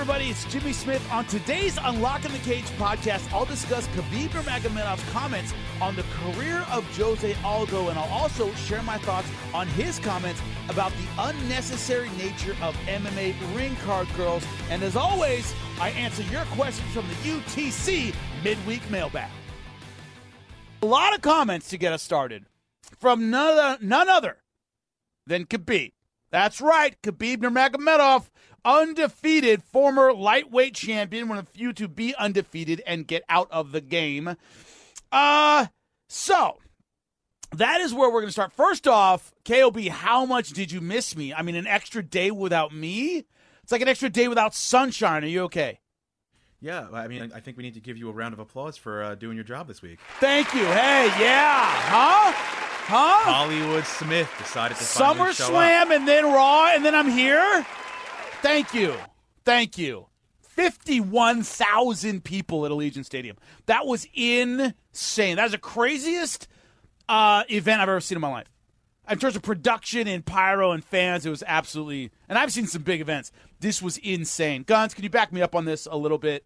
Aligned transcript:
everybody, 0.00 0.30
it's 0.30 0.46
Jimmy 0.46 0.72
Smith. 0.72 1.06
On 1.12 1.26
today's 1.26 1.76
Unlocking 1.76 2.32
the 2.32 2.38
Cage 2.38 2.64
podcast, 2.78 3.30
I'll 3.34 3.44
discuss 3.44 3.86
Khabib 3.88 4.30
Nurmagomedov's 4.30 5.06
comments 5.12 5.52
on 5.78 5.94
the 5.94 6.04
career 6.14 6.64
of 6.72 6.84
Jose 6.96 7.36
Aldo, 7.44 7.90
and 7.90 7.98
I'll 7.98 8.10
also 8.10 8.50
share 8.54 8.82
my 8.82 8.96
thoughts 8.96 9.28
on 9.52 9.66
his 9.66 9.98
comments 9.98 10.40
about 10.70 10.90
the 10.92 11.06
unnecessary 11.24 12.08
nature 12.16 12.56
of 12.62 12.74
MMA 12.86 13.34
ring 13.54 13.76
card 13.84 14.08
girls. 14.16 14.42
And 14.70 14.82
as 14.82 14.96
always, 14.96 15.54
I 15.78 15.90
answer 15.90 16.22
your 16.32 16.46
questions 16.46 16.90
from 16.94 17.06
the 17.06 17.14
UTC 17.32 18.14
midweek 18.42 18.90
mailbag. 18.90 19.30
A 20.80 20.86
lot 20.86 21.14
of 21.14 21.20
comments 21.20 21.68
to 21.68 21.76
get 21.76 21.92
us 21.92 22.02
started 22.02 22.46
from 22.98 23.28
none 23.28 23.58
other, 23.58 23.84
none 23.84 24.08
other 24.08 24.38
than 25.26 25.44
Khabib. 25.44 25.92
That's 26.30 26.62
right, 26.62 26.96
Khabib 27.02 27.42
Nurmagomedov 27.42 28.29
undefeated 28.64 29.62
former 29.62 30.12
lightweight 30.12 30.74
champion, 30.74 31.28
one 31.28 31.38
of 31.38 31.46
the 31.46 31.52
few 31.52 31.72
to 31.74 31.88
be 31.88 32.14
undefeated 32.14 32.82
and 32.86 33.06
get 33.06 33.22
out 33.28 33.48
of 33.50 33.72
the 33.72 33.80
game. 33.80 34.36
Uh, 35.12 35.66
so 36.08 36.58
that 37.52 37.80
is 37.80 37.92
where 37.92 38.08
we're 38.08 38.20
going 38.20 38.28
to 38.28 38.32
start. 38.32 38.52
First 38.52 38.86
off, 38.86 39.32
KOB, 39.44 39.88
how 39.88 40.24
much 40.24 40.50
did 40.50 40.70
you 40.72 40.80
miss 40.80 41.16
me? 41.16 41.34
I 41.34 41.42
mean, 41.42 41.56
an 41.56 41.66
extra 41.66 42.02
day 42.02 42.30
without 42.30 42.74
me? 42.74 43.24
It's 43.62 43.72
like 43.72 43.82
an 43.82 43.88
extra 43.88 44.10
day 44.10 44.28
without 44.28 44.54
sunshine. 44.54 45.24
Are 45.24 45.28
you 45.28 45.42
okay? 45.44 45.80
Yeah, 46.62 46.88
I 46.92 47.08
mean, 47.08 47.32
I 47.34 47.40
think 47.40 47.56
we 47.56 47.62
need 47.62 47.74
to 47.74 47.80
give 47.80 47.96
you 47.96 48.10
a 48.10 48.12
round 48.12 48.34
of 48.34 48.38
applause 48.38 48.76
for 48.76 49.02
uh, 49.02 49.14
doing 49.14 49.34
your 49.34 49.44
job 49.44 49.66
this 49.66 49.80
week. 49.80 49.98
Thank 50.18 50.52
you. 50.52 50.64
Hey, 50.66 51.06
yeah. 51.18 51.64
Huh? 51.64 52.32
Huh? 52.86 53.32
Hollywood 53.32 53.86
Smith 53.86 54.28
decided 54.36 54.76
to 54.76 54.84
Summer 54.84 55.30
SummerSlam 55.30 55.94
and 55.94 56.06
then 56.06 56.24
Raw 56.24 56.72
and 56.74 56.84
then 56.84 56.94
I'm 56.94 57.08
here? 57.08 57.64
Thank 58.42 58.74
you. 58.74 58.94
Thank 59.44 59.78
you. 59.78 60.06
51,000 60.42 62.22
people 62.24 62.66
at 62.66 62.72
Allegiant 62.72 63.04
Stadium. 63.04 63.36
That 63.66 63.86
was 63.86 64.06
insane. 64.14 65.36
That 65.36 65.44
was 65.44 65.52
the 65.52 65.58
craziest 65.58 66.48
uh, 67.08 67.44
event 67.48 67.80
I've 67.80 67.88
ever 67.88 68.00
seen 68.00 68.16
in 68.16 68.22
my 68.22 68.30
life. 68.30 68.48
In 69.08 69.18
terms 69.18 69.36
of 69.36 69.42
production 69.42 70.06
and 70.06 70.24
pyro 70.24 70.72
and 70.72 70.84
fans, 70.84 71.26
it 71.26 71.30
was 71.30 71.42
absolutely. 71.46 72.10
And 72.28 72.38
I've 72.38 72.52
seen 72.52 72.66
some 72.66 72.82
big 72.82 73.00
events. 73.00 73.32
This 73.60 73.80
was 73.82 73.96
insane. 73.98 74.62
Guns, 74.62 74.94
can 74.94 75.02
you 75.02 75.10
back 75.10 75.32
me 75.32 75.42
up 75.42 75.54
on 75.54 75.64
this 75.64 75.86
a 75.90 75.96
little 75.96 76.18
bit? 76.18 76.44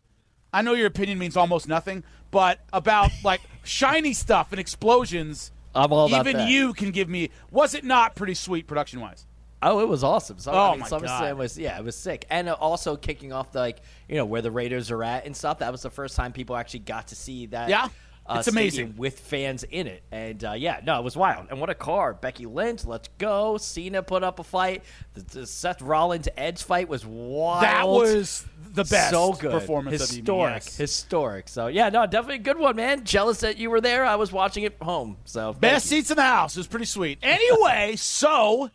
I 0.52 0.62
know 0.62 0.74
your 0.74 0.86
opinion 0.86 1.18
means 1.18 1.36
almost 1.36 1.66
nothing, 1.68 2.04
but 2.30 2.60
about 2.72 3.10
like 3.24 3.40
shiny 3.64 4.12
stuff 4.12 4.52
and 4.52 4.60
explosions, 4.60 5.50
I'm 5.74 5.92
all 5.92 6.06
about 6.06 6.26
even 6.26 6.38
that. 6.38 6.48
you 6.48 6.72
can 6.72 6.90
give 6.90 7.08
me. 7.08 7.30
Was 7.50 7.74
it 7.74 7.84
not 7.84 8.14
pretty 8.14 8.34
sweet 8.34 8.66
production 8.66 9.00
wise? 9.00 9.26
Oh, 9.64 9.80
it 9.80 9.88
was 9.88 10.04
awesome. 10.04 10.38
So, 10.38 10.52
Oh, 10.52 10.56
I 10.56 10.70
mean, 10.72 10.80
my 10.80 10.88
SummerSlam 10.88 11.30
God. 11.30 11.38
was 11.38 11.58
yeah, 11.58 11.78
it 11.78 11.84
was 11.84 11.96
sick, 11.96 12.26
and 12.30 12.48
uh, 12.48 12.52
also 12.54 12.96
kicking 12.96 13.32
off 13.32 13.52
the, 13.52 13.60
like 13.60 13.78
you 14.08 14.16
know 14.16 14.26
where 14.26 14.42
the 14.42 14.50
Raiders 14.50 14.90
are 14.90 15.02
at 15.02 15.26
and 15.26 15.36
stuff. 15.36 15.58
That 15.58 15.72
was 15.72 15.82
the 15.82 15.90
first 15.90 16.16
time 16.16 16.32
people 16.32 16.56
actually 16.56 16.80
got 16.80 17.08
to 17.08 17.16
see 17.16 17.46
that. 17.46 17.68
Yeah, 17.68 17.88
uh, 18.26 18.36
it's 18.38 18.48
amazing. 18.48 18.94
with 18.96 19.20
fans 19.20 19.64
in 19.64 19.86
it, 19.86 20.02
and 20.10 20.42
uh, 20.44 20.52
yeah, 20.52 20.80
no, 20.84 20.98
it 20.98 21.04
was 21.04 21.16
wild. 21.16 21.48
And 21.50 21.60
what 21.60 21.68
a 21.68 21.74
car, 21.74 22.14
Becky 22.14 22.46
Lynch, 22.46 22.86
let's 22.86 23.08
go. 23.18 23.58
Cena 23.58 24.02
put 24.02 24.22
up 24.22 24.38
a 24.38 24.44
fight. 24.44 24.82
The, 25.12 25.20
the 25.40 25.46
Seth 25.46 25.82
Rollins 25.82 26.28
Edge 26.36 26.62
fight 26.62 26.88
was 26.88 27.04
wild. 27.04 27.62
That 27.62 27.86
was 27.86 28.46
the 28.72 28.84
best 28.84 29.10
so 29.10 29.34
good 29.34 29.50
performance 29.50 30.00
historic, 30.00 30.64
yes. 30.64 30.76
historic. 30.76 31.48
So 31.48 31.66
yeah, 31.66 31.90
no, 31.90 32.06
definitely 32.06 32.36
a 32.36 32.38
good 32.38 32.58
one, 32.58 32.76
man. 32.76 33.04
Jealous 33.04 33.40
that 33.40 33.58
you 33.58 33.68
were 33.68 33.80
there. 33.82 34.06
I 34.06 34.16
was 34.16 34.32
watching 34.32 34.64
it 34.64 34.76
home. 34.80 35.18
So 35.26 35.52
Best 35.52 35.86
seats 35.86 36.10
in 36.10 36.16
the 36.16 36.22
house. 36.22 36.56
It 36.56 36.60
was 36.60 36.66
pretty 36.66 36.86
sweet. 36.86 37.18
Anyway, 37.22 37.94
so 37.98 38.70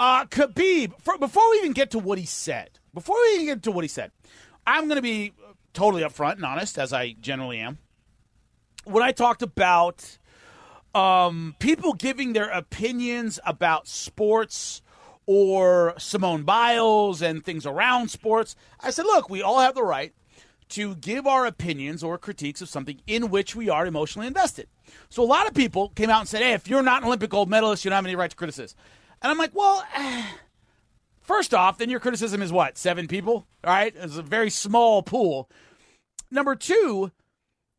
uh, 0.00 0.24
Khabib, 0.24 0.94
for, 1.02 1.18
before 1.18 1.48
we 1.50 1.58
even 1.58 1.72
get 1.72 1.90
to 1.90 1.98
what 1.98 2.18
he 2.18 2.24
said, 2.24 2.70
before 2.94 3.16
we 3.16 3.34
even 3.34 3.46
get 3.46 3.62
to 3.64 3.70
what 3.70 3.84
he 3.84 3.88
said, 3.88 4.10
I'm 4.66 4.86
going 4.86 4.96
to 4.96 5.02
be 5.02 5.34
totally 5.74 6.02
upfront 6.02 6.36
and 6.36 6.44
honest, 6.44 6.78
as 6.78 6.94
I 6.94 7.12
generally 7.20 7.58
am. 7.58 7.76
When 8.84 9.02
I 9.02 9.12
talked 9.12 9.42
about 9.42 10.16
um, 10.94 11.54
people 11.58 11.92
giving 11.92 12.32
their 12.32 12.48
opinions 12.48 13.38
about 13.44 13.86
sports 13.86 14.80
or 15.26 15.92
Simone 15.98 16.44
Biles 16.44 17.20
and 17.20 17.44
things 17.44 17.66
around 17.66 18.10
sports, 18.10 18.56
I 18.80 18.90
said, 18.90 19.04
look, 19.04 19.28
we 19.28 19.42
all 19.42 19.60
have 19.60 19.74
the 19.74 19.84
right 19.84 20.14
to 20.70 20.94
give 20.94 21.26
our 21.26 21.44
opinions 21.44 22.02
or 22.02 22.16
critiques 22.16 22.62
of 22.62 22.70
something 22.70 23.02
in 23.06 23.28
which 23.28 23.54
we 23.54 23.68
are 23.68 23.84
emotionally 23.84 24.28
invested. 24.28 24.66
So 25.10 25.22
a 25.22 25.26
lot 25.26 25.46
of 25.46 25.52
people 25.52 25.90
came 25.90 26.08
out 26.08 26.20
and 26.20 26.28
said, 26.28 26.40
hey, 26.40 26.54
if 26.54 26.68
you're 26.68 26.82
not 26.82 27.02
an 27.02 27.08
Olympic 27.08 27.28
gold 27.28 27.50
medalist, 27.50 27.84
you 27.84 27.90
don't 27.90 27.96
have 27.96 28.06
any 28.06 28.16
right 28.16 28.30
to 28.30 28.36
criticize. 28.36 28.74
And 29.22 29.30
I'm 29.30 29.38
like, 29.38 29.54
well, 29.54 29.84
eh, 29.94 30.24
first 31.20 31.52
off, 31.52 31.78
then 31.78 31.90
your 31.90 32.00
criticism 32.00 32.42
is 32.42 32.52
what? 32.52 32.78
Seven 32.78 33.06
people? 33.06 33.46
All 33.64 33.72
right? 33.72 33.94
It's 33.96 34.16
a 34.16 34.22
very 34.22 34.50
small 34.50 35.02
pool. 35.02 35.50
Number 36.30 36.54
two, 36.54 37.10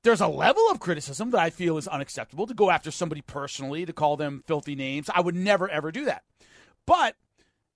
there's 0.04 0.22
a 0.22 0.28
level 0.28 0.64
of 0.72 0.80
criticism 0.80 1.32
that 1.32 1.40
I 1.40 1.50
feel 1.50 1.78
is 1.78 1.88
unacceptable 1.88 2.48
to 2.48 2.54
go 2.54 2.70
after 2.70 2.92
somebody 2.92 3.22
personally, 3.22 3.86
to 3.86 3.94
call 3.94 4.18
them 4.18 4.44
filthy 4.48 4.76
names. 4.76 5.10
I 5.14 5.22
would 5.22 5.36
never, 5.36 5.70
ever 5.70 5.92
do 5.92 6.06
that. 6.06 6.24
But 6.86 7.16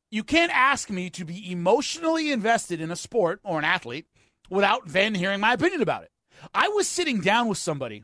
you 0.09 0.23
can't 0.23 0.55
ask 0.55 0.89
me 0.89 1.09
to 1.11 1.25
be 1.25 1.51
emotionally 1.51 2.31
invested 2.31 2.81
in 2.81 2.91
a 2.91 2.95
sport 2.95 3.39
or 3.43 3.59
an 3.59 3.65
athlete 3.65 4.07
without 4.49 4.87
then 4.87 5.15
hearing 5.15 5.39
my 5.39 5.53
opinion 5.53 5.81
about 5.81 6.03
it. 6.03 6.11
I 6.53 6.67
was 6.69 6.87
sitting 6.87 7.21
down 7.21 7.47
with 7.47 7.57
somebody 7.57 8.03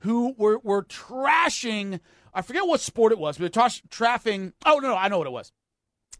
who 0.00 0.34
were, 0.36 0.58
were 0.58 0.84
trashing, 0.84 2.00
I 2.34 2.42
forget 2.42 2.66
what 2.66 2.80
sport 2.80 3.12
it 3.12 3.18
was, 3.18 3.38
but 3.38 3.42
they're 3.42 3.48
trash, 3.62 3.82
traffing, 3.88 4.52
oh, 4.66 4.78
no, 4.78 4.88
no, 4.88 4.96
I 4.96 5.08
know 5.08 5.18
what 5.18 5.26
it 5.26 5.32
was. 5.32 5.52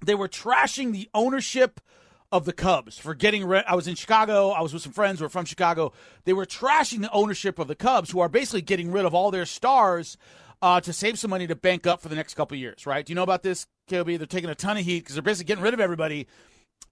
They 0.05 0.15
were 0.15 0.29
trashing 0.29 0.93
the 0.93 1.09
ownership 1.13 1.81
of 2.31 2.45
the 2.45 2.53
Cubs 2.53 2.99
for 2.99 3.15
getting 3.15 3.45
rid. 3.45 3.65
I 3.67 3.75
was 3.75 3.87
in 3.87 3.95
Chicago. 3.95 4.51
I 4.51 4.61
was 4.61 4.73
with 4.73 4.83
some 4.83 4.93
friends 4.93 5.21
who 5.21 5.27
are 5.27 5.31
from 5.31 5.45
Chicago. 5.45 5.93
They 6.25 6.33
were 6.33 6.47
trashing 6.47 7.01
the 7.01 7.11
ownership 7.13 7.59
of 7.59 7.69
the 7.69 7.75
Cubs, 7.75 8.11
who 8.11 8.21
are 8.21 8.29
basically 8.29 8.63
getting 8.63 8.91
rid 8.91 9.05
of 9.05 9.15
all 9.15 9.31
their 9.31 9.47
stars 9.47 10.17
uh, 10.63 10.81
to 10.81 10.93
save 10.93 11.19
some 11.19 11.31
money 11.31 11.47
to 11.47 11.55
bank 11.55 11.87
up 11.87 12.01
for 12.01 12.09
the 12.09 12.17
next 12.17 12.35
couple 12.35 12.57
years. 12.57 12.87
Right? 12.87 13.05
Do 13.05 13.13
you 13.13 13.15
know 13.15 13.23
about 13.23 13.43
this, 13.43 13.67
KOB? 13.89 14.07
They're 14.07 14.27
taking 14.27 14.51
a 14.51 14.55
ton 14.55 14.77
of 14.77 14.85
heat 14.85 15.01
because 15.01 15.15
they're 15.15 15.23
basically 15.23 15.47
getting 15.47 15.65
rid 15.65 15.75
of 15.75 15.81
everybody 15.81 16.27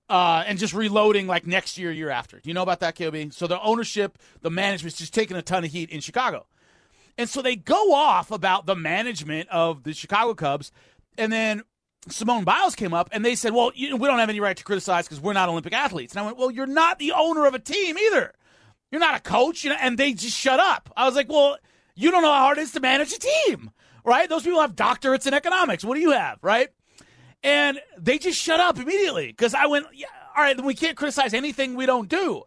uh, 0.08 0.44
and 0.46 0.58
just 0.58 0.74
reloading 0.74 1.26
like 1.26 1.46
next 1.46 1.78
year, 1.78 1.90
year 1.90 2.10
after. 2.10 2.38
Do 2.38 2.50
you 2.50 2.54
know 2.54 2.62
about 2.62 2.80
that, 2.80 2.96
KOB? 2.96 3.32
So 3.32 3.46
the 3.46 3.60
ownership, 3.62 4.18
the 4.42 4.50
management's 4.50 4.98
just 4.98 5.14
taking 5.14 5.36
a 5.36 5.42
ton 5.42 5.64
of 5.64 5.72
heat 5.72 5.90
in 5.90 6.00
Chicago. 6.00 6.46
And 7.18 7.28
so 7.28 7.42
they 7.42 7.56
go 7.56 7.92
off 7.92 8.30
about 8.30 8.66
the 8.66 8.74
management 8.74 9.48
of 9.50 9.82
the 9.82 9.92
Chicago 9.92 10.34
Cubs. 10.34 10.72
And 11.18 11.32
then 11.32 11.62
Simone 12.08 12.44
Biles 12.44 12.74
came 12.74 12.94
up 12.94 13.08
and 13.12 13.24
they 13.24 13.34
said, 13.34 13.52
well, 13.52 13.70
you 13.74 13.96
we 13.96 14.08
don't 14.08 14.18
have 14.18 14.30
any 14.30 14.40
right 14.40 14.56
to 14.56 14.64
criticize 14.64 15.06
because 15.06 15.20
we're 15.20 15.34
not 15.34 15.48
Olympic 15.48 15.72
athletes. 15.72 16.14
And 16.14 16.20
I 16.20 16.24
went, 16.24 16.38
well, 16.38 16.50
you're 16.50 16.66
not 16.66 16.98
the 16.98 17.12
owner 17.12 17.46
of 17.46 17.54
a 17.54 17.58
team 17.58 17.98
either. 17.98 18.32
You're 18.90 19.00
not 19.00 19.14
a 19.14 19.20
coach. 19.20 19.64
You 19.64 19.70
know, 19.70 19.76
and 19.80 19.98
they 19.98 20.12
just 20.12 20.36
shut 20.36 20.58
up. 20.58 20.90
I 20.96 21.06
was 21.06 21.14
like, 21.14 21.28
well, 21.28 21.58
you 21.94 22.10
don't 22.10 22.22
know 22.22 22.32
how 22.32 22.40
hard 22.40 22.58
it 22.58 22.62
is 22.62 22.72
to 22.72 22.80
manage 22.80 23.12
a 23.12 23.18
team, 23.18 23.70
right? 24.04 24.28
Those 24.28 24.42
people 24.42 24.60
have 24.60 24.74
doctorates 24.74 25.26
in 25.26 25.34
economics. 25.34 25.84
What 25.84 25.94
do 25.94 26.00
you 26.00 26.12
have, 26.12 26.38
right? 26.42 26.68
And 27.42 27.78
they 27.98 28.18
just 28.18 28.40
shut 28.40 28.60
up 28.60 28.78
immediately 28.78 29.26
because 29.26 29.54
I 29.54 29.66
went, 29.66 29.86
yeah, 29.92 30.06
all 30.36 30.42
right, 30.42 30.56
then 30.56 30.64
we 30.64 30.74
can't 30.74 30.96
criticize 30.96 31.34
anything 31.34 31.74
we 31.74 31.86
don't 31.86 32.08
do. 32.08 32.44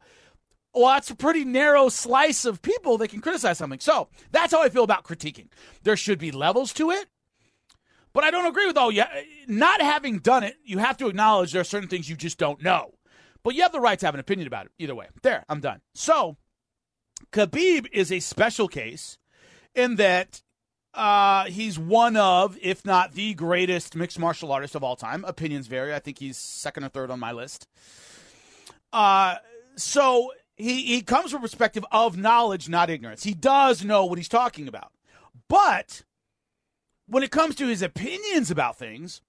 Well, 0.75 0.88
that's 0.88 1.09
a 1.09 1.16
pretty 1.16 1.46
narrow 1.46 1.88
slice 1.88 2.44
of 2.44 2.62
people 2.62 2.97
that 2.97 3.08
can 3.08 3.22
criticize 3.22 3.58
something. 3.58 3.80
So 3.80 4.09
that's 4.31 4.52
how 4.52 4.62
I 4.62 4.69
feel 4.69 4.84
about 4.84 5.06
critiquing. 5.06 5.47
There 5.84 5.96
should 5.96 6.19
be 6.19 6.31
levels 6.31 6.74
to 6.74 6.91
it. 6.91 7.08
But 8.12 8.24
I 8.24 8.31
don't 8.31 8.46
agree 8.46 8.66
with 8.66 8.78
oh 8.78 8.90
yeah, 8.90 9.09
not 9.47 9.81
having 9.81 10.19
done 10.19 10.44
it, 10.44 10.56
you 10.64 10.78
have 10.78 10.97
to 10.97 11.08
acknowledge 11.08 11.52
there 11.52 11.62
are 11.62 11.66
certain 11.66 11.90
things 11.90 12.09
you 12.09 12.16
just 12.16 12.38
don't 12.38 12.62
know. 12.62 12.94
But 13.44 13.56
you 13.56 13.62
have 13.62 13.72
the 13.72 13.80
right 13.80 14.00
to 14.00 14.06
have 14.06 14.16
an 14.16 14.19
opinion 14.19 14.47
about 14.47 14.66
it. 14.66 14.72
Either 14.80 14.96
way. 14.96 15.08
There, 15.22 15.46
I'm 15.47 15.59
done. 15.59 15.81
So 15.94 16.38
Khabib 17.31 17.88
is 17.91 18.12
a 18.12 18.19
special 18.19 18.68
case 18.68 19.18
in 19.74 19.96
that 19.97 20.41
uh, 20.94 21.46
he's 21.46 21.78
one 21.78 22.16
of, 22.16 22.58
if 22.62 22.85
not 22.85 23.14
the 23.14 23.34
greatest 23.34 23.96
mixed 23.96 24.17
martial 24.17 24.52
artist 24.52 24.76
of 24.76 24.84
all 24.84 24.96
time. 24.96 25.23
Opinions 25.26 25.67
vary. 25.67 25.94
I 25.94 25.99
think 25.99 26.20
he's 26.20 26.38
second 26.38 26.85
or 26.85 26.90
third 26.90 27.11
on 27.11 27.20
my 27.20 27.34
list. 27.34 27.67
Uh, 28.91 29.35
so 29.76 30.32
he, 30.57 30.84
he 30.84 31.02
comes 31.02 31.31
from 31.31 31.40
a 31.40 31.41
perspective 31.41 31.85
of 31.91 32.17
knowledge, 32.17 32.69
not 32.69 32.90
ignorance. 32.90 33.23
He 33.23 33.34
does 33.34 33.84
know 33.84 34.05
what 34.05 34.17
he's 34.17 34.29
talking 34.29 34.67
about. 34.67 34.91
But 35.49 36.03
when 37.07 37.23
it 37.23 37.31
comes 37.31 37.55
to 37.55 37.67
his 37.67 37.81
opinions 37.81 38.49
about 38.49 38.78
things, 38.78 39.22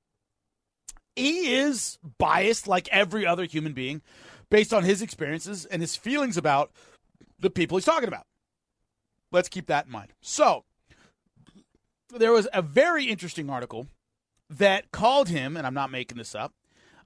he 1.14 1.55
is 1.55 1.99
biased 2.19 2.69
like 2.69 2.88
every 2.93 3.26
other 3.26 3.44
human 3.44 3.73
being 3.73 4.02
based 4.50 4.73
on 4.73 4.84
his 4.84 5.02
experiences 5.02 5.64
and 5.64 5.82
his 5.82 5.96
feelings 5.96 6.37
about 6.37 6.70
the 7.38 7.50
people 7.50 7.76
he's 7.76 7.84
talking 7.84 8.08
about. 8.08 8.26
Let's 9.32 9.49
keep 9.49 9.67
that 9.67 9.87
in 9.87 9.93
mind. 9.93 10.12
So, 10.20 10.64
there 12.14 12.32
was 12.32 12.46
a 12.52 12.62
very 12.62 13.06
interesting 13.06 13.50
article 13.50 13.88
that 14.49 14.93
called 14.93 15.29
him, 15.29 15.56
and 15.56 15.67
I'm 15.67 15.75
not 15.75 15.90
making 15.90 16.19
this 16.19 16.34
up, 16.34 16.55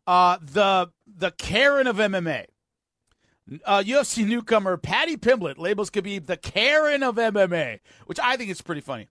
uh, 0.06 0.38
the 0.40 0.90
the 1.06 1.30
Karen 1.32 1.86
of 1.86 1.96
MMA. 1.96 2.46
Uh, 3.64 3.82
UFC 3.84 4.26
newcomer 4.26 4.76
Paddy 4.76 5.16
Pimblett 5.16 5.58
labels 5.58 5.90
Khabib 5.90 6.26
the 6.26 6.36
Karen 6.36 7.02
of 7.02 7.16
MMA, 7.16 7.80
which 8.06 8.20
I 8.20 8.36
think 8.36 8.50
is 8.50 8.62
pretty 8.62 8.80
funny. 8.80 9.08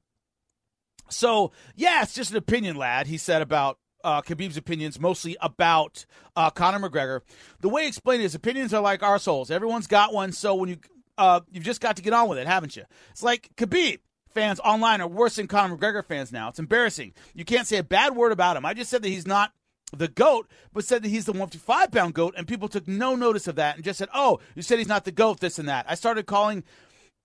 So, 1.10 1.52
yeah, 1.76 2.04
it's 2.04 2.14
just 2.14 2.32
an 2.32 2.38
opinion, 2.38 2.76
lad, 2.76 3.08
he 3.08 3.18
said 3.18 3.42
about 3.42 3.80
uh, 4.04 4.22
Khabib's 4.22 4.58
opinions, 4.58 5.00
mostly 5.00 5.36
about 5.42 6.06
uh, 6.36 6.50
Conor 6.50 6.88
McGregor. 6.88 7.22
The 7.60 7.70
way 7.70 7.84
he 7.84 7.88
explained 7.88 8.22
it, 8.22 8.24
his 8.24 8.36
opinions 8.36 8.74
are 8.74 8.82
like 8.82 9.04
our 9.04 9.20
souls. 9.20 9.52
Everyone's 9.52 9.88
got 9.88 10.14
one, 10.14 10.32
so 10.32 10.56
when 10.56 10.70
you 10.70 10.78
uh, 11.18 11.42
you've 11.52 11.66
just 11.66 11.82
got 11.82 11.98
to 11.98 12.02
get 12.02 12.14
on 12.14 12.30
with 12.30 12.38
it, 12.38 12.48
haven't 12.48 12.78
you? 12.78 12.84
It's 13.12 13.24
like 13.24 13.50
Khabib 13.58 14.00
fans 14.34 14.60
online 14.62 15.02
are 15.02 15.08
worse 15.08 15.36
than 15.36 15.48
Conor 15.48 15.76
McGregor 15.76 16.06
fans 16.06 16.32
now. 16.32 16.48
It's 16.48 16.60
embarrassing. 16.60 17.14
You 17.34 17.44
can't 17.44 17.68
say 17.68 17.78
a 17.78 17.84
bad 17.84 18.16
word 18.16 18.32
about 18.32 18.56
him. 18.56 18.66
I 18.66 18.74
just 18.74 18.90
said 18.90 19.02
that 19.02 19.10
he's 19.10 19.28
not 19.28 19.52
the 19.96 20.08
goat, 20.08 20.48
but 20.74 20.86
said 20.86 21.04
that 21.04 21.10
he's 21.10 21.26
the 21.26 21.32
155 21.32 21.92
pound 21.92 22.14
goat, 22.14 22.34
and 22.38 22.48
people 22.48 22.68
took 22.68 22.88
no 22.88 23.16
notice 23.16 23.48
of 23.48 23.56
that 23.56 23.76
and 23.76 23.84
just 23.84 24.00
said, 24.00 24.10
"Oh, 24.14 24.40
you 24.56 24.62
said 24.62 24.78
he's 24.78 24.88
not 24.88 25.06
the 25.06 25.12
goat, 25.12 25.40
this 25.40 25.60
and 25.60 25.68
that." 25.68 25.86
I 25.90 25.96
started 25.96 26.26
calling. 26.26 26.64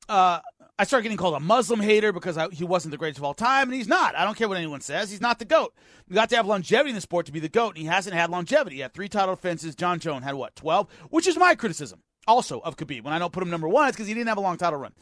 Uh, 0.09 0.41
I 0.77 0.85
started 0.85 1.05
getting 1.05 1.19
called 1.19 1.35
a 1.35 1.41
Muslim 1.41 1.81
hater 1.81 2.13
because 2.13 2.37
I, 2.37 2.49
he 2.49 2.65
wasn't 2.65 2.91
the 2.91 2.99
greatest 2.99 3.19
of 3.19 3.25
all 3.25 3.33
time, 3.35 3.69
and 3.69 3.75
he's 3.75 3.87
not. 3.87 4.17
I 4.17 4.25
don't 4.25 4.37
care 4.37 4.49
what 4.49 4.57
anyone 4.57 4.81
says. 4.81 5.09
He's 5.09 5.21
not 5.21 5.39
the 5.39 5.45
GOAT. 5.45 5.73
You 6.09 6.15
got 6.17 6.31
to 6.31 6.37
have 6.37 6.47
longevity 6.47 6.91
in 6.91 6.97
the 6.97 7.01
sport 7.01 7.27
to 7.27 7.33
be 7.33 7.39
the 7.39 7.49
GOAT, 7.49 7.71
and 7.71 7.79
he 7.79 7.85
hasn't 7.85 8.15
had 8.15 8.29
longevity. 8.29 8.77
He 8.77 8.83
had 8.83 8.93
three 8.93 9.09
title 9.09 9.37
defenses. 9.37 9.77
Jon 9.77 10.01
Jones 10.01 10.25
had, 10.25 10.35
what, 10.35 10.57
12? 10.57 10.89
Which 11.11 11.29
is 11.29 11.37
my 11.37 11.55
criticism 11.55 12.03
also 12.27 12.61
of 12.61 12.77
Khabib. 12.77 13.05
When 13.05 13.15
I 13.15 13.19
don't 13.19 13.33
put 13.33 13.43
him 13.43 13.51
number 13.51 13.69
one, 13.69 13.89
it's 13.89 13.97
because 13.97 14.09
he 14.09 14.15
didn't 14.15 14.29
have 14.29 14.39
a 14.39 14.43
long 14.43 14.57
title 14.57 14.79
run. 14.79 14.95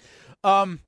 Um, 0.44 0.80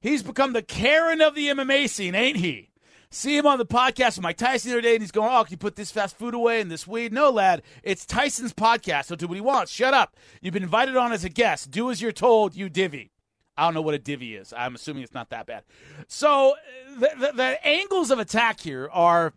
he's 0.00 0.22
become 0.22 0.52
the 0.52 0.62
Karen 0.62 1.20
of 1.20 1.34
the 1.34 1.48
MMA 1.48 1.88
scene, 1.88 2.14
ain't 2.14 2.38
he? 2.38 2.70
See 3.10 3.36
him 3.36 3.46
on 3.46 3.58
the 3.58 3.66
podcast 3.66 4.16
with 4.16 4.22
Mike 4.22 4.36
Tyson 4.36 4.70
the 4.70 4.76
other 4.76 4.82
day, 4.82 4.94
and 4.94 5.02
he's 5.02 5.10
going, 5.10 5.30
"Oh, 5.32 5.44
can 5.44 5.52
you 5.52 5.56
put 5.56 5.76
this 5.76 5.90
fast 5.90 6.18
food 6.18 6.34
away 6.34 6.60
and 6.60 6.70
this 6.70 6.86
weed?" 6.86 7.12
No, 7.12 7.30
lad, 7.30 7.62
it's 7.82 8.04
Tyson's 8.04 8.52
podcast. 8.52 9.06
So 9.06 9.16
do 9.16 9.28
what 9.28 9.36
he 9.36 9.40
wants. 9.40 9.72
Shut 9.72 9.94
up. 9.94 10.16
You've 10.40 10.54
been 10.54 10.62
invited 10.62 10.96
on 10.96 11.12
as 11.12 11.24
a 11.24 11.28
guest. 11.28 11.70
Do 11.70 11.90
as 11.90 12.02
you're 12.02 12.12
told. 12.12 12.54
You 12.54 12.68
divvy. 12.68 13.12
I 13.56 13.64
don't 13.64 13.74
know 13.74 13.80
what 13.80 13.94
a 13.94 13.98
divvy 13.98 14.34
is. 14.34 14.52
I'm 14.54 14.74
assuming 14.74 15.02
it's 15.02 15.14
not 15.14 15.30
that 15.30 15.46
bad. 15.46 15.64
So 16.08 16.54
the, 16.98 17.10
the, 17.18 17.32
the 17.32 17.66
angles 17.66 18.10
of 18.10 18.18
attack 18.18 18.60
here 18.60 18.88
are. 18.92 19.32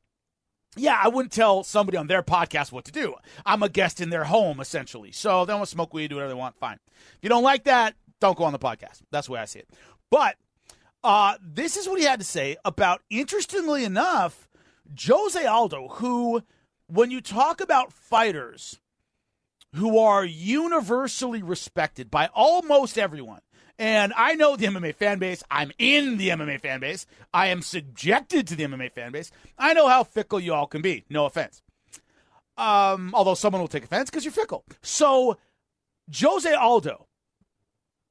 Yeah, 0.75 0.99
I 1.01 1.07
wouldn't 1.07 1.31
tell 1.31 1.63
somebody 1.63 1.97
on 1.97 2.05
their 2.05 2.21
podcast 2.21 2.71
what 2.71 2.85
to 2.85 2.91
do. 2.91 3.15
I'm 3.43 3.63
a 3.63 3.69
guest 3.69 3.99
in 3.99 4.11
their 4.11 4.25
home, 4.25 4.59
essentially. 4.59 5.11
So 5.11 5.43
they 5.43 5.53
want 5.53 5.65
to 5.65 5.71
smoke 5.71 5.95
weed, 5.95 6.09
do 6.09 6.15
whatever 6.15 6.29
they 6.29 6.39
want, 6.39 6.57
fine. 6.57 6.77
If 7.15 7.19
you 7.23 7.29
don't 7.29 7.43
like 7.43 7.63
that, 7.63 7.95
don't 8.21 8.37
go 8.37 8.43
on 8.43 8.53
the 8.53 8.59
podcast. 8.59 9.01
That's 9.09 9.27
the 9.27 9.33
way 9.33 9.39
I 9.39 9.45
see 9.45 9.59
it. 9.59 9.69
But 10.11 10.35
uh, 11.03 11.35
this 11.41 11.77
is 11.77 11.87
what 11.87 11.99
he 11.99 12.05
had 12.05 12.19
to 12.19 12.25
say 12.25 12.57
about, 12.65 13.01
interestingly 13.09 13.83
enough, 13.83 14.49
Jose 15.07 15.45
Aldo, 15.45 15.87
who, 15.87 16.43
when 16.87 17.11
you 17.11 17.21
talk 17.21 17.61
about 17.61 17.93
fighters 17.93 18.79
who 19.75 19.99
are 19.99 20.25
universally 20.25 21.43
respected 21.43 22.09
by 22.09 22.29
almost 22.33 22.97
everyone, 22.97 23.41
and 23.77 24.11
I 24.17 24.33
know 24.33 24.57
the 24.57 24.65
MMA 24.65 24.93
fan 24.95 25.19
base. 25.19 25.41
I'm 25.49 25.71
in 25.79 26.17
the 26.17 26.29
MMA 26.29 26.59
fan 26.59 26.81
base. 26.81 27.05
I 27.33 27.47
am 27.47 27.61
subjected 27.61 28.45
to 28.47 28.55
the 28.55 28.65
MMA 28.65 28.91
fan 28.91 29.13
base. 29.13 29.31
I 29.57 29.73
know 29.73 29.87
how 29.87 30.03
fickle 30.03 30.39
you 30.41 30.53
all 30.53 30.67
can 30.67 30.81
be. 30.81 31.05
No 31.09 31.25
offense. 31.25 31.61
Um, 32.57 33.11
although 33.13 33.35
someone 33.35 33.61
will 33.61 33.69
take 33.69 33.85
offense 33.85 34.09
because 34.09 34.25
you're 34.25 34.33
fickle. 34.33 34.65
So, 34.81 35.37
Jose 36.13 36.53
Aldo, 36.53 37.07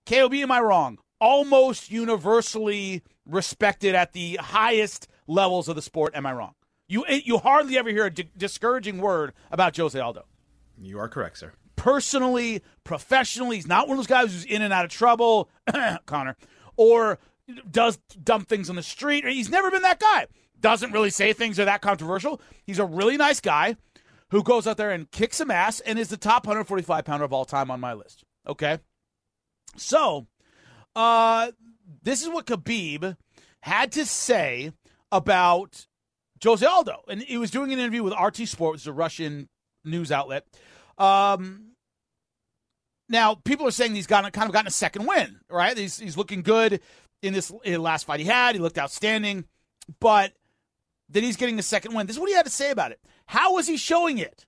KOB, 0.06 0.34
am 0.34 0.50
I 0.50 0.60
wrong? 0.60 0.98
Almost 1.20 1.90
universally 1.90 3.02
respected 3.26 3.94
at 3.94 4.12
the 4.12 4.36
highest 4.36 5.08
levels 5.26 5.68
of 5.68 5.76
the 5.76 5.82
sport. 5.82 6.14
Am 6.14 6.24
I 6.26 6.32
wrong? 6.32 6.54
You 6.88 7.04
you 7.06 7.38
hardly 7.38 7.76
ever 7.76 7.90
hear 7.90 8.06
a 8.06 8.10
di- 8.10 8.30
discouraging 8.36 8.98
word 8.98 9.32
about 9.50 9.76
Jose 9.76 9.98
Aldo 9.98 10.24
You 10.80 10.98
are 10.98 11.08
correct, 11.08 11.38
sir. 11.38 11.52
personally, 11.76 12.62
professionally. 12.84 13.56
He's 13.56 13.66
not 13.66 13.88
one 13.88 13.96
of 13.96 13.98
those 13.98 14.06
guys 14.06 14.32
who's 14.32 14.44
in 14.44 14.62
and 14.62 14.72
out 14.72 14.84
of 14.84 14.90
trouble, 14.90 15.50
Conor, 16.06 16.36
or 16.76 17.18
does 17.70 17.98
dumb 18.22 18.44
things 18.44 18.70
on 18.70 18.76
the 18.76 18.82
street. 18.82 19.26
He's 19.26 19.50
never 19.50 19.70
been 19.70 19.82
that 19.82 19.98
guy. 20.00 20.26
Doesn't 20.60 20.92
really 20.92 21.10
say 21.10 21.32
things 21.32 21.56
that 21.56 21.64
are 21.64 21.66
that 21.66 21.82
controversial. 21.82 22.40
He's 22.64 22.78
a 22.78 22.84
really 22.84 23.16
nice 23.16 23.40
guy 23.40 23.76
who 24.30 24.42
goes 24.42 24.66
out 24.66 24.76
there 24.76 24.90
and 24.90 25.10
kicks 25.10 25.36
some 25.36 25.50
ass 25.50 25.80
and 25.80 25.98
is 25.98 26.08
the 26.08 26.16
top 26.16 26.46
145 26.46 27.04
pounder 27.04 27.24
of 27.24 27.32
all 27.32 27.44
time 27.44 27.70
on 27.70 27.80
my 27.80 27.92
list. 27.92 28.24
Okay. 28.46 28.78
So, 29.76 30.26
uh, 30.98 31.52
this 32.02 32.22
is 32.22 32.28
what 32.28 32.46
Khabib 32.46 33.16
had 33.60 33.92
to 33.92 34.04
say 34.04 34.72
about 35.12 35.86
Jose 36.42 36.66
Aldo. 36.66 37.04
And 37.08 37.22
he 37.22 37.38
was 37.38 37.52
doing 37.52 37.72
an 37.72 37.78
interview 37.78 38.02
with 38.02 38.14
RT 38.20 38.48
Sport, 38.48 38.72
which 38.72 38.80
is 38.80 38.88
a 38.88 38.92
Russian 38.92 39.48
news 39.84 40.10
outlet. 40.10 40.44
Um, 40.98 41.74
now, 43.08 43.36
people 43.36 43.66
are 43.68 43.70
saying 43.70 43.94
he's 43.94 44.08
gotten 44.08 44.32
kind 44.32 44.48
of 44.48 44.52
gotten 44.52 44.66
a 44.66 44.72
second 44.72 45.06
win, 45.06 45.38
right? 45.48 45.78
He's, 45.78 46.00
he's 46.00 46.16
looking 46.16 46.42
good 46.42 46.80
in 47.22 47.32
this 47.32 47.52
in 47.64 47.80
last 47.80 48.04
fight 48.04 48.18
he 48.18 48.26
had. 48.26 48.56
He 48.56 48.60
looked 48.60 48.76
outstanding, 48.76 49.44
but 50.00 50.32
then 51.08 51.22
he's 51.22 51.36
getting 51.36 51.60
a 51.60 51.62
second 51.62 51.94
win. 51.94 52.08
This 52.08 52.16
is 52.16 52.20
what 52.20 52.28
he 52.28 52.34
had 52.34 52.44
to 52.46 52.50
say 52.50 52.72
about 52.72 52.90
it. 52.90 52.98
How 53.26 53.54
was 53.54 53.68
he 53.68 53.76
showing 53.76 54.18
it? 54.18 54.46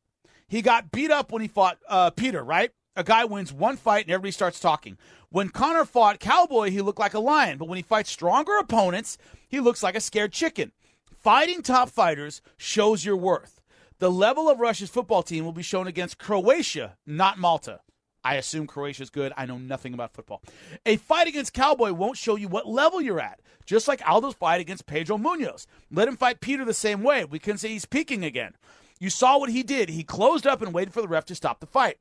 He 0.48 0.62
got 0.62 0.90
beat 0.90 1.12
up 1.12 1.30
when 1.30 1.42
he 1.42 1.48
fought 1.48 1.78
uh, 1.88 2.10
Peter, 2.10 2.42
right? 2.42 2.72
A 2.96 3.04
guy 3.04 3.24
wins 3.24 3.52
one 3.52 3.76
fight 3.76 4.06
and 4.06 4.12
everybody 4.12 4.32
starts 4.32 4.58
talking. 4.58 4.98
When 5.28 5.48
Conor 5.48 5.84
fought 5.84 6.18
Cowboy, 6.18 6.70
he 6.70 6.80
looked 6.80 6.98
like 6.98 7.14
a 7.14 7.20
lion, 7.20 7.56
but 7.56 7.68
when 7.68 7.76
he 7.76 7.82
fights 7.82 8.10
stronger 8.10 8.58
opponents, 8.58 9.16
he 9.48 9.60
looks 9.60 9.82
like 9.82 9.94
a 9.94 10.00
scared 10.00 10.32
chicken. 10.32 10.72
Fighting 11.16 11.62
top 11.62 11.88
fighters 11.88 12.42
shows 12.56 13.04
your 13.04 13.16
worth. 13.16 13.60
The 14.00 14.10
level 14.10 14.48
of 14.48 14.58
Russia's 14.58 14.90
football 14.90 15.22
team 15.22 15.44
will 15.44 15.52
be 15.52 15.62
shown 15.62 15.86
against 15.86 16.18
Croatia, 16.18 16.96
not 17.06 17.38
Malta. 17.38 17.80
I 18.24 18.34
assume 18.34 18.66
Croatia's 18.66 19.10
good. 19.10 19.32
I 19.36 19.46
know 19.46 19.58
nothing 19.58 19.94
about 19.94 20.12
football. 20.12 20.42
A 20.84 20.96
fight 20.96 21.28
against 21.28 21.54
Cowboy 21.54 21.92
won't 21.92 22.16
show 22.16 22.36
you 22.36 22.48
what 22.48 22.66
level 22.66 23.00
you're 23.00 23.20
at, 23.20 23.40
just 23.66 23.88
like 23.88 24.06
Aldo's 24.06 24.34
fight 24.34 24.60
against 24.60 24.86
Pedro 24.86 25.16
Munhoz. 25.16 25.66
Let 25.90 26.08
him 26.08 26.16
fight 26.16 26.40
Peter 26.40 26.64
the 26.64 26.74
same 26.74 27.02
way. 27.02 27.24
We 27.24 27.38
can 27.38 27.56
say 27.56 27.68
he's 27.68 27.86
peaking 27.86 28.24
again. 28.24 28.54
You 28.98 29.10
saw 29.10 29.38
what 29.38 29.50
he 29.50 29.62
did. 29.62 29.90
He 29.90 30.02
closed 30.02 30.46
up 30.46 30.60
and 30.60 30.74
waited 30.74 30.92
for 30.92 31.02
the 31.02 31.08
ref 31.08 31.24
to 31.26 31.34
stop 31.34 31.60
the 31.60 31.66
fight. 31.66 31.96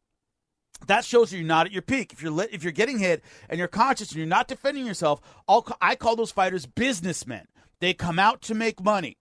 That 0.88 1.06
shows 1.06 1.34
you're 1.34 1.44
not 1.44 1.68
at 1.68 1.72
your 1.72 1.81
peak. 1.81 2.14
If 2.14 2.22
you're 2.22 2.31
lit, 2.31 2.54
if 2.54 2.64
you're 2.64 2.72
getting 2.72 3.00
hit 3.00 3.24
and 3.50 3.60
you're 3.60 3.68
conscious 3.68 4.10
and 4.10 4.18
you're 4.18 4.28
not 4.28 4.48
defending 4.48 4.86
yourself, 4.86 5.22
I'll, 5.48 5.68
I 5.81 5.96
call 5.96 6.16
those 6.16 6.31
fighters 6.31 6.66
businessmen. 6.66 7.48
They 7.80 7.94
come 7.94 8.20
out 8.20 8.42
to 8.44 8.56
make 8.56 8.81
money. 8.84 9.18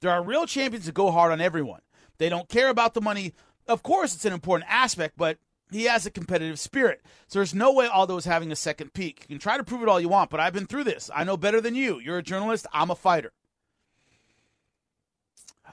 There 0.00 0.10
are 0.10 0.22
real 0.22 0.46
champions 0.46 0.86
that 0.86 0.94
go 0.94 1.10
hard 1.10 1.32
on 1.32 1.40
everyone. 1.40 1.80
They 2.18 2.28
don't 2.28 2.48
care 2.48 2.68
about 2.68 2.94
the 2.94 3.00
money. 3.00 3.34
Of 3.66 3.82
course, 3.82 4.14
it's 4.14 4.24
an 4.24 4.32
important 4.32 4.70
aspect, 4.70 5.14
but 5.16 5.38
he 5.70 5.84
has 5.84 6.06
a 6.06 6.10
competitive 6.10 6.58
spirit. 6.58 7.02
So 7.26 7.38
there's 7.38 7.54
no 7.54 7.72
way 7.72 7.86
Aldo 7.86 8.16
is 8.16 8.24
having 8.24 8.52
a 8.52 8.56
second 8.56 8.92
peak. 8.92 9.20
You 9.22 9.34
can 9.34 9.40
try 9.40 9.56
to 9.56 9.64
prove 9.64 9.82
it 9.82 9.88
all 9.88 10.00
you 10.00 10.08
want, 10.08 10.30
but 10.30 10.40
I've 10.40 10.52
been 10.52 10.66
through 10.66 10.84
this. 10.84 11.10
I 11.14 11.24
know 11.24 11.36
better 11.36 11.60
than 11.60 11.74
you. 11.74 11.98
You're 11.98 12.18
a 12.18 12.22
journalist. 12.22 12.66
I'm 12.72 12.90
a 12.90 12.94
fighter. 12.94 13.32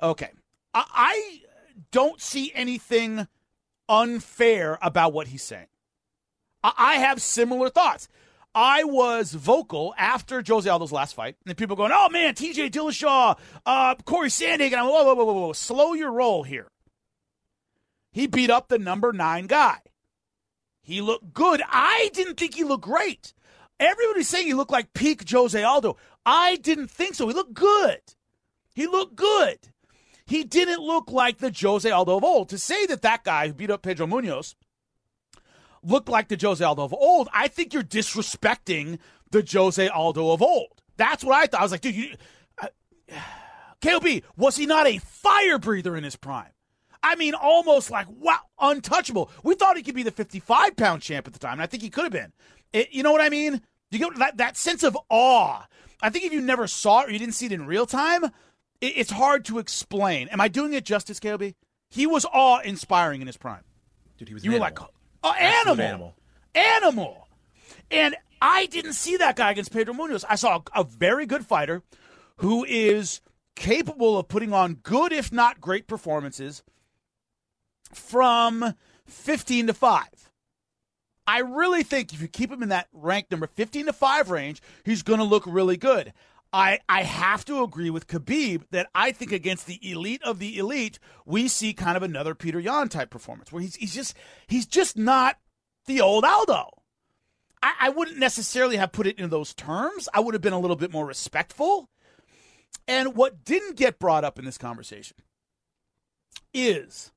Okay. 0.02 0.32
I, 0.74 0.86
I 0.92 1.42
don't 1.92 2.22
see 2.22 2.52
anything 2.56 3.28
unfair 3.92 4.80
about 4.82 5.14
what 5.14 5.28
he's 5.28 5.44
saying. 5.44 5.68
I, 6.64 6.96
have 6.96 7.22
similar 7.22 7.70
thoughts. 7.70 8.08
I 8.54 8.84
was 8.84 9.34
vocal 9.34 9.94
after 9.98 10.44
Jose 10.48 10.70
Aldo's 10.70 10.92
last 10.92 11.16
fight, 11.16 11.36
and 11.46 11.58
people 11.58 11.76
going, 11.76 11.92
"Oh 11.94 12.10
man, 12.10 12.36
T.J. 12.36 12.70
Dillashaw, 12.70 13.38
uh, 13.66 13.96
Corey 14.06 14.30
Sandhagen." 14.30 14.78
I'm 14.78 14.86
whoa, 14.86 15.04
whoa, 15.04 15.16
whoa, 15.16 15.26
whoa, 15.26 15.34
whoa, 15.34 15.54
slow 15.54 15.94
your 15.94 16.12
roll 16.12 16.44
here. 16.44 16.70
He 18.12 18.28
beat 18.28 18.50
up 18.50 18.68
the 18.68 18.78
number 18.78 19.12
nine 19.12 19.48
guy. 19.48 19.80
He 20.84 21.02
looked 21.02 21.34
good. 21.34 21.62
I 21.68 22.10
didn't 22.14 22.36
think 22.36 22.56
he 22.56 22.64
looked 22.64 22.84
great. 22.84 23.34
Everybody's 23.80 24.28
saying 24.28 24.48
he 24.48 24.54
looked 24.54 24.72
like 24.72 24.94
peak 24.94 25.28
Jose 25.30 25.62
Aldo. 25.62 25.98
I 26.26 26.58
didn't 26.58 26.92
think 26.92 27.16
so. 27.16 27.28
He 27.28 27.34
looked 27.34 27.54
good. 27.54 28.02
He 28.76 28.86
looked 28.86 29.16
good. 29.16 29.71
He 30.32 30.46
didn't 30.46 30.80
look 30.80 31.12
like 31.12 31.40
the 31.40 31.54
Jose 31.54 31.92
Aldo 31.92 32.16
of 32.16 32.24
old. 32.24 32.48
To 32.50 32.58
say 32.58 32.86
that 32.86 33.02
that 33.02 33.26
guy 33.26 33.48
who 33.48 33.54
beat 33.54 33.70
up 33.70 33.82
Pedro 33.82 34.08
Munhoz 34.08 34.56
looked 35.84 36.08
like 36.08 36.30
the 36.30 36.38
Jose 36.42 36.64
Aldo 36.64 36.84
of 36.84 36.94
old, 36.94 37.28
I 37.34 37.50
think 37.50 37.74
you're 37.74 37.84
disrespecting 37.84 39.00
the 39.32 39.46
Jose 39.52 39.86
Aldo 39.90 40.32
of 40.32 40.42
old. 40.42 40.82
That's 40.96 41.26
what 41.26 41.36
I 41.36 41.48
thought. 41.48 41.60
I 41.60 41.64
was 41.64 41.74
like, 41.74 41.82
dude, 41.82 41.96
you, 41.96 42.16
uh, 42.62 42.68
KOB, 43.82 44.22
was 44.38 44.56
he 44.56 44.66
not 44.66 44.88
a 44.88 45.00
fire 45.00 45.60
breather 45.60 45.98
in 45.98 46.06
his 46.06 46.16
prime? 46.16 46.54
I 47.04 47.16
mean, 47.16 47.34
almost 47.34 47.92
like 47.92 48.08
wow, 48.10 48.40
untouchable. 48.58 49.30
We 49.44 49.56
thought 49.56 49.76
he 49.76 49.84
could 49.84 49.96
be 49.96 50.04
the 50.04 50.12
55 50.12 50.78
pound 50.78 51.02
champ 51.02 51.28
at 51.28 51.34
the 51.34 51.40
time, 51.40 51.54
and 51.54 51.62
I 51.62 51.66
think 51.66 51.84
he 51.84 51.90
could 51.90 52.06
have 52.06 52.14
been. 52.14 52.32
It, 52.72 52.94
you 52.94 53.04
know 53.04 53.12
what 53.12 53.20
I 53.20 53.28
mean? 53.28 53.62
You 53.90 54.00
get 54.00 54.18
that 54.18 54.38
that 54.38 54.56
sense 54.56 54.84
of 54.84 54.98
awe. 55.10 55.66
I 56.02 56.10
think 56.10 56.24
if 56.24 56.32
you 56.32 56.40
never 56.40 56.68
saw 56.68 57.02
it 57.02 57.10
or 57.10 57.12
you 57.12 57.20
didn't 57.20 57.34
see 57.34 57.48
it 57.48 57.52
in 57.52 57.66
real 57.66 57.86
time, 57.86 58.32
it's 58.82 59.12
hard 59.12 59.46
to 59.46 59.60
explain. 59.60 60.28
Am 60.30 60.42
I 60.42 60.48
doing 60.48 60.74
it 60.74 60.84
justice, 60.86 61.20
KOB? 61.20 61.54
He 61.90 62.08
was 62.08 62.26
awe 62.26 62.60
inspiring 62.60 63.22
in 63.22 63.28
his 63.28 63.38
prime. 63.38 63.64
Dude, 64.18 64.28
he 64.28 64.34
was. 64.34 64.44
You 64.44 64.52
were 64.52 64.56
animal. 64.56 64.84
like, 64.84 64.92
oh, 65.24 65.34
Absolute 65.38 65.80
animal, 65.80 66.16
animal, 66.56 67.28
and 67.90 68.16
I 68.42 68.66
didn't 68.66 68.94
see 68.94 69.18
that 69.18 69.36
guy 69.36 69.52
against 69.52 69.72
Pedro 69.72 69.94
Munhoz. 69.94 70.26
I 70.28 70.36
saw 70.36 70.62
a, 70.76 70.82
a 70.82 70.84
very 70.84 71.26
good 71.26 71.46
fighter 71.46 71.84
who 72.38 72.66
is 72.66 73.22
capable 73.56 74.18
of 74.18 74.28
putting 74.28 74.54
on 74.54 74.76
good, 74.76 75.12
if 75.12 75.32
not 75.32 75.62
great, 75.62 75.88
performances 75.88 76.64
from 77.94 78.74
15 79.06 79.68
to 79.68 79.74
5. 79.74 80.06
I 81.28 81.40
really 81.40 81.84
think 81.84 82.14
if 82.14 82.22
you 82.22 82.28
keep 82.28 82.52
him 82.52 82.64
in 82.64 82.70
that 82.70 82.88
rank 82.92 83.28
number 83.30 83.48
15 83.48 83.86
to 83.88 83.94
5 83.94 84.30
range, 84.32 84.62
he's 84.84 85.04
going 85.04 85.20
to 85.20 85.26
look 85.26 85.44
really 85.46 85.78
good. 85.78 86.14
I, 86.54 86.80
I 86.90 87.04
have 87.04 87.46
to 87.46 87.64
agree 87.64 87.90
with 87.90 88.08
Khabib 88.08 88.64
that 88.72 88.90
I 88.94 89.12
think 89.12 89.32
against 89.32 89.68
the 89.68 89.80
elite 89.90 90.22
of 90.24 90.40
the 90.40 90.58
elite, 90.58 91.00
we 91.26 91.48
see 91.48 91.74
kind 91.74 91.96
of 91.96 92.04
another 92.04 92.36
Petr 92.36 92.62
Yan 92.62 92.90
type 92.90 93.10
performance 93.10 93.52
where 93.52 93.62
he's 93.62 93.76
he's 93.76 93.94
just 93.94 94.18
he's 94.48 94.66
just 94.66 94.98
not 94.98 95.38
the 95.86 96.02
old 96.02 96.26
Aldo. 96.26 96.70
I, 97.64 97.74
I 97.80 97.90
wouldn't 97.90 98.18
necessarily 98.18 98.76
have 98.78 98.92
put 98.92 99.08
it 99.08 99.18
in 99.18 99.30
those 99.30 99.54
terms. 99.54 100.10
I 100.14 100.20
would 100.20 100.34
have 100.34 100.42
been 100.42 100.52
a 100.52 100.60
little 100.60 100.76
bit 100.76 100.92
more 100.92 101.06
respectful. 101.06 101.90
And 102.88 103.16
what 103.16 103.46
didn't 103.46 103.78
get 103.78 104.00
brought 104.00 104.26
up 104.26 104.38
in 104.38 104.46
this 104.46 104.58
conversation 104.58 105.18
is 106.54 107.12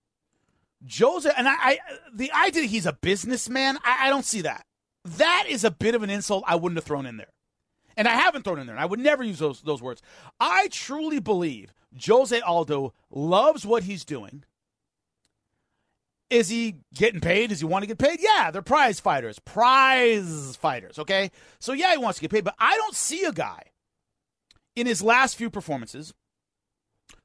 Jose, 0.99 1.31
and 1.37 1.49
I, 1.49 1.55
I 1.55 1.79
the 2.15 2.31
idea 2.33 2.65
he's 2.65 2.87
a 2.87 2.93
businessman, 2.93 3.79
I, 3.83 4.07
I 4.07 4.11
don't 4.11 4.25
see 4.25 4.43
that. 4.43 4.65
That 5.05 5.47
is 5.49 5.65
a 5.65 5.71
bit 5.71 5.95
of 5.95 6.03
an 6.03 6.11
insult 6.11 6.45
I 6.47 6.55
wouldn't 6.55 6.77
have 6.77 6.85
thrown 6.85 7.07
in 7.07 7.17
there. 7.17 7.34
And 7.97 8.09
I 8.09 8.13
haven't 8.13 8.43
thrown 8.43 8.59
in 8.59 8.67
there, 8.67 8.75
and 8.75 8.83
I 8.83 8.87
would 8.87 9.01
never 9.01 9.23
use 9.23 9.39
those 9.39 9.63
those 9.63 9.83
words. 9.83 10.03
I 10.41 10.69
truly 10.69 11.21
believe 11.21 11.73
Jose 12.07 12.39
Aldo 12.41 12.93
loves 13.11 13.65
what 13.65 13.85
he's 13.85 14.05
doing. 14.05 14.45
Is 16.31 16.49
he 16.49 16.77
getting 16.93 17.21
paid? 17.21 17.51
Does 17.51 17.61
he 17.61 17.67
want 17.67 17.83
to 17.83 17.87
get 17.87 17.99
paid? 17.99 18.19
Yeah, 18.21 18.51
they're 18.51 18.63
prize 18.63 18.99
fighters. 18.99 19.39
Prize 19.39 20.57
fighters, 20.57 20.99
okay? 20.99 21.31
So 21.61 21.73
yeah, 21.73 21.93
he 21.93 21.99
wants 21.99 22.19
to 22.19 22.23
get 22.23 22.33
paid, 22.33 22.45
but 22.45 22.57
I 22.59 22.77
don't 22.77 22.97
see 22.97 23.25
a 23.25 23.33
guy 23.33 23.63
in 24.75 24.87
his 24.87 25.03
last 25.03 25.37
few 25.37 25.51
performances 25.51 26.15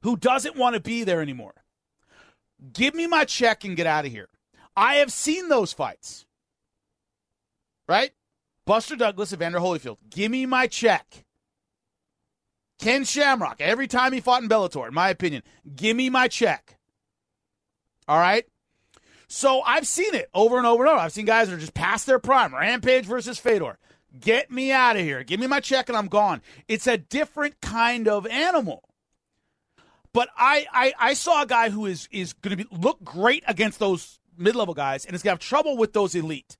who 0.02 0.16
doesn't 0.16 0.56
want 0.56 0.74
to 0.74 0.80
be 0.80 1.02
there 1.02 1.20
anymore. 1.20 1.54
Give 2.72 2.94
me 2.94 3.06
my 3.06 3.24
check 3.24 3.64
and 3.64 3.76
get 3.76 3.86
out 3.86 4.04
of 4.04 4.12
here. 4.12 4.28
I 4.76 4.96
have 4.96 5.10
seen 5.10 5.48
those 5.48 5.72
fights. 5.72 6.26
Right? 7.88 8.12
Buster 8.70 8.94
Douglas, 8.94 9.32
Evander 9.32 9.58
Holyfield. 9.58 9.96
Give 10.10 10.30
me 10.30 10.46
my 10.46 10.68
check. 10.68 11.24
Ken 12.78 13.02
Shamrock, 13.02 13.60
every 13.60 13.88
time 13.88 14.12
he 14.12 14.20
fought 14.20 14.44
in 14.44 14.48
Bellator, 14.48 14.86
in 14.86 14.94
my 14.94 15.08
opinion, 15.08 15.42
give 15.74 15.96
me 15.96 16.08
my 16.08 16.28
check. 16.28 16.78
All 18.06 18.20
right? 18.20 18.44
So 19.26 19.60
I've 19.62 19.88
seen 19.88 20.14
it 20.14 20.30
over 20.32 20.56
and 20.56 20.68
over 20.68 20.84
and 20.84 20.92
over. 20.92 21.00
I've 21.00 21.10
seen 21.10 21.26
guys 21.26 21.48
that 21.48 21.56
are 21.56 21.58
just 21.58 21.74
past 21.74 22.06
their 22.06 22.20
prime. 22.20 22.54
Rampage 22.54 23.06
versus 23.06 23.40
Fedor. 23.40 23.76
Get 24.20 24.52
me 24.52 24.70
out 24.70 24.94
of 24.94 25.02
here. 25.02 25.24
Give 25.24 25.40
me 25.40 25.48
my 25.48 25.58
check 25.58 25.88
and 25.88 25.98
I'm 25.98 26.06
gone. 26.06 26.40
It's 26.68 26.86
a 26.86 26.96
different 26.96 27.60
kind 27.60 28.06
of 28.06 28.24
animal. 28.28 28.84
But 30.12 30.28
I, 30.36 30.66
I, 30.72 30.92
I 30.96 31.14
saw 31.14 31.42
a 31.42 31.46
guy 31.46 31.70
who 31.70 31.86
is 31.86 32.08
is 32.12 32.34
going 32.34 32.58
to 32.58 32.66
look 32.70 33.02
great 33.02 33.42
against 33.48 33.80
those 33.80 34.20
mid 34.38 34.54
level 34.54 34.74
guys, 34.74 35.04
and 35.04 35.16
is 35.16 35.24
going 35.24 35.36
to 35.36 35.42
have 35.42 35.48
trouble 35.48 35.76
with 35.76 35.92
those 35.92 36.14
elite. 36.14 36.56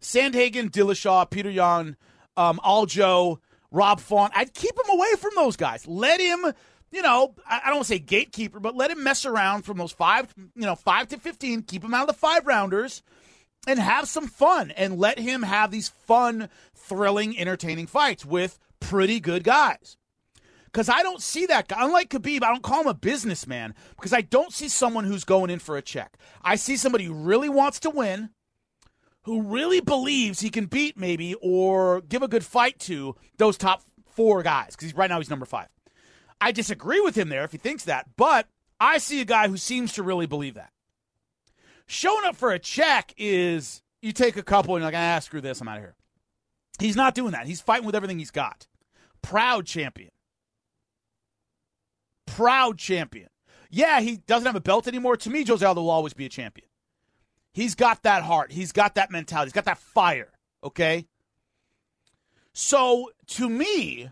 Sandhagen, 0.00 0.70
Dillashaw, 0.70 1.30
Petr 1.30 1.52
Yan, 1.52 1.96
um, 2.36 2.60
Aljo, 2.64 3.38
Rob 3.70 4.00
Font. 4.00 4.32
I'd 4.34 4.54
keep 4.54 4.72
him 4.72 4.90
away 4.90 5.14
from 5.18 5.32
those 5.36 5.56
guys. 5.56 5.86
Let 5.86 6.20
him, 6.20 6.52
you 6.90 7.02
know, 7.02 7.34
I, 7.46 7.62
I 7.66 7.70
don't 7.70 7.84
say 7.84 7.98
gatekeeper, 7.98 8.60
but 8.60 8.74
let 8.74 8.90
him 8.90 9.02
mess 9.02 9.24
around 9.24 9.62
from 9.62 9.78
those 9.78 9.92
five, 9.92 10.34
you 10.36 10.66
know, 10.66 10.74
five 10.74 11.08
to 11.08 11.18
fifteen. 11.18 11.62
Keep 11.62 11.84
him 11.84 11.94
out 11.94 12.08
of 12.08 12.14
the 12.14 12.20
five 12.20 12.46
rounders, 12.46 13.02
and 13.66 13.78
have 13.78 14.08
some 14.08 14.26
fun, 14.26 14.70
and 14.72 14.98
let 14.98 15.18
him 15.18 15.42
have 15.42 15.70
these 15.70 15.88
fun, 15.88 16.48
thrilling, 16.74 17.38
entertaining 17.38 17.86
fights 17.86 18.24
with 18.24 18.58
pretty 18.80 19.20
good 19.20 19.44
guys 19.44 19.96
because 20.64 20.88
I 20.88 21.02
don't 21.02 21.20
see 21.20 21.46
that 21.46 21.68
guy. 21.68 21.84
Unlike 21.84 22.10
Khabib, 22.10 22.42
I 22.42 22.50
don't 22.50 22.62
call 22.62 22.80
him 22.80 22.86
a 22.86 22.94
businessman 22.94 23.74
because 23.96 24.12
I 24.12 24.22
don't 24.22 24.52
see 24.52 24.68
someone 24.68 25.04
who's 25.04 25.24
going 25.24 25.50
in 25.50 25.58
for 25.58 25.76
a 25.76 25.82
check. 25.82 26.16
I 26.42 26.56
see 26.56 26.76
somebody 26.76 27.04
who 27.04 27.14
really 27.14 27.48
wants 27.48 27.80
to 27.80 27.90
win, 27.90 28.30
who 29.30 29.42
really 29.42 29.80
believes 29.80 30.40
he 30.40 30.50
can 30.50 30.66
beat 30.66 30.96
maybe 30.96 31.34
or 31.40 32.00
give 32.02 32.22
a 32.22 32.28
good 32.28 32.44
fight 32.44 32.78
to 32.80 33.16
those 33.38 33.56
top 33.56 33.82
four 34.12 34.42
guys 34.42 34.76
because 34.76 34.94
right 34.94 35.10
now 35.10 35.18
he's 35.18 35.30
number 35.30 35.46
five. 35.46 35.68
I 36.40 36.52
disagree 36.52 37.00
with 37.00 37.16
him 37.16 37.28
there 37.28 37.44
if 37.44 37.52
he 37.52 37.58
thinks 37.58 37.84
that, 37.84 38.08
but 38.16 38.48
I 38.78 38.98
see 38.98 39.20
a 39.20 39.26
guy 39.26 39.48
who 39.48 39.56
seems 39.56 39.92
to 39.94 40.02
really 40.02 40.26
believe 40.26 40.54
that. 40.54 40.72
Showing 41.86 42.24
up 42.24 42.36
for 42.36 42.50
a 42.52 42.58
check 42.58 43.12
is 43.16 43.82
you 44.00 44.12
take 44.12 44.36
a 44.36 44.42
couple 44.42 44.74
and 44.74 44.82
you're 44.82 44.90
like, 44.90 44.98
ah, 44.98 45.18
screw 45.18 45.40
this, 45.40 45.60
I'm 45.60 45.68
out 45.68 45.78
of 45.78 45.82
here. 45.82 45.96
He's 46.78 46.96
not 46.96 47.14
doing 47.14 47.32
that. 47.32 47.46
He's 47.46 47.60
fighting 47.60 47.84
with 47.84 47.94
everything 47.94 48.18
he's 48.18 48.30
got. 48.30 48.66
Proud 49.22 49.66
champion 49.66 50.10
proud 52.40 52.78
champion. 52.78 53.28
Yeah, 53.70 54.00
he 54.00 54.16
doesn't 54.16 54.46
have 54.46 54.56
a 54.56 54.60
belt 54.60 54.88
anymore. 54.88 55.16
To 55.18 55.30
me, 55.30 55.44
Jose 55.44 55.64
Aldo 55.64 55.82
will 55.82 55.90
always 55.90 56.14
be 56.14 56.26
a 56.26 56.28
champion. 56.28 56.68
He's 57.52 57.74
got 57.74 58.02
that 58.04 58.22
heart. 58.22 58.52
He's 58.52 58.72
got 58.72 58.94
that 58.94 59.10
mentality. 59.10 59.48
He's 59.48 59.54
got 59.54 59.64
that 59.64 59.78
fire. 59.78 60.30
Okay. 60.62 61.06
So 62.52 63.10
to 63.28 63.48
me, 63.48 64.10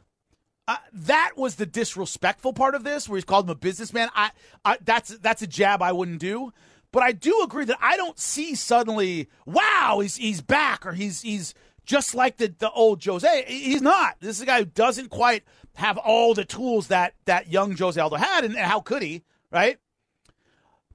uh, 0.67 0.77
that 0.93 1.33
was 1.37 1.57
the 1.57 1.67
disrespectful 1.67 2.53
part 2.53 2.75
of 2.75 2.85
this, 2.85 3.09
where 3.09 3.17
he's 3.17 3.25
called 3.25 3.47
him 3.47 3.51
a 3.51 3.55
businessman. 3.55 4.09
I, 4.15 4.31
I 4.65 4.79
that's 4.85 5.17
that's 5.19 5.43
a 5.43 5.47
jab 5.47 5.83
I 5.83 5.93
wouldn't 5.93 6.21
do. 6.21 6.53
But 6.91 7.03
I 7.03 7.13
do 7.13 7.43
agree 7.43 7.67
that 7.67 7.79
I 7.81 7.97
don't 7.97 8.19
see 8.19 8.55
suddenly, 8.55 9.29
wow, 9.45 10.01
he's 10.03 10.17
he's 10.17 10.41
back 10.41 10.87
or 10.87 10.93
he's 10.93 11.23
he's 11.23 11.55
just 11.85 12.15
like 12.15 12.37
the 12.37 12.55
the 12.59 12.71
old 12.71 13.05
Jose. 13.05 13.45
He's 13.47 13.83
not. 13.83 14.17
This 14.21 14.37
is 14.37 14.43
a 14.43 14.47
guy 14.47 14.61
who 14.61 14.67
doesn't 14.67 15.11
quite 15.11 15.45
have 15.75 15.97
all 15.97 16.35
the 16.35 16.45
tools 16.45 16.89
that 16.89 17.15
that 17.25 17.51
young 17.51 17.77
Jose 17.77 18.01
Aldo 18.01 18.17
had, 18.17 18.45
and, 18.45 18.55
and 18.55 18.67
how 18.67 18.81
could 18.81 19.03
he, 19.03 19.23
right? 19.51 19.79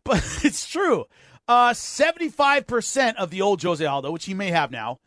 But 0.03 0.17
it's 0.43 0.67
true. 0.67 1.05
Uh, 1.47 1.71
75% 1.71 3.15
of 3.15 3.29
the 3.29 3.41
old 3.41 3.61
Jose 3.61 3.85
Aldo, 3.85 4.11
which 4.11 4.25
he 4.25 4.33
may 4.33 4.51
have 4.51 4.71
now, 4.71 4.99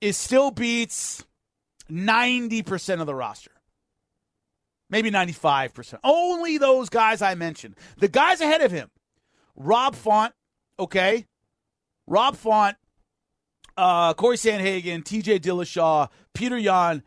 is 0.00 0.16
still 0.16 0.50
beats 0.50 1.24
90% 1.90 3.00
of 3.00 3.06
the 3.06 3.14
roster. 3.14 3.52
Maybe 4.90 5.10
95%. 5.10 5.98
Only 6.04 6.58
those 6.58 6.88
guys 6.88 7.22
I 7.22 7.34
mentioned. 7.34 7.76
The 7.98 8.08
guys 8.08 8.40
ahead 8.40 8.60
of 8.60 8.70
him, 8.70 8.90
Rob 9.56 9.94
Font, 9.94 10.32
okay? 10.78 11.26
Rob 12.06 12.36
Font, 12.36 12.76
uh, 13.76 14.14
Corey 14.14 14.36
Sandhagen, 14.36 15.02
TJ 15.02 15.40
Dillashaw, 15.40 16.08
Petr 16.34 16.62
Yan, 16.62 17.02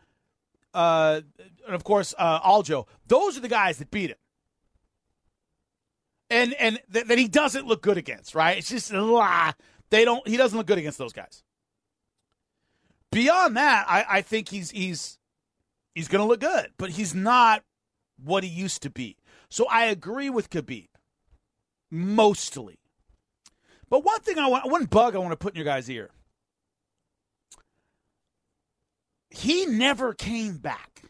uh, 0.74 1.20
and 1.66 1.74
of 1.74 1.84
course 1.84 2.14
uh, 2.18 2.40
Aljo. 2.40 2.86
Those 3.06 3.36
are 3.36 3.40
the 3.40 3.48
guys 3.48 3.78
that 3.78 3.90
beat 3.90 4.10
him, 4.10 4.16
and 6.30 6.54
and 6.54 6.80
th- 6.92 7.06
that 7.06 7.18
he 7.18 7.28
doesn't 7.28 7.66
look 7.66 7.82
good 7.82 7.98
against. 7.98 8.34
Right? 8.34 8.58
It's 8.58 8.70
just 8.70 8.92
ah, 8.94 9.52
they 9.90 10.04
don't. 10.04 10.26
He 10.26 10.36
doesn't 10.36 10.56
look 10.56 10.66
good 10.66 10.78
against 10.78 10.98
those 10.98 11.12
guys. 11.12 11.42
Beyond 13.12 13.56
that, 13.56 13.86
I, 13.88 14.04
I 14.08 14.22
think 14.22 14.48
he's 14.48 14.70
he's 14.70 15.18
he's 15.94 16.08
to 16.08 16.24
look 16.24 16.40
good, 16.40 16.68
but 16.78 16.90
he's 16.90 17.14
not 17.14 17.62
what 18.22 18.44
he 18.44 18.50
used 18.50 18.82
to 18.82 18.90
be. 18.90 19.16
So 19.48 19.66
I 19.68 19.86
agree 19.86 20.30
with 20.30 20.50
Khabib 20.50 20.88
mostly. 21.90 22.78
But 23.88 24.04
one 24.04 24.20
thing 24.20 24.38
I 24.38 24.46
want, 24.46 24.70
one 24.70 24.84
bug 24.84 25.16
I 25.16 25.18
want 25.18 25.32
to 25.32 25.36
put 25.36 25.54
in 25.54 25.56
your 25.56 25.64
guys' 25.64 25.90
ear 25.90 26.10
he 29.30 29.66
never 29.66 30.12
came 30.12 30.58
back. 30.58 31.02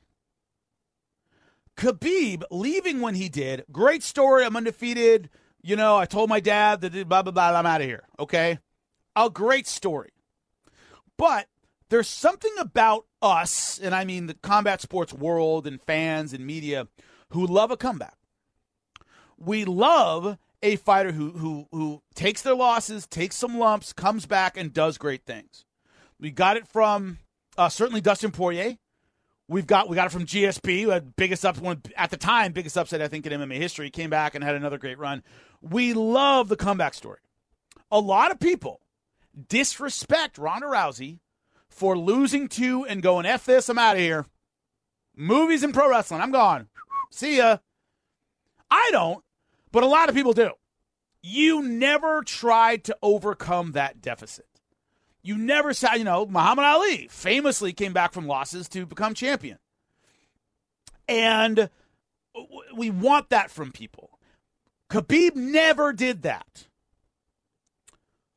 Khabib 1.80 2.42
leaving 2.50 3.00
when 3.00 3.14
he 3.14 3.30
did, 3.30 3.64
great 3.72 4.02
story. 4.02 4.44
I'm 4.44 4.54
undefeated. 4.54 5.30
You 5.62 5.76
know, 5.76 5.96
I 5.96 6.04
told 6.04 6.28
my 6.28 6.38
dad 6.38 6.82
that 6.82 7.08
blah, 7.08 7.22
blah, 7.22 7.32
blah. 7.32 7.58
I'm 7.58 7.64
out 7.64 7.80
of 7.80 7.86
here. 7.86 8.04
Okay. 8.18 8.58
A 9.16 9.30
great 9.30 9.66
story. 9.66 10.10
But 11.16 11.46
there's 11.88 12.06
something 12.06 12.52
about 12.58 13.06
us, 13.22 13.80
and 13.82 13.94
I 13.94 14.04
mean 14.04 14.26
the 14.26 14.34
combat 14.34 14.82
sports 14.82 15.14
world 15.14 15.66
and 15.66 15.80
fans 15.80 16.34
and 16.34 16.46
media, 16.46 16.86
who 17.30 17.46
love 17.46 17.70
a 17.70 17.78
comeback. 17.78 18.16
We 19.38 19.64
love 19.64 20.36
a 20.62 20.76
fighter 20.76 21.12
who 21.12 21.30
who 21.30 21.66
who 21.72 22.02
takes 22.14 22.42
their 22.42 22.54
losses, 22.54 23.06
takes 23.06 23.36
some 23.36 23.58
lumps, 23.58 23.94
comes 23.94 24.26
back 24.26 24.58
and 24.58 24.72
does 24.72 24.98
great 24.98 25.24
things. 25.24 25.64
We 26.18 26.30
got 26.30 26.58
it 26.58 26.68
from 26.68 27.18
uh, 27.56 27.70
certainly 27.70 28.02
Dustin 28.02 28.32
Poirier. 28.32 28.76
We've 29.50 29.66
got 29.66 29.88
we 29.88 29.96
got 29.96 30.06
it 30.06 30.12
from 30.12 30.26
GSP, 30.26 31.16
biggest 31.16 31.44
up 31.44 31.58
one 31.58 31.82
at 31.96 32.10
the 32.10 32.16
time, 32.16 32.52
biggest 32.52 32.78
upset 32.78 33.02
I 33.02 33.08
think 33.08 33.26
in 33.26 33.32
MMA 33.32 33.56
history. 33.56 33.90
Came 33.90 34.08
back 34.08 34.36
and 34.36 34.44
had 34.44 34.54
another 34.54 34.78
great 34.78 34.96
run. 34.96 35.24
We 35.60 35.92
love 35.92 36.48
the 36.48 36.54
comeback 36.54 36.94
story. 36.94 37.18
A 37.90 37.98
lot 37.98 38.30
of 38.30 38.38
people 38.38 38.80
disrespect 39.48 40.38
Ronda 40.38 40.68
Rousey 40.68 41.18
for 41.68 41.98
losing 41.98 42.46
to 42.50 42.84
and 42.84 43.02
going 43.02 43.26
f 43.26 43.44
this. 43.44 43.68
I'm 43.68 43.76
out 43.76 43.96
of 43.96 44.02
here. 44.02 44.24
Movies 45.16 45.64
and 45.64 45.74
pro 45.74 45.90
wrestling. 45.90 46.20
I'm 46.20 46.30
gone. 46.30 46.68
See 47.10 47.38
ya. 47.38 47.56
I 48.70 48.90
don't, 48.92 49.24
but 49.72 49.82
a 49.82 49.88
lot 49.88 50.08
of 50.08 50.14
people 50.14 50.32
do. 50.32 50.52
You 51.24 51.60
never 51.60 52.22
tried 52.22 52.84
to 52.84 52.96
overcome 53.02 53.72
that 53.72 54.00
deficit. 54.00 54.46
You 55.22 55.36
never 55.36 55.74
saw, 55.74 55.94
you 55.94 56.04
know, 56.04 56.26
Muhammad 56.26 56.64
Ali 56.64 57.08
famously 57.10 57.72
came 57.72 57.92
back 57.92 58.12
from 58.12 58.26
losses 58.26 58.68
to 58.70 58.86
become 58.86 59.14
champion. 59.14 59.58
And 61.08 61.68
we 62.74 62.90
want 62.90 63.30
that 63.30 63.50
from 63.50 63.72
people. 63.72 64.18
Khabib 64.88 65.36
never 65.36 65.92
did 65.92 66.22
that. 66.22 66.68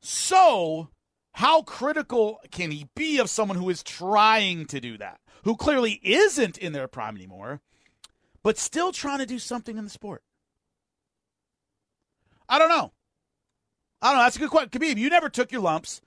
So 0.00 0.90
How 1.34 1.62
critical 1.62 2.40
can 2.52 2.70
he 2.70 2.86
be 2.94 3.18
of 3.18 3.28
someone 3.28 3.58
who 3.58 3.68
is 3.68 3.82
trying 3.82 4.66
to 4.66 4.80
do 4.80 4.96
that, 4.98 5.18
who 5.42 5.56
clearly 5.56 6.00
isn't 6.04 6.56
in 6.56 6.72
their 6.72 6.86
prime 6.86 7.16
anymore, 7.16 7.60
but 8.44 8.56
still 8.56 8.92
trying 8.92 9.18
to 9.18 9.26
do 9.26 9.40
something 9.40 9.76
in 9.76 9.82
the 9.82 9.90
sport? 9.90 10.22
I 12.48 12.60
don't 12.60 12.68
know. 12.68 12.92
I 14.00 14.08
don't 14.08 14.18
know. 14.18 14.22
That's 14.22 14.36
a 14.36 14.38
good 14.38 14.50
question. 14.50 14.70
Khabib, 14.70 14.96
you 14.96 15.10
never 15.10 15.28
took 15.28 15.50
your 15.50 15.62
lumps 15.62 16.00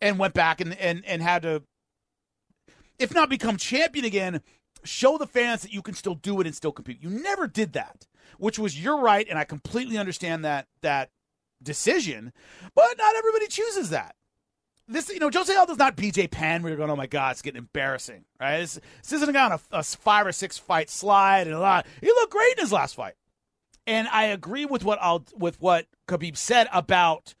and 0.00 0.18
went 0.18 0.34
back 0.34 0.60
and, 0.60 0.76
and, 0.78 1.04
and 1.06 1.22
had 1.22 1.42
to, 1.42 1.62
if 2.98 3.14
not 3.14 3.28
become 3.28 3.56
champion 3.56 4.04
again, 4.04 4.40
show 4.84 5.18
the 5.18 5.26
fans 5.26 5.62
that 5.62 5.72
you 5.72 5.82
can 5.82 5.94
still 5.94 6.14
do 6.14 6.40
it 6.40 6.46
and 6.46 6.54
still 6.54 6.72
compete. 6.72 7.02
You 7.02 7.10
never 7.10 7.46
did 7.46 7.72
that, 7.74 8.06
which 8.38 8.58
was 8.58 8.82
your 8.82 9.00
right, 9.00 9.26
and 9.28 9.38
I 9.38 9.44
completely 9.44 9.98
understand 9.98 10.44
that 10.44 10.66
that 10.82 11.10
decision. 11.62 12.32
But 12.74 12.96
not 12.98 13.16
everybody 13.16 13.46
chooses 13.48 13.90
that. 13.90 14.14
This, 14.88 15.08
you 15.08 15.18
know, 15.18 15.30
Jose 15.32 15.52
Aldo's 15.52 15.78
not 15.78 15.96
BJ 15.96 16.30
Penn 16.30 16.62
you're 16.62 16.76
going, 16.76 16.90
oh 16.90 16.96
my 16.96 17.08
God, 17.08 17.32
it's 17.32 17.42
getting 17.42 17.58
embarrassing, 17.58 18.24
right? 18.38 18.60
This, 18.60 18.78
this 19.02 19.12
isn't 19.20 19.36
on 19.36 19.52
a, 19.52 19.60
a 19.72 19.82
five 19.82 20.26
or 20.26 20.32
six 20.32 20.58
fight 20.58 20.88
slide 20.88 21.48
and 21.48 21.56
a 21.56 21.58
lot. 21.58 21.86
He 22.00 22.06
looked 22.06 22.32
great 22.32 22.52
in 22.52 22.62
his 22.62 22.72
last 22.72 22.94
fight. 22.94 23.14
And 23.88 24.06
I 24.08 24.26
agree 24.26 24.64
with 24.64 24.84
what 24.84 24.98
I'll, 25.00 25.24
with 25.36 25.60
what 25.60 25.86
Khabib 26.06 26.36
said 26.36 26.68
about 26.72 27.34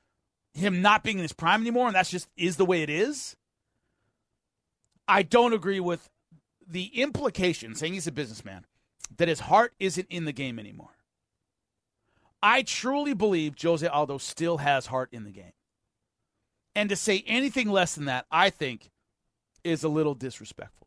him 0.56 0.82
not 0.82 1.02
being 1.02 1.18
in 1.18 1.22
his 1.22 1.32
prime 1.32 1.60
anymore, 1.60 1.86
and 1.86 1.94
that's 1.94 2.10
just 2.10 2.28
is 2.36 2.56
the 2.56 2.64
way 2.64 2.82
it 2.82 2.90
is. 2.90 3.36
I 5.06 5.22
don't 5.22 5.52
agree 5.52 5.80
with 5.80 6.08
the 6.66 6.86
implication, 7.00 7.74
saying 7.74 7.92
he's 7.92 8.06
a 8.06 8.12
businessman, 8.12 8.64
that 9.18 9.28
his 9.28 9.40
heart 9.40 9.74
isn't 9.78 10.08
in 10.10 10.24
the 10.24 10.32
game 10.32 10.58
anymore. 10.58 10.96
I 12.42 12.62
truly 12.62 13.14
believe 13.14 13.54
Jose 13.60 13.86
Aldo 13.86 14.18
still 14.18 14.58
has 14.58 14.86
heart 14.86 15.10
in 15.12 15.24
the 15.24 15.30
game. 15.30 15.52
And 16.74 16.90
to 16.90 16.96
say 16.96 17.24
anything 17.26 17.70
less 17.70 17.94
than 17.94 18.06
that, 18.06 18.26
I 18.30 18.50
think, 18.50 18.90
is 19.64 19.82
a 19.82 19.88
little 19.88 20.14
disrespectful. 20.14 20.85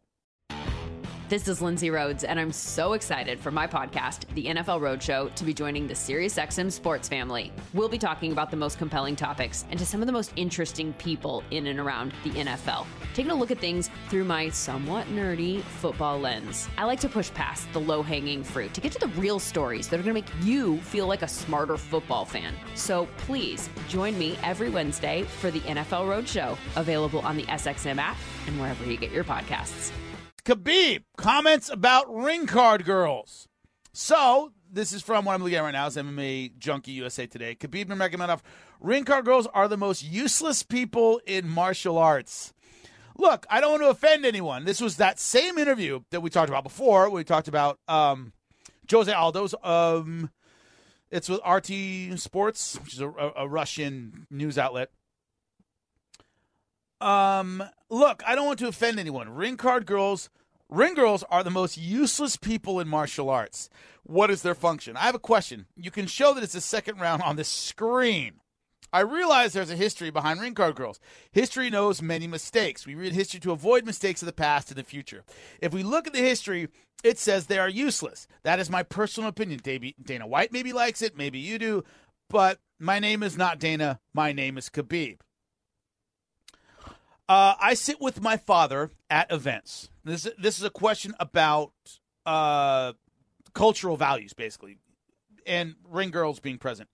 This 1.29 1.47
is 1.47 1.61
Lindsay 1.61 1.91
Rhodes, 1.91 2.23
and 2.23 2.39
I'm 2.39 2.51
so 2.51 2.93
excited 2.93 3.39
for 3.39 3.51
my 3.51 3.67
podcast, 3.67 4.25
The 4.33 4.45
NFL 4.45 4.81
Roadshow, 4.81 5.35
to 5.35 5.43
be 5.43 5.53
joining 5.53 5.85
the 5.85 5.93
SiriusXM 5.93 6.71
sports 6.71 7.07
family. 7.07 7.51
We'll 7.75 7.87
be 7.87 7.99
talking 7.99 8.31
about 8.31 8.49
the 8.49 8.57
most 8.57 8.79
compelling 8.79 9.15
topics 9.15 9.63
and 9.69 9.77
to 9.77 9.85
some 9.85 10.01
of 10.01 10.07
the 10.07 10.11
most 10.11 10.33
interesting 10.37 10.91
people 10.93 11.43
in 11.51 11.67
and 11.67 11.79
around 11.79 12.13
the 12.23 12.31
NFL, 12.31 12.87
taking 13.13 13.29
a 13.29 13.35
look 13.35 13.51
at 13.51 13.59
things 13.59 13.91
through 14.09 14.23
my 14.23 14.49
somewhat 14.49 15.05
nerdy 15.09 15.61
football 15.61 16.19
lens. 16.19 16.67
I 16.79 16.85
like 16.85 16.99
to 17.01 17.09
push 17.09 17.31
past 17.35 17.71
the 17.73 17.79
low 17.79 18.01
hanging 18.01 18.43
fruit 18.43 18.73
to 18.73 18.81
get 18.81 18.91
to 18.93 18.99
the 18.99 19.09
real 19.09 19.37
stories 19.37 19.87
that 19.89 19.99
are 19.99 20.03
going 20.03 20.15
to 20.15 20.21
make 20.21 20.43
you 20.43 20.79
feel 20.79 21.05
like 21.05 21.21
a 21.21 21.27
smarter 21.27 21.77
football 21.77 22.25
fan. 22.25 22.55
So 22.73 23.07
please 23.17 23.69
join 23.87 24.17
me 24.17 24.35
every 24.41 24.71
Wednesday 24.71 25.21
for 25.21 25.51
the 25.51 25.59
NFL 25.59 26.07
Roadshow, 26.07 26.57
available 26.75 27.19
on 27.19 27.37
the 27.37 27.43
SXM 27.43 27.99
app 27.99 28.17
and 28.47 28.59
wherever 28.59 28.83
you 28.83 28.97
get 28.97 29.11
your 29.11 29.23
podcasts. 29.23 29.91
Khabib 30.49 31.03
comments 31.15 31.69
about 31.69 32.11
ring 32.11 32.47
card 32.47 32.83
girls. 32.83 33.47
So 33.93 34.51
this 34.67 34.91
is 34.91 35.03
from 35.03 35.23
what 35.23 35.35
I'm 35.35 35.43
looking 35.43 35.59
at 35.59 35.61
right 35.61 35.69
now. 35.69 35.85
Is 35.85 35.95
MMA 35.95 36.57
Junkie 36.57 36.93
USA 36.93 37.27
Today. 37.27 37.53
Khabib 37.53 37.85
Nurmagomedov. 37.85 38.39
Ring 38.79 39.05
card 39.05 39.25
girls 39.25 39.45
are 39.53 39.67
the 39.67 39.77
most 39.77 40.01
useless 40.01 40.63
people 40.63 41.21
in 41.27 41.47
martial 41.47 41.99
arts. 41.99 42.51
Look, 43.15 43.45
I 43.47 43.61
don't 43.61 43.73
want 43.73 43.83
to 43.83 43.89
offend 43.89 44.25
anyone. 44.25 44.65
This 44.65 44.81
was 44.81 44.97
that 44.97 45.19
same 45.19 45.59
interview 45.59 45.99
that 46.09 46.21
we 46.21 46.31
talked 46.31 46.49
about 46.49 46.63
before. 46.63 47.11
We 47.11 47.23
talked 47.23 47.47
about 47.47 47.77
um, 47.87 48.33
Jose 48.89 49.13
Aldo's. 49.13 49.53
Um, 49.61 50.31
it's 51.11 51.29
with 51.29 51.41
RT 51.47 52.19
Sports, 52.19 52.79
which 52.81 52.95
is 52.95 53.01
a, 53.01 53.11
a 53.35 53.47
Russian 53.47 54.25
news 54.31 54.57
outlet. 54.57 54.89
Um, 57.01 57.63
look, 57.91 58.23
I 58.25 58.33
don't 58.33 58.47
want 58.47 58.57
to 58.59 58.67
offend 58.67 58.99
anyone. 58.99 59.29
Ring 59.29 59.55
card 59.55 59.85
girls, 59.85 60.31
ring 60.69 60.93
girls 60.93 61.23
are 61.29 61.43
the 61.43 61.49
most 61.49 61.77
useless 61.77 62.37
people 62.37 62.79
in 62.79 62.87
martial 62.87 63.29
arts. 63.29 63.69
What 64.03 64.31
is 64.31 64.41
their 64.41 64.55
function? 64.55 64.95
I 64.95 65.01
have 65.01 65.15
a 65.15 65.19
question. 65.19 65.65
You 65.75 65.91
can 65.91 66.07
show 66.07 66.33
that 66.33 66.43
it's 66.43 66.53
the 66.53 66.61
second 66.61 66.99
round 66.99 67.21
on 67.21 67.35
the 67.35 67.43
screen. 67.43 68.35
I 68.91 69.01
realize 69.01 69.53
there's 69.53 69.69
a 69.69 69.75
history 69.75 70.09
behind 70.09 70.41
ring 70.41 70.55
card 70.55 70.75
girls. 70.75 70.99
History 71.31 71.69
knows 71.69 72.01
many 72.01 72.25
mistakes. 72.25 72.87
We 72.87 72.95
read 72.95 73.13
history 73.13 73.39
to 73.41 73.51
avoid 73.51 73.85
mistakes 73.85 74.21
of 74.21 74.25
the 74.25 74.33
past 74.33 74.69
and 74.69 74.77
the 74.77 74.83
future. 74.83 75.23
If 75.61 75.73
we 75.73 75.83
look 75.83 76.07
at 76.07 76.13
the 76.13 76.19
history, 76.19 76.69
it 77.03 77.19
says 77.19 77.45
they 77.45 77.59
are 77.59 77.69
useless. 77.69 78.27
That 78.43 78.59
is 78.59 78.69
my 78.69 78.83
personal 78.83 79.29
opinion. 79.29 79.59
Dana 80.01 80.25
White 80.25 80.51
maybe 80.51 80.73
likes 80.73 81.01
it, 81.01 81.15
maybe 81.15 81.37
you 81.37 81.59
do, 81.59 81.83
but 82.29 82.59
my 82.79 82.99
name 82.99 83.21
is 83.21 83.37
not 83.37 83.59
Dana. 83.59 83.99
My 84.13 84.33
name 84.33 84.57
is 84.57 84.69
Khabib. 84.69 85.19
Uh, 87.27 87.53
I 87.61 87.75
sit 87.75 88.01
with 88.01 88.23
my 88.23 88.37
father 88.37 88.89
at 89.07 89.31
events. 89.31 89.89
This 90.03 90.27
this 90.37 90.57
is 90.57 90.63
a 90.63 90.69
question 90.69 91.13
about 91.19 91.73
uh, 92.25 92.93
cultural 93.53 93.97
values, 93.97 94.33
basically, 94.33 94.77
and 95.45 95.75
ring 95.87 96.11
girls 96.11 96.39
being 96.39 96.57
present. 96.57 96.89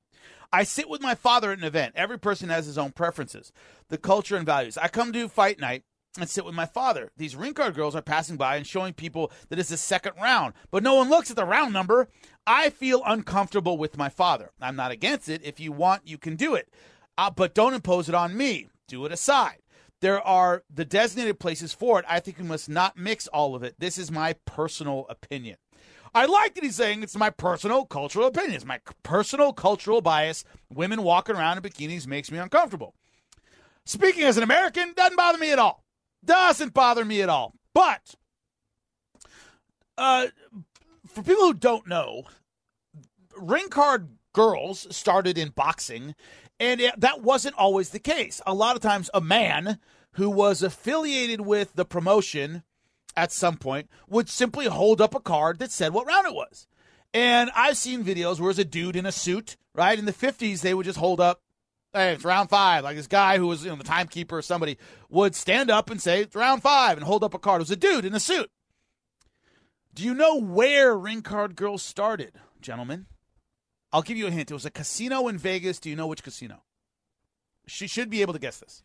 I 0.52 0.63
sit 0.63 0.89
with 0.89 1.02
my 1.02 1.15
father 1.15 1.52
at 1.52 1.58
an 1.58 1.63
event. 1.63 1.94
Every 1.96 2.18
person 2.18 2.50
has 2.50 2.65
his 2.65 2.78
own 2.78 2.91
preferences, 2.91 3.52
the 3.89 3.98
culture 3.98 4.38
and 4.38 4.46
values. 4.46 4.78
I 4.78 4.88
come 4.88 5.12
to 5.13 5.28
fight 5.28 5.60
night 5.60 5.84
and 6.18 6.30
sit 6.30 6.46
with 6.46 6.56
my 6.56 6.65
father. 6.65 7.12
These 7.18 7.36
ring 7.36 7.54
card 7.54 7.76
girls 7.76 7.96
are 7.96 8.02
passing 8.02 8.38
by 8.38 8.56
and 8.56 8.65
showing 8.65 8.94
people 8.94 9.32
that 9.50 9.60
it's 9.60 9.70
the 9.70 9.78
second 9.78 10.13
round, 10.22 10.54
but 10.72 10.84
no 10.84 10.96
one 10.96 11.10
looks 11.10 11.30
at 11.30 11.36
the 11.36 11.46
round 11.46 11.74
number. 11.74 12.08
I 12.48 12.70
feel 12.70 13.02
uncomfortable 13.06 13.78
with 13.78 13.98
my 13.98 14.10
father. 14.10 14.52
I'm 14.62 14.76
not 14.76 14.91
against 14.91 15.28
it. 15.30 15.44
If 15.44 15.60
you 15.60 15.72
want, 15.72 16.08
you 16.08 16.18
can 16.18 16.36
do 16.36 16.56
it, 16.56 16.70
uh, 17.18 17.32
but 17.32 17.54
don't 17.54 17.74
impose 17.74 18.08
it 18.08 18.15
on 18.15 18.38
me. 18.38 18.70
Do 18.88 19.06
it 19.06 19.12
aside 19.12 19.58
there 20.06 20.22
are 20.22 20.62
the 20.72 20.86
designated 20.86 21.39
places 21.39 21.74
for 21.74 21.98
it. 21.98 22.06
I 22.08 22.20
think 22.20 22.38
we 22.38 22.44
must 22.44 22.70
not 22.70 22.96
mix 22.96 23.26
all 23.26 23.56
of 23.56 23.63
it. 23.63 23.74
This 23.80 23.98
is 23.98 24.12
my 24.12 24.34
personal 24.46 25.08
opinion. 25.10 25.58
I 26.13 26.26
like 26.26 26.54
that 26.54 26.63
he's 26.63 26.76
saying 26.76 27.02
it's 27.02 27.18
my 27.18 27.32
personal 27.32 27.86
cultural 27.86 28.28
opinion. 28.28 28.54
It's 28.54 28.65
my 28.65 28.82
personal 29.02 29.52
cultural 29.52 30.02
bias. 30.02 30.44
Women 30.72 31.02
walking 31.02 31.36
around 31.36 31.58
in 31.58 31.63
bikinis 31.63 32.06
makes 32.06 32.30
me 32.30 32.38
uncomfortable. 32.38 32.94
Speaking 33.84 34.26
as 34.26 34.38
an 34.38 34.44
American, 34.44 34.94
doesn't 34.96 35.18
bother 35.18 35.39
me 35.39 35.52
at 35.52 35.58
all. 35.58 35.84
Doesn't 36.24 36.76
bother 36.76 37.04
me 37.04 37.24
at 37.24 37.30
all. 37.30 37.56
But 37.74 38.13
uh, 39.98 40.28
for 41.08 41.24
people 41.24 41.46
who 41.46 41.54
don't 41.56 41.88
know, 41.88 42.26
ring 43.36 43.70
card 43.70 44.10
girls 44.34 44.86
started 44.96 45.39
in 45.39 45.50
boxing, 45.50 46.13
and 46.60 46.80
it, 46.80 46.94
that 47.00 47.24
wasn't 47.24 47.56
always 47.56 47.89
the 47.89 47.98
case. 47.98 48.39
A 48.46 48.54
lot 48.54 48.76
of 48.76 48.84
times, 48.84 49.10
a 49.15 49.20
man 49.20 49.80
who 50.15 50.30
was 50.30 50.63
affiliated 50.63 51.41
with 51.41 51.73
the 51.75 51.86
promotion 51.86 52.63
at 53.15 53.32
some 53.32 53.58
point 53.58 53.89
would 54.08 54.30
simply 54.30 54.65
hold 54.65 55.01
up 55.01 55.15
a 55.15 55.19
card 55.19 55.60
that 55.60 55.71
said 55.71 55.93
what 55.93 56.08
round 56.08 56.28
it 56.28 56.34
was. 56.34 56.67
And 57.13 57.49
I've 57.56 57.78
seen 57.78 58.04
videos 58.04 58.39
where 58.39 58.49
it's 58.49 58.60
a 58.60 58.65
dude 58.65 58.95
in 58.95 59.06
a 59.06 59.12
suit, 59.12 59.56
right? 59.73 59.97
In 59.97 60.06
the 60.06 60.13
50s, 60.13 60.62
they 60.62 60.73
would 60.73 60.86
just 60.86 60.99
hold 60.99 61.21
up, 61.21 61.41
hey, 61.93 62.13
it's 62.13 62.25
round 62.25 62.49
five. 62.49 62.84
Like 62.84 62.97
this 62.97 63.08
guy 63.08 63.38
who 63.38 63.47
was, 63.47 63.63
you 63.63 63.69
know, 63.69 63.78
the 63.78 63.84
timekeeper 63.84 64.38
or 64.38 64.41
somebody 64.41 64.78
would 65.10 65.36
stand 65.36 65.69
up 65.69 65.89
and 65.89 66.01
say, 66.01 66.21
it's 66.21 66.36
round 66.36 66.62
five 66.62 66.97
and 66.97 67.06
hold 67.06 67.23
up 67.23 67.34
a 67.34 67.39
card. 67.39 67.62
It 67.62 67.63
was 67.63 67.71
a 67.71 67.78
dude 67.78 68.06
in 68.06 68.13
a 68.13 68.19
suit. 68.19 68.49
Do 69.93 70.04
you 70.04 70.13
know 70.13 70.36
where 70.41 70.97
Ring 70.97 71.21
Card 71.21 71.56
Girls 71.56 71.82
started, 71.82 72.34
gentlemen? 72.62 73.06
I'll 73.93 74.01
give 74.01 74.17
you 74.17 74.28
a 74.28 74.32
hint. 74.32 74.51
It 74.51 74.54
was 74.54 74.65
a 74.65 74.71
casino 74.71 75.30
in 75.30 75.38
Vegas. 75.38 75.80
Do 75.80 75.89
you 75.89 75.95
know 75.95 76.08
which 76.08 76.23
casino? 76.23 76.63
She 77.65 77.88
should 77.88 78.10
be 78.10 78.21
able 78.21 78.34
to 78.34 78.39
guess 78.39 78.60
this. 78.60 78.84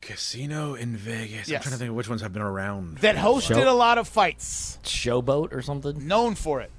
Casino 0.00 0.74
in 0.74 0.96
Vegas. 0.96 1.48
Yes. 1.48 1.58
I'm 1.58 1.62
trying 1.62 1.72
to 1.72 1.78
think 1.78 1.90
of 1.90 1.96
which 1.96 2.08
ones 2.08 2.22
have 2.22 2.32
been 2.32 2.42
around. 2.42 2.98
That 2.98 3.16
hosted 3.16 3.54
Show- 3.56 3.70
a 3.70 3.74
lot 3.74 3.98
of 3.98 4.06
fights. 4.08 4.78
Showboat 4.84 5.52
or 5.52 5.62
something. 5.62 6.06
Known 6.06 6.34
for 6.34 6.60
it. 6.60 6.70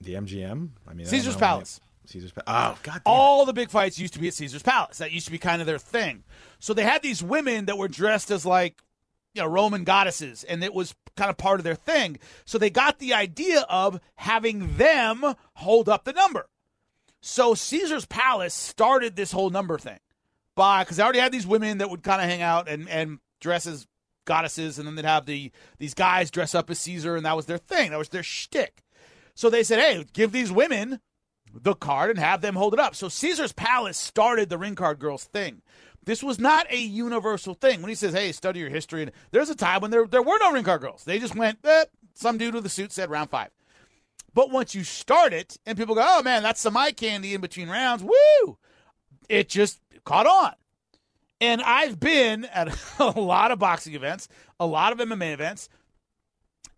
The 0.00 0.14
MGM. 0.14 0.70
I 0.86 0.94
mean, 0.94 1.06
I 1.06 1.10
Caesar's 1.10 1.34
don't 1.34 1.40
know. 1.40 1.46
Palace. 1.46 1.80
Caesar's 2.06 2.32
Palace. 2.32 2.46
Oh 2.48 2.78
God. 2.82 2.94
Damn. 2.94 3.02
All 3.06 3.44
the 3.46 3.52
big 3.52 3.70
fights 3.70 3.98
used 3.98 4.14
to 4.14 4.20
be 4.20 4.28
at 4.28 4.34
Caesar's 4.34 4.62
Palace. 4.62 4.98
That 4.98 5.12
used 5.12 5.26
to 5.26 5.32
be 5.32 5.38
kind 5.38 5.60
of 5.60 5.66
their 5.66 5.78
thing. 5.78 6.24
So 6.58 6.72
they 6.74 6.82
had 6.84 7.02
these 7.02 7.22
women 7.22 7.66
that 7.66 7.78
were 7.78 7.88
dressed 7.88 8.30
as 8.30 8.46
like, 8.46 8.80
you 9.34 9.42
know, 9.42 9.48
Roman 9.48 9.84
goddesses, 9.84 10.44
and 10.44 10.62
it 10.62 10.72
was 10.72 10.94
kind 11.16 11.30
of 11.30 11.36
part 11.36 11.60
of 11.60 11.64
their 11.64 11.74
thing. 11.74 12.18
So 12.44 12.58
they 12.58 12.70
got 12.70 12.98
the 12.98 13.14
idea 13.14 13.62
of 13.68 14.00
having 14.14 14.76
them 14.76 15.24
hold 15.54 15.88
up 15.88 16.04
the 16.04 16.12
number. 16.12 16.46
So 17.20 17.54
Caesar's 17.54 18.06
Palace 18.06 18.54
started 18.54 19.16
this 19.16 19.32
whole 19.32 19.50
number 19.50 19.78
thing 19.78 19.98
by 20.56 20.82
because 20.82 20.98
I 20.98 21.04
already 21.04 21.20
had 21.20 21.32
these 21.32 21.46
women 21.46 21.78
that 21.78 21.90
would 21.90 22.02
kind 22.02 22.20
of 22.20 22.28
hang 22.28 22.42
out 22.42 22.68
and 22.68 22.88
and 22.88 23.18
dress 23.40 23.66
as 23.66 23.86
goddesses, 24.24 24.78
and 24.78 24.88
then 24.88 24.96
they'd 24.96 25.04
have 25.04 25.26
the 25.26 25.52
these 25.78 25.94
guys 25.94 26.30
dress 26.30 26.54
up 26.54 26.68
as 26.70 26.80
Caesar, 26.80 27.14
and 27.14 27.24
that 27.24 27.36
was 27.36 27.46
their 27.46 27.58
thing. 27.58 27.90
That 27.90 27.98
was 27.98 28.08
their 28.08 28.24
shtick. 28.24 28.82
So 29.34 29.48
they 29.48 29.62
said, 29.62 29.78
"Hey, 29.78 30.04
give 30.12 30.32
these 30.32 30.50
women 30.50 31.00
the 31.54 31.74
card 31.74 32.10
and 32.10 32.18
have 32.18 32.40
them 32.40 32.56
hold 32.56 32.74
it 32.74 32.80
up." 32.80 32.96
So 32.96 33.08
Caesar's 33.08 33.52
Palace 33.52 33.96
started 33.96 34.48
the 34.48 34.58
ring 34.58 34.74
card 34.74 34.98
girls 34.98 35.24
thing. 35.24 35.62
This 36.04 36.22
was 36.22 36.38
not 36.38 36.70
a 36.72 36.78
universal 36.78 37.54
thing. 37.54 37.82
When 37.82 37.88
he 37.88 37.94
says, 37.94 38.14
"Hey, 38.14 38.32
study 38.32 38.58
your 38.60 38.70
history," 38.70 39.02
and 39.02 39.12
there's 39.30 39.50
a 39.50 39.54
time 39.54 39.80
when 39.80 39.92
there 39.92 40.06
there 40.06 40.22
were 40.22 40.38
no 40.40 40.52
ring 40.52 40.64
card 40.64 40.80
girls. 40.80 41.04
They 41.04 41.20
just 41.20 41.36
went. 41.36 41.58
Eh, 41.64 41.84
some 42.14 42.38
dude 42.38 42.54
with 42.54 42.66
a 42.66 42.70
suit 42.70 42.92
said 42.92 43.10
round 43.10 43.30
five. 43.30 43.50
But 44.36 44.50
once 44.50 44.74
you 44.74 44.84
start 44.84 45.32
it 45.32 45.56
and 45.64 45.78
people 45.78 45.94
go, 45.94 46.04
oh 46.04 46.22
man, 46.22 46.42
that's 46.42 46.60
some 46.60 46.76
eye 46.76 46.92
candy 46.92 47.32
in 47.32 47.40
between 47.40 47.70
rounds, 47.70 48.02
woo! 48.02 48.58
It 49.30 49.48
just 49.48 49.80
caught 50.06 50.26
on. 50.26 50.54
And 51.38 51.60
I've 51.60 52.00
been 52.00 52.46
at 52.46 52.68
a 52.98 53.10
lot 53.20 53.50
of 53.50 53.58
boxing 53.58 53.94
events, 53.94 54.28
a 54.58 54.66
lot 54.66 54.92
of 54.92 54.98
MMA 54.98 55.34
events, 55.34 55.68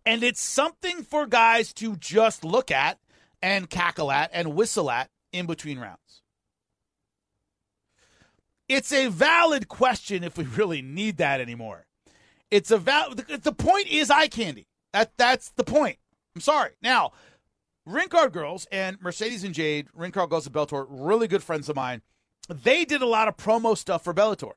and 0.05 0.21
it's 0.23 0.41
something 0.41 1.03
for 1.03 1.25
guys 1.25 1.73
to 1.75 1.95
just 1.95 2.43
look 2.43 2.71
at 2.71 2.99
and 3.41 3.69
cackle 3.69 4.11
at 4.11 4.31
and 4.33 4.55
whistle 4.55 4.91
at 4.91 5.09
in 5.31 5.45
between 5.45 5.79
rounds. 5.79 6.21
It's 8.67 8.91
a 8.91 9.07
valid 9.07 9.67
question 9.67 10.23
if 10.23 10.37
we 10.37 10.43
really 10.43 10.81
need 10.81 11.17
that 11.17 11.39
anymore. 11.41 11.85
It's 12.51 12.71
a 12.71 12.77
val- 12.77 13.15
the 13.15 13.53
point 13.53 13.87
is 13.87 14.11
eye 14.11 14.27
candy. 14.27 14.67
That 14.93 15.11
that's 15.17 15.51
the 15.51 15.63
point. 15.63 15.97
I'm 16.35 16.41
sorry. 16.41 16.71
Now, 16.81 17.11
Ring 17.85 18.09
Card 18.09 18.33
Girls 18.33 18.67
and 18.71 19.01
Mercedes 19.01 19.43
and 19.43 19.53
Jade, 19.53 19.87
Ring 19.93 20.11
Card 20.11 20.29
Girls 20.29 20.45
of 20.45 20.53
Bellator, 20.53 20.85
really 20.89 21.27
good 21.27 21.43
friends 21.43 21.69
of 21.69 21.75
mine. 21.75 22.01
They 22.49 22.83
did 22.83 23.03
a 23.03 23.07
lot 23.07 23.27
of 23.27 23.37
promo 23.37 23.77
stuff 23.77 24.03
for 24.03 24.13
Bellator. 24.13 24.53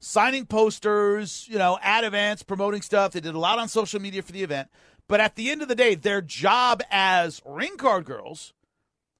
Signing 0.00 0.44
posters, 0.44 1.46
you 1.48 1.56
know, 1.56 1.78
at 1.80 2.02
events, 2.02 2.42
promoting 2.42 2.82
stuff. 2.82 3.12
They 3.12 3.20
did 3.20 3.36
a 3.36 3.38
lot 3.38 3.60
on 3.60 3.68
social 3.68 4.00
media 4.00 4.22
for 4.22 4.32
the 4.32 4.42
event. 4.42 4.68
But 5.06 5.20
at 5.20 5.36
the 5.36 5.50
end 5.50 5.62
of 5.62 5.68
the 5.68 5.76
day, 5.76 5.94
their 5.94 6.20
job 6.20 6.82
as 6.90 7.40
Ring 7.46 7.76
Card 7.76 8.04
Girls 8.04 8.52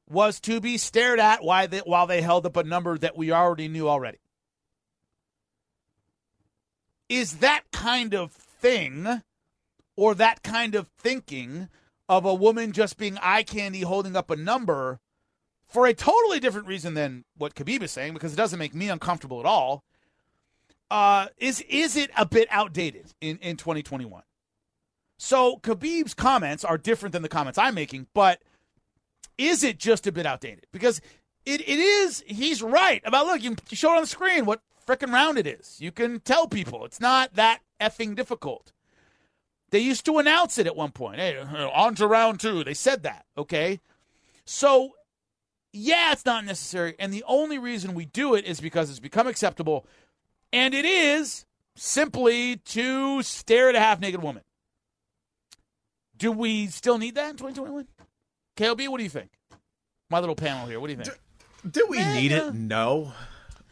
was 0.08 0.40
to 0.40 0.60
be 0.60 0.76
stared 0.78 1.20
at 1.20 1.44
while 1.44 1.68
they, 1.68 1.78
while 1.78 2.08
they 2.08 2.22
held 2.22 2.44
up 2.44 2.56
a 2.56 2.64
number 2.64 2.98
that 2.98 3.16
we 3.16 3.30
already 3.30 3.68
knew 3.68 3.88
already. 3.88 4.18
Is 7.08 7.38
that 7.38 7.62
kind 7.72 8.14
of 8.14 8.32
thing 8.32 9.22
or 9.96 10.14
that 10.16 10.42
kind 10.42 10.74
of 10.74 10.88
thinking 10.98 11.68
of 12.08 12.24
a 12.24 12.34
woman 12.34 12.72
just 12.72 12.96
being 12.96 13.16
eye 13.18 13.44
candy 13.44 13.82
holding 13.82 14.16
up 14.16 14.30
a 14.30 14.36
number 14.36 14.98
for 15.72 15.86
a 15.86 15.94
totally 15.94 16.38
different 16.40 16.66
reason 16.66 16.94
than 16.94 17.24
what 17.36 17.54
Khabib 17.54 17.82
is 17.82 17.90
saying, 17.90 18.12
because 18.12 18.32
it 18.32 18.36
doesn't 18.36 18.58
make 18.58 18.74
me 18.74 18.88
uncomfortable 18.88 19.40
at 19.40 19.46
all. 19.46 19.84
Uh, 20.90 21.28
is 21.38 21.60
is 21.62 21.96
it 21.96 22.10
a 22.16 22.26
bit 22.26 22.46
outdated 22.50 23.06
in, 23.20 23.38
in 23.38 23.56
2021? 23.56 24.22
So 25.18 25.56
Khabib's 25.58 26.14
comments 26.14 26.64
are 26.64 26.76
different 26.76 27.12
than 27.12 27.22
the 27.22 27.28
comments 27.28 27.58
I'm 27.58 27.74
making, 27.74 28.08
but 28.12 28.42
is 29.38 29.64
it 29.64 29.78
just 29.78 30.06
a 30.06 30.12
bit 30.12 30.26
outdated? 30.26 30.66
Because 30.72 31.00
it, 31.46 31.60
it 31.62 31.78
is, 31.78 32.22
he's 32.26 32.62
right 32.62 33.00
about 33.04 33.26
look, 33.26 33.42
you, 33.42 33.56
you 33.70 33.76
show 33.76 33.92
it 33.92 33.96
on 33.96 34.02
the 34.02 34.06
screen 34.06 34.44
what 34.44 34.60
freaking 34.86 35.12
round 35.12 35.38
it 35.38 35.46
is. 35.46 35.78
You 35.80 35.92
can 35.92 36.20
tell 36.20 36.46
people 36.46 36.84
it's 36.84 37.00
not 37.00 37.34
that 37.34 37.60
effing 37.80 38.14
difficult. 38.14 38.72
They 39.70 39.78
used 39.78 40.04
to 40.04 40.18
announce 40.18 40.58
it 40.58 40.66
at 40.66 40.76
one 40.76 40.92
point. 40.92 41.18
Hey, 41.18 41.38
on 41.38 41.94
to 41.94 42.06
round 42.06 42.40
two. 42.40 42.62
They 42.62 42.74
said 42.74 43.02
that. 43.04 43.24
Okay. 43.38 43.80
So, 44.44 44.90
yeah, 45.72 46.12
it's 46.12 46.24
not 46.26 46.44
necessary. 46.44 46.94
And 46.98 47.12
the 47.12 47.24
only 47.26 47.58
reason 47.58 47.94
we 47.94 48.04
do 48.04 48.34
it 48.34 48.44
is 48.44 48.60
because 48.60 48.90
it's 48.90 48.98
become 49.00 49.26
acceptable. 49.26 49.86
And 50.52 50.74
it 50.74 50.84
is 50.84 51.46
simply 51.76 52.56
to 52.56 53.22
stare 53.22 53.68
at 53.70 53.74
a 53.74 53.80
half 53.80 54.00
naked 54.00 54.22
woman. 54.22 54.42
Do 56.16 56.30
we 56.30 56.66
still 56.68 56.98
need 56.98 57.14
that 57.16 57.30
in 57.30 57.36
2021? 57.36 57.86
KLB, 58.56 58.88
what 58.88 58.98
do 58.98 59.04
you 59.04 59.10
think? 59.10 59.30
My 60.10 60.20
little 60.20 60.34
panel 60.36 60.66
here. 60.66 60.78
What 60.78 60.88
do 60.88 60.92
you 60.94 61.02
think? 61.02 61.18
Do, 61.64 61.70
do 61.80 61.86
we 61.88 61.98
Eh, 61.98 62.14
need 62.14 62.30
yeah. 62.30 62.48
it? 62.48 62.54
No. 62.54 63.12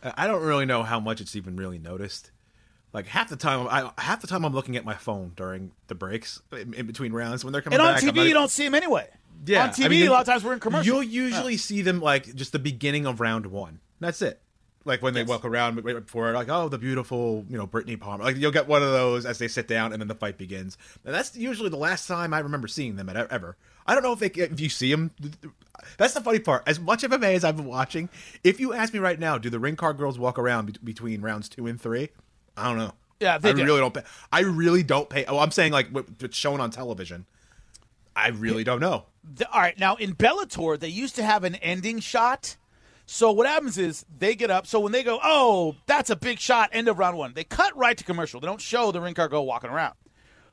I 0.02 0.26
don't 0.26 0.42
really 0.42 0.64
know 0.64 0.82
how 0.82 0.98
much 0.98 1.20
it's 1.20 1.36
even 1.36 1.56
really 1.56 1.78
noticed. 1.78 2.30
Like 2.92 3.06
half 3.06 3.28
the 3.28 3.36
time, 3.36 3.68
I 3.70 3.90
half 4.00 4.20
the 4.22 4.26
time 4.26 4.44
I'm 4.44 4.54
looking 4.54 4.76
at 4.76 4.84
my 4.84 4.94
phone 4.94 5.32
during 5.36 5.72
the 5.88 5.94
breaks 5.94 6.40
in, 6.52 6.72
in 6.74 6.86
between 6.86 7.12
rounds 7.12 7.44
when 7.44 7.52
they're 7.52 7.62
coming 7.62 7.78
And 7.78 7.86
on 7.86 7.94
back. 7.94 8.02
TV, 8.02 8.16
not- 8.16 8.26
you 8.26 8.34
don't 8.34 8.50
see 8.50 8.64
them 8.64 8.74
anyway. 8.74 9.08
Yeah, 9.44 9.62
on 9.64 9.68
I 9.70 9.72
TV, 9.72 9.90
mean, 9.90 10.08
a 10.08 10.10
lot 10.12 10.20
of 10.20 10.26
times 10.26 10.44
we're 10.44 10.52
in 10.52 10.60
commercials. 10.60 10.86
You'll 10.86 11.02
usually 11.02 11.56
see 11.56 11.82
them 11.82 12.00
like 12.00 12.34
just 12.34 12.52
the 12.52 12.58
beginning 12.58 13.06
of 13.06 13.20
round 13.20 13.46
one. 13.46 13.80
That's 14.00 14.22
it. 14.22 14.40
Like 14.86 15.02
when 15.02 15.12
they 15.12 15.24
walk 15.24 15.44
around 15.44 15.82
right 15.84 16.04
before, 16.04 16.32
like 16.32 16.48
oh 16.48 16.68
the 16.70 16.78
beautiful, 16.78 17.44
you 17.48 17.58
know 17.58 17.66
Brittney 17.66 18.00
Palmer. 18.00 18.24
Like 18.24 18.36
you'll 18.36 18.50
get 18.50 18.66
one 18.66 18.82
of 18.82 18.90
those 18.92 19.26
as 19.26 19.38
they 19.38 19.46
sit 19.48 19.68
down, 19.68 19.92
and 19.92 20.00
then 20.00 20.08
the 20.08 20.14
fight 20.14 20.38
begins. 20.38 20.78
And 21.04 21.14
that's 21.14 21.36
usually 21.36 21.68
the 21.68 21.76
last 21.76 22.08
time 22.08 22.32
I 22.32 22.38
remember 22.38 22.66
seeing 22.66 22.96
them 22.96 23.08
at 23.10 23.16
ever. 23.30 23.56
I 23.86 23.94
don't 23.94 24.02
know 24.02 24.12
if 24.12 24.20
they 24.20 24.28
if 24.42 24.58
you 24.58 24.68
see 24.70 24.90
them. 24.90 25.10
That's 25.98 26.14
the 26.14 26.20
funny 26.22 26.38
part. 26.38 26.62
As 26.66 26.80
much 26.80 27.02
MMA 27.02 27.34
as 27.34 27.44
I've 27.44 27.56
been 27.56 27.66
watching, 27.66 28.08
if 28.42 28.58
you 28.58 28.72
ask 28.72 28.92
me 28.92 29.00
right 29.00 29.18
now, 29.18 29.36
do 29.38 29.50
the 29.50 29.58
ring 29.58 29.76
card 29.76 29.98
girls 29.98 30.18
walk 30.18 30.38
around 30.38 30.66
be- 30.72 30.78
between 30.82 31.20
rounds 31.20 31.48
two 31.48 31.66
and 31.66 31.80
three? 31.80 32.08
I 32.56 32.64
don't 32.68 32.78
know. 32.78 32.92
Yeah, 33.20 33.36
they 33.36 33.50
I 33.50 33.52
do. 33.52 33.64
really 33.64 33.80
don't. 33.80 33.92
Pay, 33.92 34.02
I 34.32 34.40
really 34.40 34.82
don't 34.82 35.08
pay. 35.10 35.24
Oh, 35.26 35.38
I'm 35.38 35.50
saying 35.50 35.72
like 35.72 35.88
what- 35.90 36.06
what's 36.20 36.36
shown 36.36 36.58
on 36.60 36.70
television. 36.70 37.26
I 38.14 38.28
really 38.28 38.64
don't 38.64 38.80
know. 38.80 39.06
The- 39.22 39.50
all 39.50 39.60
right, 39.60 39.78
now 39.78 39.96
in 39.96 40.14
Bellator, 40.14 40.78
they 40.78 40.88
used 40.88 41.16
to 41.16 41.22
have 41.22 41.44
an 41.44 41.54
ending 41.56 42.00
shot. 42.00 42.56
So 43.06 43.32
what 43.32 43.46
happens 43.46 43.76
is 43.76 44.04
they 44.18 44.36
get 44.36 44.50
up. 44.50 44.66
So 44.68 44.78
when 44.78 44.92
they 44.92 45.02
go, 45.02 45.18
oh, 45.22 45.74
that's 45.86 46.10
a 46.10 46.16
big 46.16 46.38
shot, 46.38 46.70
end 46.72 46.86
of 46.86 46.98
round 46.98 47.16
one, 47.18 47.32
they 47.34 47.42
cut 47.42 47.76
right 47.76 47.96
to 47.96 48.04
commercial. 48.04 48.40
They 48.40 48.46
don't 48.46 48.60
show 48.60 48.92
the 48.92 49.00
ring 49.00 49.14
car 49.14 49.28
girl 49.28 49.44
walking 49.46 49.70
around. 49.70 49.94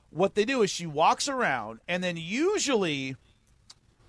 What 0.09 0.33
they 0.35 0.43
do 0.43 0.63
is 0.63 0.71
she 0.71 0.87
walks 0.87 1.27
around, 1.27 1.81
and 1.87 2.03
then 2.03 2.17
usually, 2.17 3.15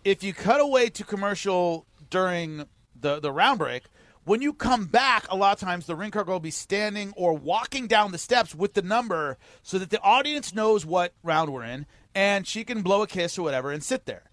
if 0.04 0.22
you 0.22 0.32
cut 0.32 0.60
away 0.60 0.88
to 0.90 1.04
commercial 1.04 1.86
during 2.08 2.64
the 2.98 3.20
the 3.20 3.32
round 3.32 3.58
break, 3.58 3.82
when 4.24 4.40
you 4.40 4.52
come 4.54 4.86
back, 4.86 5.26
a 5.28 5.36
lot 5.36 5.52
of 5.52 5.60
times 5.60 5.86
the 5.86 5.96
ring 5.96 6.10
car 6.10 6.24
girl 6.24 6.36
will 6.36 6.40
be 6.40 6.50
standing 6.50 7.12
or 7.16 7.34
walking 7.34 7.86
down 7.86 8.12
the 8.12 8.18
steps 8.18 8.54
with 8.54 8.74
the 8.74 8.82
number, 8.82 9.36
so 9.62 9.78
that 9.78 9.90
the 9.90 10.00
audience 10.00 10.54
knows 10.54 10.86
what 10.86 11.12
round 11.22 11.52
we're 11.52 11.64
in, 11.64 11.84
and 12.14 12.46
she 12.46 12.64
can 12.64 12.82
blow 12.82 13.02
a 13.02 13.06
kiss 13.06 13.38
or 13.38 13.42
whatever 13.42 13.70
and 13.70 13.82
sit 13.82 14.06
there 14.06 14.24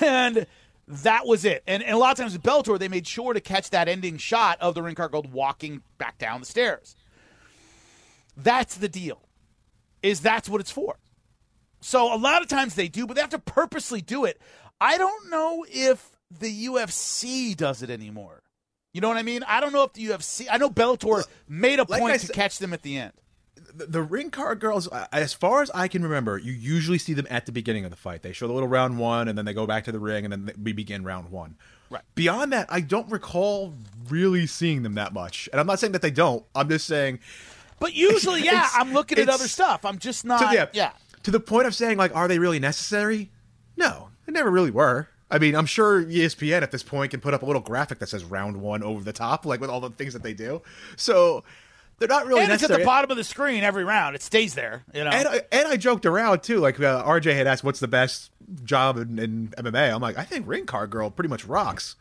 and 0.00 0.46
that 0.86 1.26
was 1.26 1.44
it. 1.44 1.62
And, 1.66 1.82
and 1.82 1.92
a 1.94 1.98
lot 1.98 2.12
of 2.12 2.16
times 2.18 2.32
with 2.32 2.42
Bellator, 2.42 2.78
they 2.78 2.88
made 2.88 3.06
sure 3.06 3.32
to 3.32 3.40
catch 3.40 3.70
that 3.70 3.88
ending 3.88 4.16
shot 4.16 4.58
of 4.60 4.74
the 4.74 4.82
ring 4.82 4.94
card 4.94 5.12
gold 5.12 5.32
walking 5.32 5.82
back 5.98 6.18
down 6.18 6.40
the 6.40 6.46
stairs. 6.46 6.96
That's 8.36 8.76
the 8.76 8.88
deal. 8.88 9.20
Is 10.02 10.20
that's 10.20 10.48
what 10.48 10.60
it's 10.60 10.70
for. 10.70 10.96
So 11.80 12.14
a 12.14 12.16
lot 12.16 12.42
of 12.42 12.48
times 12.48 12.74
they 12.74 12.88
do, 12.88 13.06
but 13.06 13.14
they 13.14 13.20
have 13.20 13.30
to 13.30 13.38
purposely 13.38 14.00
do 14.00 14.24
it. 14.24 14.40
I 14.80 14.96
don't 14.96 15.28
know 15.28 15.66
if 15.68 16.10
the 16.30 16.66
UFC 16.66 17.56
does 17.56 17.82
it 17.82 17.90
anymore. 17.90 18.42
You 18.94 19.00
know 19.00 19.08
what 19.08 19.16
I 19.16 19.22
mean? 19.22 19.42
I 19.46 19.60
don't 19.60 19.72
know 19.72 19.82
if 19.84 19.92
the 19.92 20.06
UFC. 20.06 20.46
I 20.50 20.56
know 20.56 20.70
Bellator 20.70 21.24
made 21.48 21.78
a 21.78 21.84
like 21.88 22.00
point 22.00 22.14
I 22.14 22.18
to 22.18 22.26
said- 22.26 22.34
catch 22.34 22.58
them 22.58 22.72
at 22.72 22.82
the 22.82 22.96
end. 22.96 23.12
The, 23.74 24.02
ring 24.02 24.30
card 24.30 24.60
girls, 24.60 24.88
as 25.12 25.34
far 25.34 25.62
as 25.62 25.70
I 25.74 25.88
can 25.88 26.02
remember, 26.02 26.38
you 26.38 26.52
usually 26.52 26.98
see 26.98 27.14
them 27.14 27.26
at 27.30 27.46
the 27.46 27.52
beginning 27.52 27.84
of 27.84 27.90
the 27.90 27.96
fight. 27.96 28.22
They 28.22 28.32
show 28.32 28.46
the 28.46 28.52
little 28.52 28.68
round 28.68 28.98
one, 28.98 29.28
and 29.28 29.36
then 29.36 29.44
they 29.44 29.54
go 29.54 29.66
back 29.66 29.84
to 29.84 29.92
the 29.92 29.98
ring, 29.98 30.24
and 30.24 30.32
then 30.32 30.50
we 30.62 30.72
begin 30.72 31.04
round 31.04 31.30
one. 31.30 31.56
Right. 31.90 32.02
Beyond 32.14 32.52
that, 32.52 32.66
I 32.70 32.80
don't 32.80 33.10
recall 33.10 33.74
really 34.08 34.46
seeing 34.46 34.82
them 34.82 34.94
that 34.94 35.12
much. 35.12 35.48
And 35.52 35.60
I'm 35.60 35.66
not 35.66 35.78
saying 35.78 35.92
that 35.92 36.02
they 36.02 36.10
don't. 36.10 36.44
I'm 36.54 36.68
just 36.68 36.86
saying. 36.86 37.20
But 37.80 37.94
usually, 37.94 38.42
yeah, 38.44 38.68
I'm 38.74 38.92
looking 38.92 39.18
at 39.18 39.28
other 39.28 39.48
stuff. 39.48 39.84
I'm 39.84 39.98
just 39.98 40.24
not. 40.24 40.50
To, 40.50 40.54
yeah, 40.54 40.66
yeah. 40.72 40.92
To 41.22 41.30
the 41.30 41.40
point 41.40 41.66
of 41.66 41.74
saying, 41.74 41.96
like, 41.96 42.14
are 42.14 42.28
they 42.28 42.38
really 42.38 42.58
necessary? 42.58 43.30
No, 43.76 44.08
they 44.26 44.32
never 44.32 44.50
really 44.50 44.70
were. 44.70 45.08
I 45.30 45.38
mean, 45.38 45.54
I'm 45.54 45.66
sure 45.66 46.02
ESPN 46.04 46.62
at 46.62 46.70
this 46.70 46.82
point 46.82 47.10
can 47.10 47.20
put 47.20 47.34
up 47.34 47.42
a 47.42 47.46
little 47.46 47.60
graphic 47.60 47.98
that 47.98 48.08
says 48.08 48.24
round 48.24 48.56
one 48.56 48.82
over 48.82 49.04
the 49.04 49.12
top, 49.12 49.44
like 49.44 49.60
with 49.60 49.68
all 49.68 49.80
the 49.80 49.90
things 49.90 50.14
that 50.14 50.22
they 50.22 50.32
do. 50.32 50.62
So 50.96 51.44
they're 51.98 52.08
not 52.08 52.26
really 52.26 52.42
and 52.42 52.52
it's 52.52 52.62
at 52.62 52.70
the 52.70 52.84
bottom 52.84 53.10
of 53.10 53.16
the 53.16 53.24
screen 53.24 53.64
every 53.64 53.84
round. 53.84 54.14
It 54.14 54.22
stays 54.22 54.54
there. 54.54 54.84
You 54.94 55.04
know. 55.04 55.10
And 55.10 55.28
I, 55.28 55.40
and 55.50 55.68
I 55.68 55.76
joked 55.76 56.06
around 56.06 56.42
too. 56.42 56.58
Like 56.58 56.78
uh, 56.80 57.04
RJ 57.04 57.34
had 57.34 57.46
asked, 57.46 57.64
"What's 57.64 57.80
the 57.80 57.88
best 57.88 58.30
job 58.64 58.96
in, 58.96 59.18
in 59.18 59.48
MMA?" 59.56 59.94
I'm 59.94 60.00
like, 60.00 60.18
"I 60.18 60.24
think 60.24 60.46
Ring 60.46 60.66
Card 60.66 60.90
Girl 60.90 61.10
pretty 61.10 61.28
much 61.28 61.44
rocks." 61.44 61.96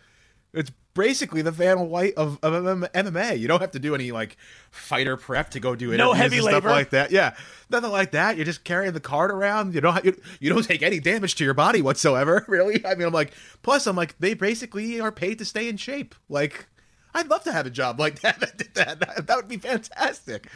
It's 0.53 0.71
basically 0.97 1.43
the 1.43 1.51
Vanna 1.51 1.83
White 1.83 2.15
of, 2.15 2.39
of 2.41 2.53
MMA. 2.53 3.37
You 3.37 3.47
don't 3.47 3.61
have 3.61 3.71
to 3.71 3.79
do 3.79 3.93
any 3.93 4.11
like 4.11 4.35
fighter 4.71 5.15
prep 5.15 5.51
to 5.51 5.59
go 5.59 5.75
do 5.75 5.93
interviews 5.93 5.99
No 5.99 6.13
heavy 6.13 6.37
and 6.37 6.45
stuff 6.45 6.53
labor. 6.63 6.69
like 6.69 6.89
that. 6.89 7.11
Yeah, 7.11 7.35
nothing 7.69 7.91
like 7.91 8.11
that. 8.11 8.35
You're 8.35 8.45
just 8.45 8.63
carrying 8.63 8.93
the 8.93 8.99
card 8.99 9.29
around. 9.29 9.75
You 9.75 9.81
don't 9.81 10.03
you, 10.03 10.19
you 10.39 10.51
don't 10.51 10.63
take 10.63 10.81
any 10.81 10.99
damage 10.99 11.35
to 11.35 11.43
your 11.43 11.53
body 11.53 11.81
whatsoever. 11.81 12.45
Really, 12.57 12.83
I 12.85 12.95
mean, 12.95 13.07
I'm 13.07 13.13
like, 13.13 13.33
plus 13.61 13.85
I'm 13.87 13.95
like, 13.95 14.17
they 14.19 14.33
basically 14.33 14.99
are 14.99 15.11
paid 15.11 15.37
to 15.39 15.45
stay 15.45 15.69
in 15.69 15.77
shape. 15.77 16.15
Like, 16.29 16.67
I'd 17.17 17.29
love 17.29 17.43
to 17.43 17.51
have 17.51 17.65
a 17.65 17.69
job 17.69 17.99
like 17.99 18.19
that. 18.21 18.39
that, 18.39 18.57
did 18.57 18.73
that, 18.75 18.99
that, 19.27 19.35
would 19.35 19.47
be 19.47 19.57
fantastic. 19.57 20.47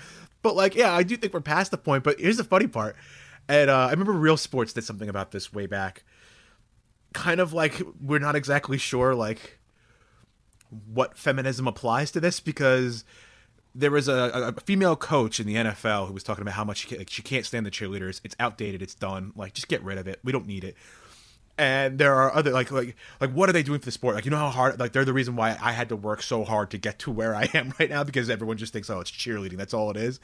But 0.41 0.56
like, 0.56 0.76
yeah, 0.76 0.93
I 0.93 1.04
do 1.04 1.17
think 1.17 1.34
we're 1.34 1.41
past 1.41 1.71
the 1.71 1.78
point. 1.78 2.04
But 2.04 2.19
here's 2.19 2.38
the 2.38 2.43
funny 2.43 2.67
part. 2.67 2.95
And 3.47 3.69
uh, 3.69 3.88
I 3.88 3.91
remember 3.91 4.13
Real 4.13 4.38
Sports 4.38 4.74
did 4.74 4.84
something 4.84 5.10
about 5.10 5.32
this 5.32 5.52
way 5.52 5.65
back. 5.65 6.04
Kind 7.13 7.41
of 7.41 7.52
like 7.52 7.82
we're 8.00 8.19
not 8.19 8.36
exactly 8.36 8.78
sure 8.78 9.13
like 9.13 9.60
what 10.93 11.17
feminism 11.17 11.67
applies 11.67 12.12
to 12.12 12.21
this 12.21 12.39
because 12.39 13.04
there 13.76 13.91
was 13.91 14.08
a, 14.08 14.54
a 14.58 14.62
female 14.62 14.95
coach 14.95 15.39
in 15.39 15.47
the 15.47 15.56
NFL 15.56 16.08
who 16.08 16.13
was 16.13 16.24
talking 16.24 16.41
about 16.41 16.54
how 16.54 16.63
much 16.63 16.88
she, 16.88 16.97
like, 16.97 17.10
she 17.10 17.21
can't 17.21 17.45
stand 17.45 17.65
the 17.65 17.71
cheerleaders. 17.71 18.21
It's 18.24 18.36
outdated. 18.39 18.82
It's 18.82 18.95
done. 18.95 19.34
Like, 19.36 19.54
just 19.54 19.67
get 19.67 19.84
rid 19.84 19.97
of 19.97 20.08
it. 20.08 20.19
We 20.24 20.32
don't 20.32 20.47
need 20.47 20.63
it. 20.63 20.76
And 21.62 22.00
there 22.00 22.15
are 22.15 22.34
other 22.34 22.50
like 22.52 22.71
like 22.71 22.95
like 23.19 23.32
what 23.34 23.47
are 23.47 23.54
they 23.54 23.62
doing 23.62 23.80
for 23.80 23.86
the 23.86 23.91
sport? 23.91 24.15
Like 24.15 24.26
you 24.26 24.32
know 24.32 24.38
how 24.38 24.50
hard 24.50 24.80
like 24.80 24.93
they're 24.93 25.06
the 25.06 25.13
reason 25.13 25.36
why 25.36 25.56
I 25.62 25.71
had 25.74 25.89
to 25.89 25.95
work 25.95 26.24
so 26.24 26.43
hard 26.43 26.71
to 26.71 26.80
get 26.80 26.97
to 27.00 27.12
where 27.12 27.36
I 27.36 27.50
am 27.54 27.74
right 27.80 27.89
now 27.89 28.04
because 28.04 28.32
everyone 28.32 28.58
just 28.58 28.74
thinks 28.74 28.89
oh 28.89 29.00
it's 29.00 29.12
cheerleading 29.12 29.58
that's 29.58 29.74
all 29.74 29.91
it 29.91 29.97
is. 29.97 30.19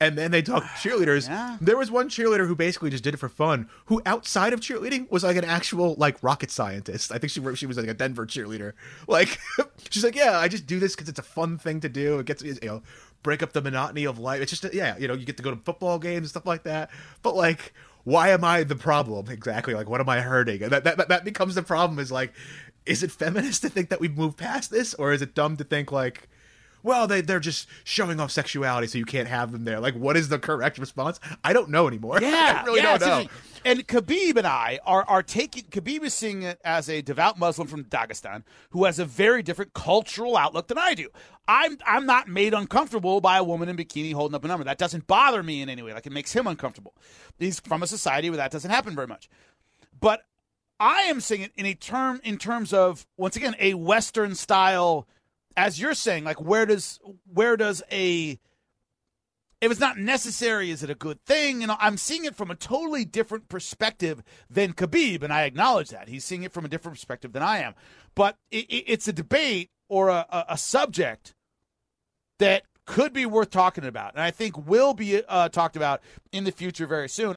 and 0.00 0.18
then 0.18 0.32
they 0.32 0.42
talk 0.42 0.64
cheerleaders. 0.82 1.28
Yeah. 1.28 1.56
There 1.60 1.76
was 1.76 1.90
one 1.90 2.08
cheerleader 2.08 2.48
who 2.48 2.56
basically 2.56 2.90
just 2.90 3.04
did 3.04 3.14
it 3.14 3.18
for 3.18 3.28
fun, 3.28 3.68
who 3.86 4.02
outside 4.04 4.52
of 4.52 4.58
cheerleading 4.58 5.08
was 5.10 5.22
like 5.22 5.36
an 5.36 5.44
actual 5.44 5.94
like 5.96 6.20
rocket 6.22 6.50
scientist. 6.50 7.12
I 7.12 7.18
think 7.18 7.30
she 7.30 7.40
she 7.54 7.66
was 7.66 7.76
like 7.76 7.86
a 7.86 7.94
Denver 7.94 8.26
cheerleader. 8.26 8.72
Like 9.06 9.38
she's 9.90 10.02
like, 10.02 10.16
yeah, 10.16 10.38
I 10.38 10.48
just 10.48 10.66
do 10.66 10.80
this 10.80 10.96
because 10.96 11.08
it's 11.08 11.18
a 11.20 11.22
fun 11.22 11.58
thing 11.58 11.80
to 11.80 11.88
do. 11.88 12.18
It 12.18 12.26
gets 12.26 12.42
you 12.42 12.58
know 12.64 12.82
break 13.22 13.40
up 13.42 13.52
the 13.52 13.62
monotony 13.62 14.04
of 14.04 14.18
life. 14.18 14.40
It's 14.42 14.50
just 14.50 14.74
yeah, 14.74 14.96
you 14.98 15.06
know, 15.06 15.14
you 15.14 15.24
get 15.26 15.36
to 15.36 15.42
go 15.44 15.50
to 15.52 15.60
football 15.64 16.00
games 16.00 16.24
and 16.24 16.30
stuff 16.30 16.46
like 16.46 16.64
that. 16.64 16.90
But 17.22 17.36
like, 17.36 17.72
why 18.04 18.30
am 18.30 18.44
I 18.44 18.64
the 18.64 18.76
problem 18.76 19.30
exactly? 19.30 19.74
Like, 19.74 19.88
what 19.88 20.00
am 20.00 20.08
I 20.08 20.20
hurting? 20.20 20.60
That 20.68 20.84
that 20.84 21.08
that 21.08 21.24
becomes 21.24 21.54
the 21.54 21.62
problem. 21.62 21.98
Is 21.98 22.12
like, 22.12 22.32
is 22.86 23.02
it 23.02 23.10
feminist 23.10 23.62
to 23.62 23.68
think 23.68 23.90
that 23.90 24.00
we've 24.00 24.16
moved 24.16 24.38
past 24.38 24.70
this, 24.70 24.94
or 24.94 25.12
is 25.12 25.22
it 25.22 25.34
dumb 25.34 25.56
to 25.58 25.64
think 25.64 25.92
like? 25.92 26.28
Well, 26.82 27.06
they 27.06 27.20
they're 27.20 27.40
just 27.40 27.68
showing 27.84 28.20
off 28.20 28.30
sexuality, 28.30 28.86
so 28.86 28.98
you 28.98 29.04
can't 29.04 29.28
have 29.28 29.52
them 29.52 29.64
there. 29.64 29.80
Like, 29.80 29.94
what 29.94 30.16
is 30.16 30.28
the 30.28 30.38
correct 30.38 30.78
response? 30.78 31.20
I 31.44 31.52
don't 31.52 31.70
know 31.70 31.88
anymore. 31.88 32.18
Yeah, 32.32 32.62
I 32.62 32.64
really 32.64 32.80
yeah, 32.80 32.98
don't 32.98 33.24
know. 33.24 33.30
And 33.64 33.86
Khabib 33.86 34.36
and 34.36 34.46
I 34.46 34.80
are 34.84 35.04
are 35.06 35.22
taking 35.22 35.64
Khabib 35.64 36.02
is 36.02 36.14
seeing 36.14 36.42
it 36.42 36.60
as 36.64 36.88
a 36.88 37.02
devout 37.02 37.38
Muslim 37.38 37.68
from 37.68 37.84
Dagestan 37.84 38.42
who 38.70 38.84
has 38.84 38.98
a 38.98 39.04
very 39.04 39.42
different 39.42 39.72
cultural 39.72 40.36
outlook 40.36 40.68
than 40.68 40.78
I 40.78 40.94
do. 40.94 41.08
I'm 41.48 41.78
I'm 41.86 42.06
not 42.06 42.28
made 42.28 42.54
uncomfortable 42.54 43.20
by 43.20 43.38
a 43.38 43.44
woman 43.44 43.68
in 43.68 43.76
bikini 43.76 44.12
holding 44.14 44.34
up 44.34 44.44
a 44.44 44.48
number. 44.48 44.64
That 44.64 44.78
doesn't 44.78 45.06
bother 45.06 45.42
me 45.42 45.62
in 45.62 45.68
any 45.68 45.82
way. 45.82 45.92
Like 45.92 46.06
it 46.06 46.12
makes 46.12 46.32
him 46.32 46.46
uncomfortable. 46.46 46.94
He's 47.38 47.60
from 47.60 47.82
a 47.82 47.86
society 47.86 48.30
where 48.30 48.38
that 48.38 48.50
doesn't 48.50 48.70
happen 48.70 48.94
very 48.94 49.06
much. 49.06 49.28
But 49.98 50.24
I 50.80 51.02
am 51.02 51.20
seeing 51.20 51.42
it 51.42 51.52
in 51.56 51.66
a 51.66 51.74
term 51.74 52.20
in 52.24 52.38
terms 52.38 52.72
of 52.72 53.06
once 53.16 53.36
again 53.36 53.54
a 53.60 53.74
Western 53.74 54.34
style, 54.34 55.06
as 55.56 55.80
you're 55.80 55.94
saying. 55.94 56.24
Like 56.24 56.40
where 56.40 56.66
does 56.66 57.00
where 57.32 57.56
does 57.56 57.82
a 57.90 58.38
if 59.62 59.70
it's 59.70 59.80
not 59.80 59.96
necessary, 59.96 60.70
is 60.70 60.82
it 60.82 60.90
a 60.90 60.94
good 60.94 61.24
thing? 61.24 61.60
You 61.60 61.68
know, 61.68 61.76
I'm 61.78 61.96
seeing 61.96 62.24
it 62.24 62.34
from 62.34 62.50
a 62.50 62.56
totally 62.56 63.04
different 63.04 63.48
perspective 63.48 64.24
than 64.50 64.72
Khabib, 64.72 65.22
and 65.22 65.32
I 65.32 65.44
acknowledge 65.44 65.90
that 65.90 66.08
he's 66.08 66.24
seeing 66.24 66.42
it 66.42 66.52
from 66.52 66.64
a 66.64 66.68
different 66.68 66.96
perspective 66.96 67.32
than 67.32 67.44
I 67.44 67.58
am. 67.58 67.74
But 68.16 68.36
it, 68.50 68.64
it, 68.68 68.84
it's 68.88 69.06
a 69.06 69.12
debate 69.12 69.70
or 69.88 70.08
a, 70.08 70.26
a, 70.28 70.44
a 70.50 70.58
subject 70.58 71.34
that 72.40 72.64
could 72.86 73.12
be 73.12 73.24
worth 73.24 73.50
talking 73.50 73.84
about, 73.84 74.14
and 74.14 74.22
I 74.22 74.32
think 74.32 74.66
will 74.66 74.94
be 74.94 75.22
uh, 75.24 75.48
talked 75.48 75.76
about 75.76 76.00
in 76.32 76.42
the 76.42 76.50
future 76.50 76.88
very 76.88 77.08
soon. 77.08 77.36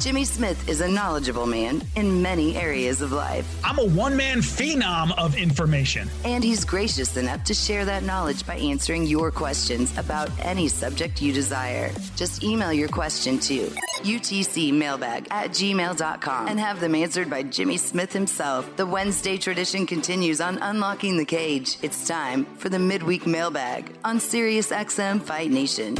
Jimmy 0.00 0.24
Smith 0.24 0.66
is 0.66 0.80
a 0.80 0.88
knowledgeable 0.88 1.44
man 1.46 1.82
in 1.94 2.22
many 2.22 2.56
areas 2.56 3.02
of 3.02 3.12
life, 3.12 3.46
I'm 3.62 3.78
a 3.78 3.84
one 3.84 4.16
man 4.16 4.38
phenom 4.38 5.12
of 5.18 5.36
information. 5.36 6.08
and 6.24 6.42
he's 6.42 6.64
gracious 6.64 7.18
enough 7.18 7.44
to 7.44 7.52
share 7.52 7.84
that 7.84 8.02
knowledge 8.04 8.46
by 8.46 8.56
answering 8.56 9.04
your 9.04 9.30
questions 9.30 9.96
about 9.98 10.30
any 10.40 10.68
subject 10.68 11.20
you 11.20 11.34
desire. 11.34 11.90
Just 12.16 12.42
email 12.42 12.72
your 12.72 12.88
question 12.88 13.38
to 13.40 13.66
utcmailbag 14.02 15.26
at 15.30 15.50
gmail.com 15.50 16.48
and 16.48 16.58
have 16.58 16.80
them 16.80 16.94
answered 16.94 17.28
by 17.28 17.42
Jimmy 17.42 17.76
Smith 17.76 18.10
himself. 18.14 18.74
The 18.76 18.86
Wednesday 18.86 19.36
tradition 19.36 19.86
continues 19.86 20.40
on 20.40 20.56
Unlocking 20.62 21.18
the 21.18 21.26
Cage. 21.26 21.76
It's 21.82 22.08
time 22.08 22.46
for 22.56 22.70
the 22.70 22.78
midweek 22.78 23.26
mailbag 23.26 23.92
on 24.02 24.18
Sirius 24.18 24.70
XM 24.70 25.20
Fight 25.20 25.50
Nation. 25.50 25.98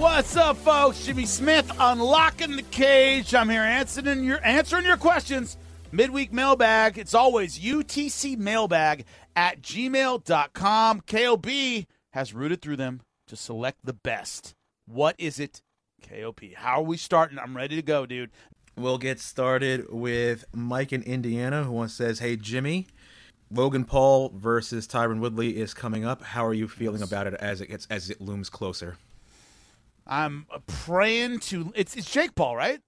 What's 0.00 0.34
up, 0.34 0.56
folks? 0.56 1.04
Jimmy 1.04 1.26
Smith 1.26 1.70
unlocking 1.78 2.56
the 2.56 2.62
cage. 2.62 3.34
I'm 3.34 3.50
here 3.50 3.60
answering 3.60 4.24
your 4.24 4.40
answering 4.42 4.86
your 4.86 4.96
questions. 4.96 5.58
Midweek 5.92 6.32
mailbag. 6.32 6.96
It's 6.96 7.12
always 7.12 7.58
UTC 7.58 8.38
mailbag 8.38 9.04
at 9.36 9.60
gmail.com. 9.60 11.02
KOB 11.02 11.46
has 12.14 12.32
rooted 12.32 12.62
through 12.62 12.78
them 12.78 13.02
to 13.26 13.36
select 13.36 13.80
the 13.84 13.92
best. 13.92 14.54
What 14.86 15.16
is 15.18 15.38
it, 15.38 15.60
KOP? 16.08 16.54
How 16.54 16.80
are 16.80 16.84
we 16.84 16.96
starting? 16.96 17.38
I'm 17.38 17.54
ready 17.54 17.76
to 17.76 17.82
go, 17.82 18.06
dude. 18.06 18.30
We'll 18.78 18.96
get 18.96 19.20
started 19.20 19.92
with 19.92 20.46
Mike 20.54 20.94
in 20.94 21.02
Indiana, 21.02 21.64
who 21.64 21.72
once 21.72 21.92
says, 21.92 22.20
"Hey 22.20 22.36
Jimmy, 22.36 22.86
Logan 23.50 23.84
Paul 23.84 24.32
versus 24.34 24.88
Tyron 24.88 25.20
Woodley 25.20 25.58
is 25.58 25.74
coming 25.74 26.06
up. 26.06 26.22
How 26.22 26.46
are 26.46 26.54
you 26.54 26.68
feeling 26.68 27.02
about 27.02 27.26
it 27.26 27.34
as 27.34 27.60
it 27.60 27.66
gets 27.66 27.86
as 27.90 28.08
it 28.08 28.22
looms 28.22 28.48
closer?" 28.48 28.96
I'm 30.10 30.46
praying 30.66 31.38
to. 31.40 31.72
It's 31.74 31.96
it's 31.96 32.10
Jake 32.10 32.34
Paul, 32.34 32.56
right? 32.56 32.80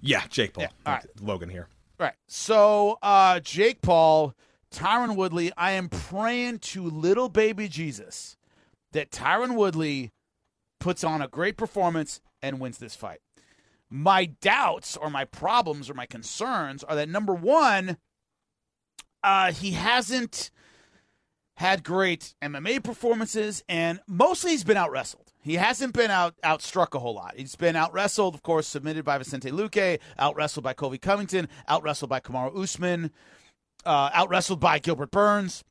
Yeah, 0.00 0.22
Jake 0.28 0.54
Paul. 0.54 0.64
Yeah, 0.64 0.70
all 0.86 0.94
right. 0.94 1.06
Logan 1.20 1.50
here. 1.50 1.68
Right. 1.98 2.14
So, 2.26 2.98
uh, 3.02 3.40
Jake 3.40 3.80
Paul, 3.80 4.34
Tyron 4.72 5.16
Woodley, 5.16 5.52
I 5.56 5.72
am 5.72 5.88
praying 5.88 6.58
to 6.60 6.82
little 6.82 7.28
baby 7.28 7.68
Jesus 7.68 8.36
that 8.92 9.10
Tyron 9.10 9.54
Woodley 9.54 10.10
puts 10.80 11.04
on 11.04 11.22
a 11.22 11.28
great 11.28 11.56
performance 11.56 12.20
and 12.42 12.58
wins 12.60 12.78
this 12.78 12.96
fight. 12.96 13.20
My 13.88 14.26
doubts 14.26 14.96
or 14.96 15.08
my 15.08 15.24
problems 15.24 15.88
or 15.88 15.94
my 15.94 16.06
concerns 16.06 16.82
are 16.82 16.96
that 16.96 17.08
number 17.08 17.34
one, 17.34 17.98
uh, 19.22 19.52
he 19.52 19.72
hasn't 19.72 20.50
had 21.56 21.84
great 21.84 22.34
MMA 22.42 22.82
performances, 22.82 23.62
and 23.68 24.00
mostly 24.08 24.50
he's 24.50 24.64
been 24.64 24.76
out 24.76 24.90
wrestled. 24.90 25.23
He 25.44 25.56
hasn't 25.56 25.92
been 25.92 26.10
out 26.10 26.34
outstruck 26.42 26.94
a 26.94 26.98
whole 26.98 27.14
lot. 27.14 27.34
He's 27.36 27.54
been 27.54 27.76
out 27.76 27.92
wrestled, 27.92 28.34
of 28.34 28.42
course, 28.42 28.66
submitted 28.66 29.04
by 29.04 29.18
Vicente 29.18 29.50
Luque, 29.50 30.00
out 30.18 30.36
wrestled 30.36 30.64
by 30.64 30.72
Colby 30.72 30.96
Covington, 30.96 31.48
out 31.68 31.82
wrestled 31.82 32.08
by 32.08 32.18
Kamaru 32.18 32.62
Usman, 32.62 33.10
uh, 33.84 34.08
out 34.14 34.30
wrestled 34.30 34.58
by 34.58 34.78
Gilbert 34.78 35.10
Burns. 35.10 35.62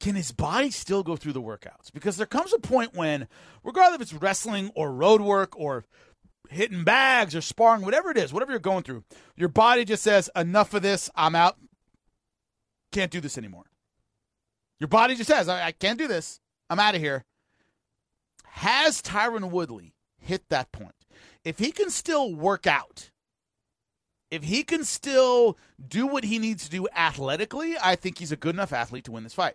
Can 0.00 0.14
his 0.14 0.32
body 0.32 0.70
still 0.70 1.02
go 1.02 1.16
through 1.16 1.34
the 1.34 1.42
workouts? 1.42 1.92
Because 1.92 2.16
there 2.16 2.26
comes 2.26 2.54
a 2.54 2.58
point 2.58 2.94
when, 2.94 3.28
regardless 3.62 3.96
if 3.96 4.02
it's 4.14 4.22
wrestling 4.22 4.70
or 4.74 4.90
road 4.90 5.20
work 5.20 5.52
or 5.54 5.84
hitting 6.48 6.82
bags 6.82 7.36
or 7.36 7.42
sparring, 7.42 7.82
whatever 7.82 8.10
it 8.10 8.16
is, 8.16 8.32
whatever 8.32 8.52
you're 8.52 8.58
going 8.58 8.84
through, 8.84 9.04
your 9.36 9.50
body 9.50 9.84
just 9.84 10.02
says, 10.02 10.30
enough 10.34 10.72
of 10.72 10.80
this, 10.80 11.10
I'm 11.14 11.34
out. 11.34 11.58
Can't 12.90 13.10
do 13.12 13.20
this 13.20 13.36
anymore. 13.36 13.66
Your 14.80 14.88
body 14.88 15.14
just 15.14 15.28
says, 15.28 15.46
I, 15.46 15.66
I 15.66 15.72
can't 15.72 15.98
do 15.98 16.08
this. 16.08 16.40
I'm 16.70 16.80
out 16.80 16.94
of 16.94 17.00
here. 17.00 17.24
Has 18.44 19.00
Tyron 19.00 19.50
Woodley 19.50 19.94
hit 20.18 20.48
that 20.48 20.72
point? 20.72 20.94
If 21.44 21.58
he 21.58 21.72
can 21.72 21.90
still 21.90 22.34
work 22.34 22.66
out, 22.66 23.10
if 24.30 24.44
he 24.44 24.62
can 24.62 24.84
still 24.84 25.56
do 25.86 26.06
what 26.06 26.24
he 26.24 26.38
needs 26.38 26.64
to 26.64 26.70
do 26.70 26.86
athletically, 26.94 27.76
I 27.82 27.96
think 27.96 28.18
he's 28.18 28.32
a 28.32 28.36
good 28.36 28.54
enough 28.54 28.72
athlete 28.72 29.04
to 29.04 29.12
win 29.12 29.24
this 29.24 29.34
fight. 29.34 29.54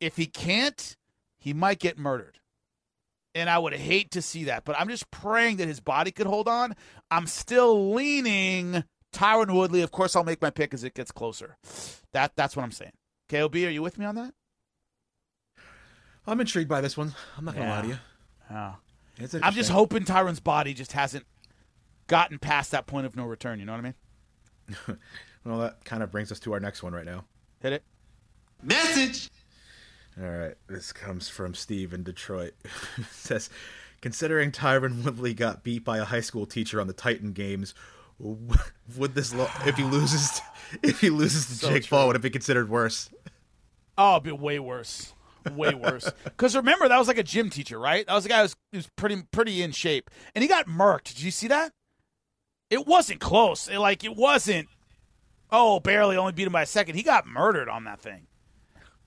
If 0.00 0.16
he 0.16 0.26
can't, 0.26 0.96
he 1.38 1.52
might 1.52 1.80
get 1.80 1.98
murdered. 1.98 2.38
And 3.34 3.48
I 3.48 3.58
would 3.58 3.74
hate 3.74 4.10
to 4.12 4.22
see 4.22 4.44
that, 4.44 4.64
but 4.64 4.78
I'm 4.78 4.88
just 4.88 5.10
praying 5.10 5.58
that 5.58 5.68
his 5.68 5.80
body 5.80 6.10
could 6.10 6.26
hold 6.26 6.48
on. 6.48 6.74
I'm 7.10 7.26
still 7.26 7.94
leaning 7.94 8.84
Tyron 9.12 9.54
Woodley. 9.54 9.82
Of 9.82 9.92
course, 9.92 10.16
I'll 10.16 10.24
make 10.24 10.42
my 10.42 10.50
pick 10.50 10.74
as 10.74 10.82
it 10.82 10.94
gets 10.94 11.12
closer. 11.12 11.56
That 12.12 12.32
that's 12.34 12.56
what 12.56 12.64
I'm 12.64 12.72
saying. 12.72 12.92
KOB, 13.28 13.54
are 13.54 13.70
you 13.70 13.82
with 13.82 13.98
me 13.98 14.04
on 14.04 14.16
that? 14.16 14.34
I'm 16.26 16.40
intrigued 16.40 16.68
by 16.68 16.80
this 16.80 16.96
one. 16.96 17.14
I'm 17.36 17.44
not 17.44 17.54
gonna 17.54 17.66
Yeah. 17.66 17.76
lie 17.76 17.82
to 17.82 17.88
you. 17.88 17.98
Yeah. 18.50 18.74
It's 19.18 19.34
I'm 19.34 19.52
just 19.52 19.70
hoping 19.70 20.04
Tyron's 20.04 20.40
body 20.40 20.72
just 20.74 20.92
hasn't 20.92 21.26
gotten 22.06 22.38
past 22.38 22.70
that 22.72 22.86
point 22.86 23.06
of 23.06 23.16
no 23.16 23.24
return. 23.24 23.58
You 23.60 23.66
know 23.66 23.72
what 23.72 23.78
I 23.78 24.88
mean? 24.88 24.98
Well, 25.42 25.58
that 25.60 25.86
kind 25.86 26.02
of 26.02 26.10
brings 26.12 26.30
us 26.30 26.38
to 26.40 26.52
our 26.52 26.60
next 26.60 26.82
one 26.82 26.92
right 26.92 27.06
now. 27.06 27.24
Hit 27.62 27.72
it. 27.72 27.82
Message. 28.62 29.30
All 30.20 30.28
right, 30.28 30.54
this 30.68 30.92
comes 30.92 31.30
from 31.30 31.54
Steve 31.54 31.94
in 31.94 32.02
Detroit. 32.02 32.52
It 32.98 33.06
says, 33.06 33.48
considering 34.02 34.52
Tyron 34.52 35.02
Woodley 35.02 35.32
got 35.32 35.62
beat 35.64 35.82
by 35.82 35.96
a 35.96 36.04
high 36.04 36.20
school 36.20 36.44
teacher 36.44 36.78
on 36.78 36.88
the 36.88 36.92
Titan 36.92 37.32
games, 37.32 37.72
would 38.18 39.14
this 39.14 39.34
lo- 39.34 39.48
if 39.64 39.78
he 39.78 39.82
loses 39.82 40.42
if 40.82 41.00
he 41.00 41.08
loses 41.08 41.46
to 41.46 41.54
So 41.54 41.68
Jake 41.70 41.84
true. 41.86 41.96
Paul 41.96 42.08
would 42.08 42.16
it 42.16 42.22
be 42.22 42.28
considered 42.28 42.68
worse? 42.68 43.08
Oh, 43.96 44.12
it'd 44.16 44.24
be 44.24 44.32
way 44.32 44.58
worse. 44.58 45.14
Way 45.52 45.74
worse. 45.74 46.10
Because 46.24 46.54
remember, 46.56 46.88
that 46.88 46.98
was 46.98 47.08
like 47.08 47.18
a 47.18 47.22
gym 47.22 47.50
teacher, 47.50 47.78
right? 47.78 48.06
That 48.06 48.14
was 48.14 48.26
a 48.26 48.28
guy 48.28 48.36
who 48.38 48.42
was, 48.42 48.56
who 48.72 48.78
was 48.78 48.88
pretty 48.96 49.22
pretty 49.32 49.62
in 49.62 49.72
shape, 49.72 50.10
and 50.34 50.42
he 50.42 50.48
got 50.48 50.66
murked. 50.66 51.04
Did 51.04 51.22
you 51.22 51.30
see 51.30 51.48
that? 51.48 51.72
It 52.68 52.86
wasn't 52.86 53.20
close. 53.20 53.68
It, 53.68 53.78
like 53.78 54.04
it 54.04 54.14
wasn't. 54.16 54.68
Oh, 55.50 55.80
barely 55.80 56.16
only 56.16 56.32
beat 56.32 56.46
him 56.46 56.52
by 56.52 56.62
a 56.62 56.66
second. 56.66 56.94
He 56.94 57.02
got 57.02 57.26
murdered 57.26 57.68
on 57.68 57.84
that 57.84 58.00
thing. 58.00 58.28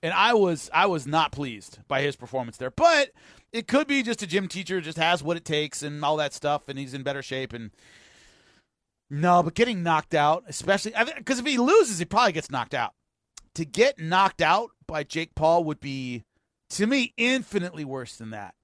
and 0.02 0.12
I 0.12 0.34
was 0.34 0.68
I 0.74 0.84
was 0.86 1.06
not 1.06 1.32
pleased 1.32 1.78
by 1.88 2.02
his 2.02 2.14
performance 2.14 2.58
there. 2.58 2.70
But 2.70 3.10
it 3.52 3.66
could 3.66 3.86
be 3.86 4.02
just 4.02 4.22
a 4.22 4.26
gym 4.26 4.48
teacher 4.48 4.82
just 4.82 4.98
has 4.98 5.22
what 5.22 5.38
it 5.38 5.44
takes 5.46 5.82
and 5.82 6.04
all 6.04 6.18
that 6.18 6.34
stuff, 6.34 6.68
and 6.68 6.78
he's 6.78 6.92
in 6.92 7.02
better 7.02 7.22
shape. 7.22 7.54
And 7.54 7.70
no, 9.08 9.42
but 9.42 9.54
getting 9.54 9.82
knocked 9.82 10.14
out, 10.14 10.44
especially 10.46 10.92
because 11.16 11.38
if 11.38 11.46
he 11.46 11.56
loses, 11.56 11.98
he 11.98 12.04
probably 12.04 12.32
gets 12.32 12.50
knocked 12.50 12.74
out. 12.74 12.92
To 13.54 13.64
get 13.64 13.98
knocked 13.98 14.42
out 14.42 14.70
by 14.86 15.04
Jake 15.04 15.34
Paul 15.34 15.64
would 15.64 15.80
be, 15.80 16.24
to 16.70 16.86
me, 16.86 17.12
infinitely 17.16 17.84
worse 17.84 18.16
than 18.16 18.30
that. 18.30 18.54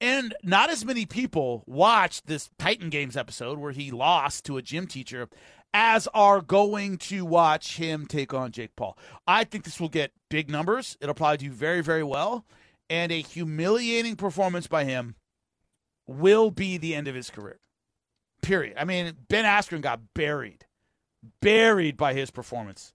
And 0.00 0.34
not 0.42 0.70
as 0.70 0.84
many 0.84 1.04
people 1.04 1.62
watched 1.66 2.26
this 2.26 2.48
Titan 2.58 2.88
Games 2.88 3.16
episode 3.16 3.58
where 3.58 3.72
he 3.72 3.90
lost 3.90 4.44
to 4.46 4.56
a 4.56 4.62
gym 4.62 4.86
teacher 4.86 5.28
as 5.72 6.08
are 6.14 6.40
going 6.40 6.96
to 6.98 7.24
watch 7.24 7.76
him 7.76 8.06
take 8.06 8.34
on 8.34 8.50
Jake 8.50 8.74
Paul. 8.76 8.98
I 9.26 9.44
think 9.44 9.64
this 9.64 9.78
will 9.78 9.88
get 9.88 10.12
big 10.28 10.50
numbers. 10.50 10.96
It'll 11.00 11.14
probably 11.14 11.36
do 11.36 11.50
very, 11.50 11.82
very 11.82 12.02
well. 12.02 12.44
And 12.88 13.12
a 13.12 13.20
humiliating 13.20 14.16
performance 14.16 14.66
by 14.66 14.84
him 14.84 15.14
will 16.06 16.50
be 16.50 16.76
the 16.76 16.94
end 16.94 17.06
of 17.06 17.14
his 17.14 17.30
career. 17.30 17.60
Period. 18.42 18.76
I 18.78 18.84
mean, 18.84 19.12
Ben 19.28 19.44
Askren 19.44 19.80
got 19.80 20.00
buried, 20.14 20.66
buried 21.40 21.96
by 21.96 22.14
his 22.14 22.30
performance. 22.30 22.94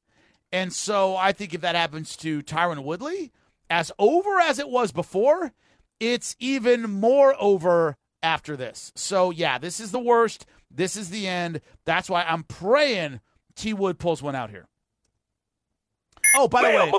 And 0.56 0.72
so 0.72 1.18
I 1.18 1.34
think 1.34 1.54
if 1.54 1.60
that 1.62 1.76
happens 1.76 2.16
to 2.16 2.42
Tyron 2.42 2.86
Woodley, 2.86 3.34
as 3.70 3.92
over 4.00 4.40
as 4.40 4.58
it 4.58 4.70
was 4.70 4.94
before, 4.94 5.52
it's 6.00 6.38
even 6.40 6.90
more 6.90 7.36
over 7.38 7.98
after 8.24 8.56
this. 8.56 8.94
So 8.96 9.32
yeah, 9.32 9.58
this 9.58 9.82
is 9.82 9.92
the 9.92 10.00
worst. 10.00 10.46
This 10.72 10.96
is 10.96 11.10
the 11.10 11.28
end. 11.28 11.60
That's 11.84 12.10
why 12.10 12.24
I'm 12.24 12.44
praying 12.44 13.20
T 13.58 13.74
Wood 13.74 14.00
pulls 14.00 14.24
one 14.24 14.34
out 14.34 14.50
here. 14.50 14.66
Oh, 16.38 16.48
by 16.48 16.62
the 16.62 16.78
way, 16.78 16.94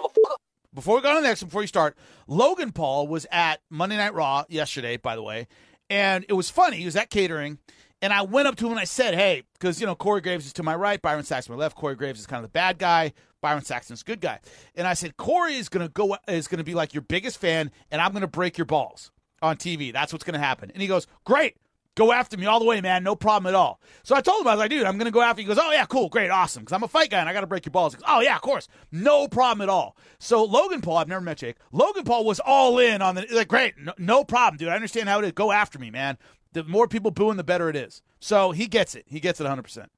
before 0.75 0.97
we 0.97 1.01
go 1.01 1.09
on 1.09 1.14
to 1.14 1.23
the 1.23 1.29
next, 1.29 1.42
before 1.42 1.62
you 1.62 1.66
start, 1.66 1.97
Logan 2.27 2.73
Paul 2.73 3.09
was 3.09 3.27
at 3.33 3.62
Monday 3.71 3.97
Night 3.97 4.12
Raw 4.12 4.45
yesterday, 4.51 4.99
by 4.99 5.16
the 5.16 5.23
way, 5.23 5.47
and 5.88 6.27
it 6.29 6.35
was 6.35 6.51
funny. 6.51 6.77
He 6.77 6.85
was 6.85 6.97
at 6.97 7.09
catering, 7.09 7.59
and 8.02 8.12
I 8.12 8.22
went 8.22 8.48
up 8.48 8.56
to 8.56 8.66
him 8.66 8.72
and 8.72 8.80
I 8.80 8.85
said, 8.85 9.14
"Hey," 9.14 9.42
because 9.54 9.80
you 9.80 9.87
know 9.87 9.94
Corey 9.94 10.20
Graves 10.20 10.46
is 10.46 10.52
to 10.54 10.62
my 10.62 10.74
right, 10.74 11.00
Byron 11.00 11.24
Saxton 11.24 11.52
to 11.52 11.56
my 11.56 11.62
left. 11.62 11.76
Corey 11.76 11.94
Graves 11.94 12.20
is 12.20 12.26
kind 12.26 12.38
of 12.38 12.50
the 12.50 12.52
bad 12.52 12.78
guy. 12.78 13.12
Byron 13.40 13.62
Saxton's 13.64 14.02
good 14.02 14.20
guy. 14.20 14.40
And 14.74 14.87
I 14.87 14.94
said, 14.94 15.16
Corey 15.16 15.54
is 15.54 15.68
gonna 15.68 15.88
go 15.88 16.16
is 16.28 16.48
gonna 16.48 16.64
be 16.64 16.74
like 16.74 16.94
your 16.94 17.02
biggest 17.02 17.38
fan, 17.38 17.70
and 17.90 18.00
I'm 18.00 18.12
gonna 18.12 18.26
break 18.26 18.59
your 18.59 18.64
balls 18.64 19.11
on 19.42 19.56
TV. 19.56 19.92
That's 19.92 20.12
what's 20.12 20.24
gonna 20.24 20.38
happen. 20.38 20.70
And 20.72 20.82
he 20.82 20.88
goes, 20.88 21.06
Great. 21.24 21.56
Go 21.96 22.12
after 22.12 22.37
me 22.37 22.44
all 22.44 22.59
the 22.59 22.66
way, 22.66 22.82
man. 22.82 23.02
No 23.02 23.16
problem 23.16 23.48
at 23.48 23.56
all. 23.56 23.80
So 24.02 24.14
I 24.14 24.20
told 24.20 24.42
him, 24.42 24.48
I 24.48 24.52
was 24.52 24.59
like, 24.59 24.68
dude, 24.68 24.85
I'm 24.85 24.98
going 24.98 25.06
to 25.06 25.11
go 25.11 25.22
after 25.22 25.40
you. 25.40 25.48
He 25.48 25.54
goes, 25.54 25.59
oh, 25.59 25.72
yeah, 25.72 25.87
cool, 25.87 26.11
great, 26.11 26.30
awesome. 26.30 26.61
Because 26.62 26.74
I'm 26.74 26.82
a 26.82 26.88
fight 26.88 27.09
guy 27.09 27.20
and 27.20 27.28
I 27.28 27.32
got 27.32 27.40
to 27.40 27.46
break 27.46 27.64
your 27.64 27.70
balls. 27.70 27.94
Goes, 27.94 28.04
oh, 28.06 28.20
yeah, 28.20 28.37
of 28.37 28.42
course. 28.42 28.68
No 28.92 29.26
problem 29.28 29.62
at 29.62 29.70
all. 29.70 29.96
So 30.18 30.44
Logan 30.44 30.82
Paul, 30.82 30.98
I've 30.98 31.09
never 31.09 31.22
met 31.22 31.38
Jake. 31.38 31.56
Logan 31.72 32.04
Paul 32.04 32.26
was 32.26 32.38
all 32.38 32.78
in 32.78 33.00
on 33.00 33.14
the, 33.14 33.26
like, 33.32 33.48
great, 33.48 33.78
no, 33.78 33.94
no 33.96 34.24
problem, 34.24 34.59
dude. 34.59 34.68
I 34.68 34.74
understand 34.74 35.09
how 35.09 35.20
it 35.20 35.24
is. 35.24 35.32
Go 35.32 35.52
after 35.52 35.78
me, 35.78 35.90
man. 35.90 36.18
The 36.57 36.64
more 36.64 36.88
people 36.88 37.11
booing, 37.11 37.37
the 37.37 37.45
better 37.45 37.69
it 37.69 37.77
is. 37.77 38.01
So 38.19 38.53
he 38.53 38.66
gets 38.66 38.95
it. 38.95 39.05
He 39.07 39.21
gets 39.21 39.42
it 39.42 39.45
100%. 39.45 39.88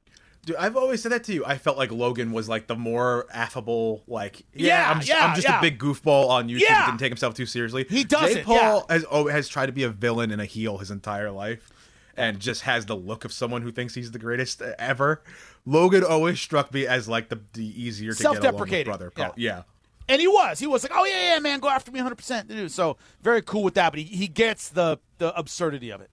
Dude, 0.44 0.57
I've 0.57 0.77
always 0.77 1.01
said 1.01 1.12
that 1.12 1.23
to 1.25 1.33
you. 1.33 1.44
I 1.44 1.57
felt 1.57 1.79
like 1.79 1.92
Logan 1.92 2.33
was 2.33 2.49
like 2.49 2.66
the 2.66 2.75
more 2.75 3.27
affable, 3.33 4.03
like 4.09 4.40
Yeah, 4.53 4.66
yeah, 4.66 4.90
I'm 4.90 4.97
just, 4.97 5.09
yeah, 5.09 5.25
I'm 5.25 5.35
just 5.37 5.47
yeah. 5.47 5.59
a 5.59 5.62
big 5.62 5.79
goofball 5.79 6.31
on 6.31 6.49
YouTube. 6.49 6.61
Yeah. 6.61 6.85
He 6.85 6.90
didn't 6.90 6.99
take 6.99 7.12
himself 7.12 7.35
too 7.35 7.47
seriously. 7.47 7.87
He 7.88 8.03
doesn't, 8.03 8.38
Jake 8.38 8.44
Paul 8.44 8.87
has 8.88 9.05
oh, 9.09 9.29
has 9.29 9.49
tried 9.49 9.66
to 9.66 9.73
be 9.73 9.85
a 9.85 9.88
villain 9.88 10.33
and 10.33 10.42
a 10.42 10.47
heel 10.47 10.79
his 10.79 10.90
entire 10.90 11.31
life, 11.31 11.71
and 12.16 12.40
just 12.40 12.62
has 12.62 12.87
the 12.87 12.97
look 12.97 13.25
of 13.25 13.33
someone 13.33 13.62
who 13.62 13.71
thinks 13.71 13.94
he's 13.94 14.11
the 14.11 14.18
greatest 14.18 14.61
ever. 14.62 15.23
Logan 15.64 16.03
always 16.03 16.40
struck 16.40 16.75
me 16.75 16.88
as 16.88 17.09
like 17.09 17.29
the 17.29 17.40
the 17.53 17.81
easier 17.81 18.12
to 18.14 18.23
get 18.23 18.44
along 18.44 18.59
with 18.68 18.85
brother. 18.85 19.11
Paul. 19.11 19.35
Yeah. 19.37 19.62
And 20.09 20.21
he 20.21 20.27
was. 20.27 20.59
He 20.59 20.66
was 20.66 20.83
like, 20.83 20.92
oh, 20.94 21.05
yeah, 21.05 21.35
yeah, 21.35 21.38
man, 21.38 21.61
go 21.61 21.68
after 21.68 21.92
me 21.92 22.01
100%. 22.01 22.49
Dude. 22.49 22.73
So 22.73 22.97
very 23.21 23.42
cool 23.42 23.62
with 23.62 23.75
that. 23.75 23.90
But 23.90 24.01
he, 24.01 24.05
he 24.05 24.27
gets 24.27 24.71
the, 24.71 24.99
the 25.18 25.37
absurdity 25.38 25.90
of 25.90 26.01
it. 26.01 26.11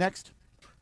Next. 0.00 0.30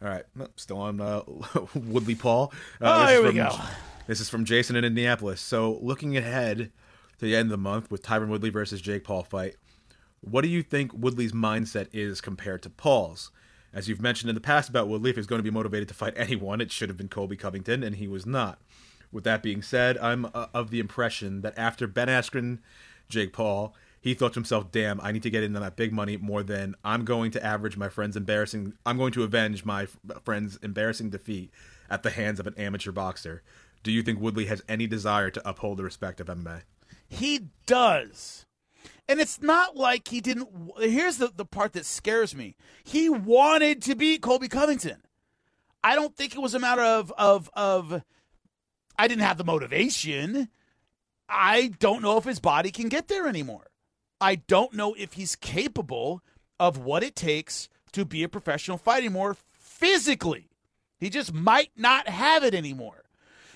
All 0.01 0.09
right, 0.09 0.25
still 0.55 0.79
on 0.79 1.01
uh, 1.01 1.23
Woodley 1.75 2.15
Paul. 2.15 2.53
Uh, 2.81 2.85
Oh, 2.87 3.01
this 3.01 3.11
is 3.11 3.17
here 3.17 3.23
we 3.23 3.29
from, 3.31 3.37
go. 3.37 3.65
This 4.07 4.21
is 4.21 4.29
from 4.31 4.45
Jason 4.45 4.77
in 4.77 4.85
Indianapolis. 4.85 5.41
So, 5.41 5.77
looking 5.83 6.17
ahead 6.17 6.71
to 7.19 7.25
the 7.25 7.35
end 7.35 7.47
of 7.47 7.51
the 7.51 7.57
month 7.59 7.91
with 7.91 8.05
Tyron 8.05 8.29
Woodley 8.29 8.51
versus 8.51 8.81
Jake 8.81 9.03
Paul 9.03 9.25
fight, 9.25 9.57
what 10.21 10.43
do 10.43 10.49
you 10.49 10.63
think 10.63 10.93
Woodley's 10.95 11.33
mindset 11.33 11.89
is 11.93 12.21
compared 12.21 12.63
to 12.63 12.71
Paul's? 12.71 13.33
As 13.75 13.89
you've 13.89 14.01
mentioned 14.01 14.29
in 14.29 14.37
the 14.37 14.41
past 14.41 14.69
about 14.69 14.87
Woodley, 14.87 15.11
if 15.11 15.17
he's 15.17 15.27
going 15.27 15.41
to 15.41 15.43
be 15.43 15.51
motivated 15.51 15.89
to 15.89 15.95
fight 15.95 16.15
anyone, 16.17 16.61
it 16.61 16.71
should 16.71 16.89
have 16.89 16.97
been 16.97 17.09
Colby 17.09 17.37
Covington, 17.37 17.83
and 17.83 17.97
he 17.97 18.07
was 18.07 18.25
not. 18.25 18.61
With 19.11 19.25
that 19.25 19.43
being 19.43 19.63
said, 19.63 19.99
I'm 19.99 20.27
uh, 20.27 20.47
of 20.55 20.71
the 20.71 20.79
impression 20.79 21.41
that 21.41 21.59
after 21.59 21.89
Ben 21.89 22.07
Askren, 22.07 22.59
Jake 23.09 23.33
Paul, 23.33 23.75
he 24.09 24.15
thought 24.15 24.33
to 24.33 24.39
himself, 24.39 24.73
"Damn, 24.73 25.01
I 25.01 25.13
need 25.13 25.23
to 25.23 25.31
get 25.31 25.43
into 25.43 25.61
that 25.61 25.77
big 25.77 25.93
money 25.93 26.17
more 26.17 26.43
than 26.43 26.75
I'm 26.85 27.05
going 27.05 27.31
to 27.33 27.45
average 27.45 27.77
my 27.77 27.89
friend's 27.89 28.17
embarrassing. 28.17 28.75
I'm 28.85 28.97
going 28.97 29.13
to 29.13 29.23
avenge 29.23 29.65
my 29.65 29.87
friend's 30.25 30.57
embarrassing 30.57 31.11
defeat 31.11 31.51
at 31.91 32.03
the 32.03 32.11
hands 32.11 32.41
of 32.41 32.47
an 32.47 32.55
amateur 32.57 32.93
boxer." 32.93 33.43
Do 33.83 33.93
you 33.93 34.03
think 34.03 34.21
Woodley 34.21 34.47
has 34.47 34.63
any 34.69 34.87
desire 34.87 35.31
to 35.31 35.49
uphold 35.49 35.79
the 35.79 35.85
respect 35.85 36.21
of 36.21 36.27
MMA? 36.27 36.63
He 37.09 37.49
does. 37.67 38.45
And 39.09 39.21
it's 39.21 39.41
not 39.41 39.77
like 39.77 40.09
he 40.09 40.21
didn't. 40.21 40.49
Here's 40.79 41.17
the, 41.19 41.33
the 41.35 41.45
part 41.45 41.73
that 41.75 41.87
scares 41.87 42.35
me. 42.35 42.57
He 42.85 43.09
wanted 43.09 43.81
to 43.83 43.95
beat 43.95 44.21
Colby 44.21 44.49
Covington. 44.49 45.03
I 45.83 45.95
don't 45.95 46.17
think 46.17 46.35
it 46.35 46.43
was 46.43 46.55
a 46.55 46.59
matter 46.59 46.83
of 46.83 47.13
of 47.17 47.49
of. 47.55 48.03
I 48.99 49.07
didn't 49.07 49.23
have 49.23 49.39
the 49.39 49.45
motivation. 49.45 50.49
I 51.29 51.69
don't 51.79 52.03
know 52.03 52.19
if 52.19 52.25
his 52.25 52.41
body 52.41 52.71
can 52.71 52.89
get 52.89 53.09
there 53.09 53.29
anymore. 53.29 53.68
I 54.21 54.37
don't 54.37 54.75
know 54.75 54.95
if 54.95 55.15
he's 55.15 55.37
capable 55.37 56.23
of 56.59 56.79
what 56.79 57.03
it 57.03 57.15
takes 57.15 57.69
to 57.93 58.05
be 58.05 58.23
a 58.23 58.29
professional 58.29 58.79
fighter 58.79 59.11
more 59.11 59.37
physically. 59.51 60.51
He 60.99 61.11
just 61.11 61.33
might 61.33 61.71
not 61.77 62.09
have 62.09 62.43
it 62.43 62.55
anymore. 62.55 63.05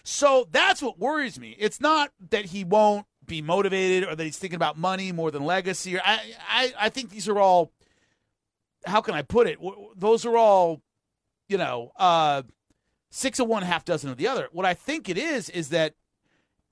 So 0.04 0.48
that's 0.50 0.82
what 0.82 0.98
worries 0.98 1.38
me. 1.38 1.56
It's 1.58 1.80
not 1.80 2.10
that 2.30 2.46
he 2.46 2.64
won't 2.64 3.06
be 3.26 3.42
motivated 3.42 4.08
or 4.08 4.16
that 4.16 4.24
he's 4.24 4.38
thinking 4.38 4.56
about 4.56 4.78
money 4.78 5.12
more 5.12 5.30
than 5.30 5.44
legacy. 5.44 5.98
I, 5.98 6.34
I, 6.48 6.74
I 6.78 6.88
think 6.88 7.10
these 7.10 7.28
are 7.28 7.38
all. 7.38 7.72
How 8.84 9.00
can 9.00 9.14
I 9.14 9.22
put 9.22 9.46
it? 9.46 9.58
Those 9.96 10.26
are 10.26 10.36
all, 10.36 10.82
you 11.48 11.56
know, 11.56 11.92
uh, 11.96 12.42
six 13.10 13.38
of 13.38 13.46
one, 13.46 13.62
half 13.62 13.84
dozen 13.84 14.10
of 14.10 14.16
the 14.16 14.26
other. 14.26 14.48
What 14.50 14.66
I 14.66 14.74
think 14.74 15.08
it 15.08 15.16
is 15.16 15.48
is 15.48 15.68
that 15.68 15.94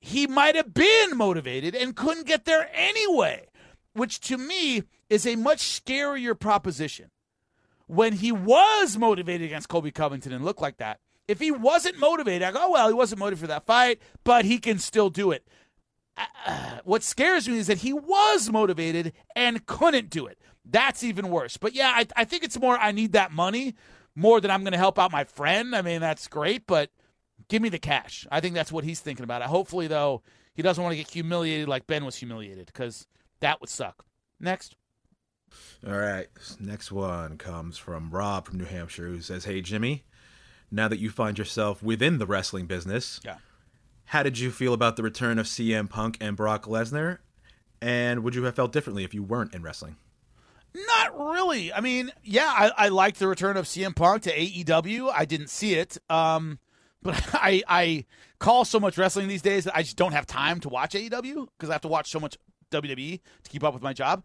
he 0.01 0.27
might 0.27 0.57
have 0.57 0.75
been 0.75 1.17
motivated 1.17 1.77
and 1.77 1.95
couldn't 1.95 2.27
get 2.27 2.47
there 2.47 2.69
anyway, 2.73 3.47
which 3.95 4.21
to 4.21 4.37
me 4.37 4.83
is 5.09 5.27
a 5.27 5.37
much 5.37 5.59
scarier 5.59 6.39
proposition. 6.39 7.11
When 7.87 8.13
he 8.15 8.31
was 8.31 8.97
motivated 8.97 9.47
against 9.47 9.69
Colby 9.69 9.91
Covington 9.91 10.33
and 10.33 10.45
looked 10.45 10.63
like 10.63 10.77
that, 10.77 11.01
if 11.27 11.41
he 11.41 11.51
wasn't 11.51 11.99
motivated, 11.99 12.43
I 12.43 12.53
go, 12.53 12.59
oh, 12.61 12.71
well, 12.71 12.89
he 12.89 12.95
wasn't 12.95 13.19
motivated 13.19 13.41
for 13.41 13.47
that 13.49 13.67
fight, 13.67 14.01
but 14.25 14.45
he 14.45 14.59
can 14.59 14.79
still 14.79 15.11
do 15.11 15.33
it. 15.33 15.47
Uh, 16.17 16.79
what 16.85 17.03
scares 17.03 17.49
me 17.49 17.59
is 17.59 17.67
that 17.67 17.79
he 17.79 17.93
was 17.93 18.51
motivated 18.51 19.13
and 19.35 19.67
couldn't 19.67 20.11
do 20.11 20.27
it. 20.27 20.39
That's 20.65 21.03
even 21.03 21.31
worse. 21.31 21.57
But 21.57 21.75
yeah, 21.75 21.93
I, 21.95 22.07
I 22.17 22.25
think 22.25 22.45
it's 22.45 22.59
more 22.59 22.77
I 22.79 22.93
need 22.93 23.13
that 23.13 23.33
money 23.33 23.75
more 24.15 24.41
than 24.41 24.51
I'm 24.51 24.63
going 24.63 24.73
to 24.73 24.79
help 24.79 24.99
out 24.99 25.13
my 25.13 25.25
friend. 25.25 25.75
I 25.75 25.83
mean, 25.83 26.01
that's 26.01 26.29
great, 26.29 26.67
but 26.67 26.91
give 27.49 27.63
me 27.63 27.69
the 27.69 27.79
cash. 27.79 28.27
I 28.31 28.41
think 28.41 28.55
that's 28.55 28.73
what 28.73 28.85
he's 28.85 29.01
thinking 29.01 29.25
about. 29.25 29.43
Hopefully, 29.43 29.87
though, 29.87 30.23
he 30.55 30.63
doesn't 30.63 30.83
want 30.83 30.93
to 30.93 30.99
get 30.99 31.09
humiliated 31.09 31.69
like 31.69 31.87
Ben 31.87 32.05
was 32.05 32.17
humiliated 32.17 32.67
because 32.67 33.07
that 33.41 33.61
would 33.61 33.71
suck. 33.71 34.05
Next. 34.39 34.77
All 35.87 35.97
right. 35.99 36.29
Next 36.59 36.93
one 36.93 37.37
comes 37.39 37.77
from 37.79 38.11
Rob 38.11 38.47
from 38.47 38.59
New 38.59 38.65
Hampshire 38.65 39.07
who 39.09 39.21
says, 39.21 39.45
Hey, 39.45 39.61
Jimmy, 39.61 40.05
now 40.71 40.89
that 40.89 40.99
you 41.01 41.11
find 41.11 41.39
yourself 41.39 41.83
within 41.83 42.19
the 42.19 42.27
wrestling 42.27 42.67
business, 42.67 43.21
Yeah. 43.25 43.37
how 44.07 44.23
did 44.23 44.39
you 44.39 44.51
feel 44.51 44.73
about 44.73 44.97
the 44.97 45.03
return 45.03 45.39
of 45.39 45.47
CM 45.47 45.89
Punk 45.91 46.17
and 46.21 46.37
Brock 46.37 46.67
Lesnar? 46.67 47.19
And 47.83 48.23
would 48.23 48.35
you 48.35 48.45
have 48.45 48.55
felt 48.55 48.73
differently 48.73 49.05
if 49.05 49.15
you 49.15 49.23
weren't 49.23 49.55
in 49.55 49.63
wrestling? 49.63 49.97
Not 50.75 51.19
really. 51.19 51.73
I 51.73 51.81
mean, 51.81 52.13
yeah, 52.23 52.47
I, 52.47 52.87
I 52.87 52.89
liked 52.91 53.19
the 53.19 53.27
return 53.27 53.57
of 53.57 53.65
CM 53.65 53.97
Punk 53.97 54.23
to 54.25 54.33
AEW. 54.33 55.11
I 55.13 55.25
didn't 55.25 55.49
see 55.51 55.75
it, 55.75 55.99
um, 56.09 56.61
but 57.03 57.21
I 57.35 57.63
I 57.67 58.05
call 58.39 58.65
so 58.65 58.79
much 58.79 58.97
wrestling 58.97 59.27
these 59.27 59.43
days 59.43 59.65
that 59.65 59.75
I 59.77 59.83
just 59.83 59.97
don't 59.97 60.13
have 60.13 60.27
time 60.27 60.61
to 60.61 60.69
watch 60.69 60.95
AEW 60.95 61.49
because 61.59 61.71
I 61.71 61.73
have 61.73 61.81
to 61.83 61.89
watch 61.89 62.11
so 62.11 62.21
much 62.21 62.39
WWE 62.71 63.21
to 63.45 63.51
keep 63.51 63.65
up 63.65 63.75
with 63.75 63.83
my 63.83 63.93
job. 63.93 64.25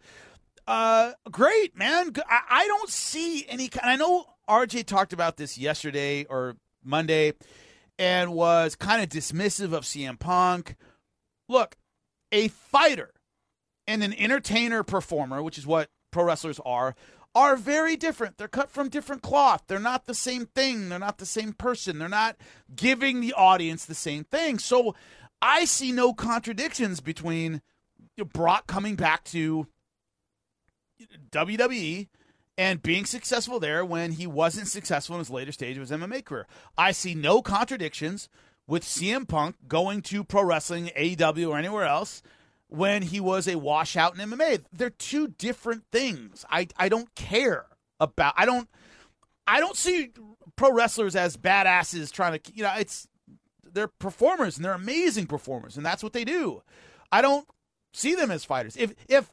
Uh, 0.68 1.12
great, 1.30 1.78
man. 1.78 2.14
I 2.28 2.66
don't 2.68 2.90
see 2.90 3.46
any. 3.48 3.68
kind 3.68 3.90
I 3.90 3.96
know 3.96 4.26
RJ 4.50 4.86
talked 4.86 5.14
about 5.14 5.38
this 5.38 5.58
yesterday 5.58 6.26
or 6.26 6.56
Monday, 6.84 7.34
and 8.00 8.34
was 8.34 8.76
kind 8.76 9.02
of 9.02 9.10
dismissive 9.10 9.74
of 9.74 9.84
CM 9.84 10.18
Punk. 10.20 10.76
Look, 11.48 11.76
a 12.32 12.48
fighter 12.48 13.12
and 13.88 14.04
an 14.04 14.14
entertainer 14.14 14.84
performer, 14.84 15.44
which 15.44 15.58
is 15.58 15.68
what 15.68 15.90
pro 16.12 16.24
wrestlers 16.24 16.60
are, 16.66 16.96
are 17.36 17.58
very 17.58 17.98
different. 17.98 18.38
They're 18.38 18.48
cut 18.48 18.72
from 18.72 18.90
different 18.90 19.22
cloth. 19.22 19.64
They're 19.68 19.80
not 19.80 20.06
the 20.06 20.16
same 20.16 20.46
thing. 20.46 20.90
They're 20.90 20.98
not 20.98 21.18
the 21.18 21.26
same 21.26 21.54
person. 21.54 22.00
They're 22.00 22.08
not 22.08 22.38
giving 22.76 23.20
the 23.20 23.34
audience 23.34 23.86
the 23.86 23.94
same 23.94 24.24
thing. 24.24 24.58
So 24.58 24.96
I 25.42 25.66
see 25.66 25.92
no 25.92 26.14
contradictions 26.14 27.02
between 27.02 27.62
Brock 28.24 28.68
coming 28.68 28.96
back 28.96 29.24
to 29.26 29.68
WWE 31.32 32.08
and 32.58 32.82
being 32.82 33.06
successful 33.06 33.60
there 33.60 33.84
when 33.84 34.14
he 34.14 34.28
wasn't 34.28 34.68
successful 34.68 35.16
in 35.16 35.20
his 35.20 35.30
later 35.30 35.52
stage 35.52 35.76
of 35.76 35.82
his 35.82 35.92
MMA 35.92 36.24
career. 36.24 36.48
I 36.78 36.92
see 36.92 37.14
no 37.14 37.42
contradictions 37.42 38.30
with 38.68 38.84
CM 38.84 39.28
Punk 39.28 39.56
going 39.68 40.02
to 40.04 40.24
pro 40.24 40.44
wrestling, 40.44 40.92
AEW, 40.98 41.50
or 41.50 41.58
anywhere 41.58 41.86
else 41.86 42.24
when 42.68 43.04
he 43.04 43.20
was 43.20 43.48
a 43.48 43.58
washout 43.58 44.18
in 44.18 44.30
MMA. 44.30 44.64
They're 44.72 44.90
two 44.90 45.28
different 45.28 45.84
things. 45.92 46.46
I 46.50 46.68
I 46.78 46.90
don't 46.90 47.14
care 47.16 47.66
about. 48.00 48.34
I 48.38 48.46
don't. 48.46 48.70
I 49.48 49.60
don't 49.60 49.76
see 49.78 50.12
pro 50.56 50.72
wrestlers 50.72 51.16
as 51.16 51.38
badasses 51.38 52.12
trying 52.12 52.40
to. 52.40 52.52
You 52.54 52.64
know, 52.64 52.74
it's 52.78 53.08
they're 53.64 53.88
performers 53.88 54.56
and 54.56 54.66
they're 54.66 54.74
amazing 54.74 55.28
performers, 55.28 55.78
and 55.78 55.86
that's 55.86 56.02
what 56.02 56.14
they 56.14 56.24
do. 56.24 56.64
I 57.12 57.22
don't 57.22 57.48
see 57.96 58.16
them 58.16 58.32
as 58.32 58.46
fighters. 58.46 58.76
If 58.78 58.94
if 59.08 59.32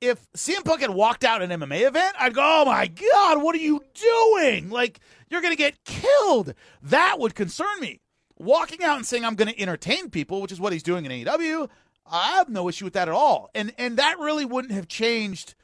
if 0.00 0.26
CM 0.32 0.64
Punk 0.64 0.80
had 0.80 0.90
walked 0.90 1.24
out 1.24 1.42
an 1.42 1.50
MMA 1.50 1.86
event, 1.86 2.14
I'd 2.18 2.34
go, 2.34 2.42
"Oh 2.42 2.64
my 2.64 2.86
god, 2.86 3.42
what 3.42 3.54
are 3.54 3.58
you 3.58 3.82
doing? 3.94 4.70
Like 4.70 5.00
you're 5.28 5.42
going 5.42 5.52
to 5.52 5.58
get 5.58 5.84
killed." 5.84 6.54
That 6.82 7.18
would 7.18 7.34
concern 7.34 7.80
me. 7.80 8.00
Walking 8.38 8.82
out 8.82 8.96
and 8.96 9.04
saying 9.04 9.24
I'm 9.24 9.34
going 9.34 9.52
to 9.52 9.60
entertain 9.60 10.08
people, 10.08 10.40
which 10.40 10.52
is 10.52 10.60
what 10.60 10.72
he's 10.72 10.82
doing 10.82 11.04
in 11.04 11.12
AEW, 11.12 11.68
I 12.06 12.36
have 12.36 12.48
no 12.48 12.70
issue 12.70 12.86
with 12.86 12.94
that 12.94 13.08
at 13.08 13.14
all. 13.14 13.50
And 13.54 13.72
and 13.76 13.98
that 13.98 14.18
really 14.18 14.46
wouldn't 14.46 14.72
have 14.72 14.88
changed 14.88 15.54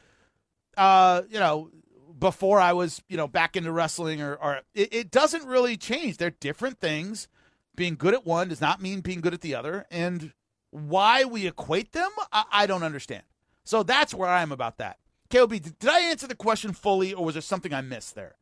uh, 0.76 1.22
you 1.28 1.38
know, 1.38 1.70
before 2.18 2.60
I 2.60 2.72
was, 2.72 3.02
you 3.08 3.16
know, 3.16 3.28
back 3.28 3.56
into 3.56 3.72
wrestling 3.72 4.22
or, 4.22 4.34
or 4.36 4.60
it, 4.74 4.92
it 4.92 5.10
doesn't 5.10 5.46
really 5.46 5.76
change. 5.76 6.16
They're 6.16 6.30
different 6.30 6.78
things. 6.80 7.28
Being 7.74 7.94
good 7.94 8.14
at 8.14 8.24
one 8.24 8.48
does 8.48 8.60
not 8.60 8.80
mean 8.80 9.00
being 9.00 9.20
good 9.20 9.34
at 9.34 9.42
the 9.42 9.54
other. 9.54 9.86
And 9.90 10.32
why 10.76 11.24
we 11.24 11.46
equate 11.46 11.92
them, 11.92 12.10
I, 12.32 12.44
I 12.52 12.66
don't 12.66 12.82
understand. 12.82 13.22
So 13.64 13.82
that's 13.82 14.12
where 14.14 14.28
I 14.28 14.42
am 14.42 14.52
about 14.52 14.78
that. 14.78 14.98
KOB, 15.30 15.50
did, 15.50 15.78
did 15.78 15.90
I 15.90 16.00
answer 16.00 16.26
the 16.26 16.34
question 16.36 16.72
fully 16.72 17.12
or 17.14 17.24
was 17.24 17.34
there 17.34 17.42
something 17.42 17.72
I 17.72 17.80
missed 17.80 18.14
there? 18.14 18.36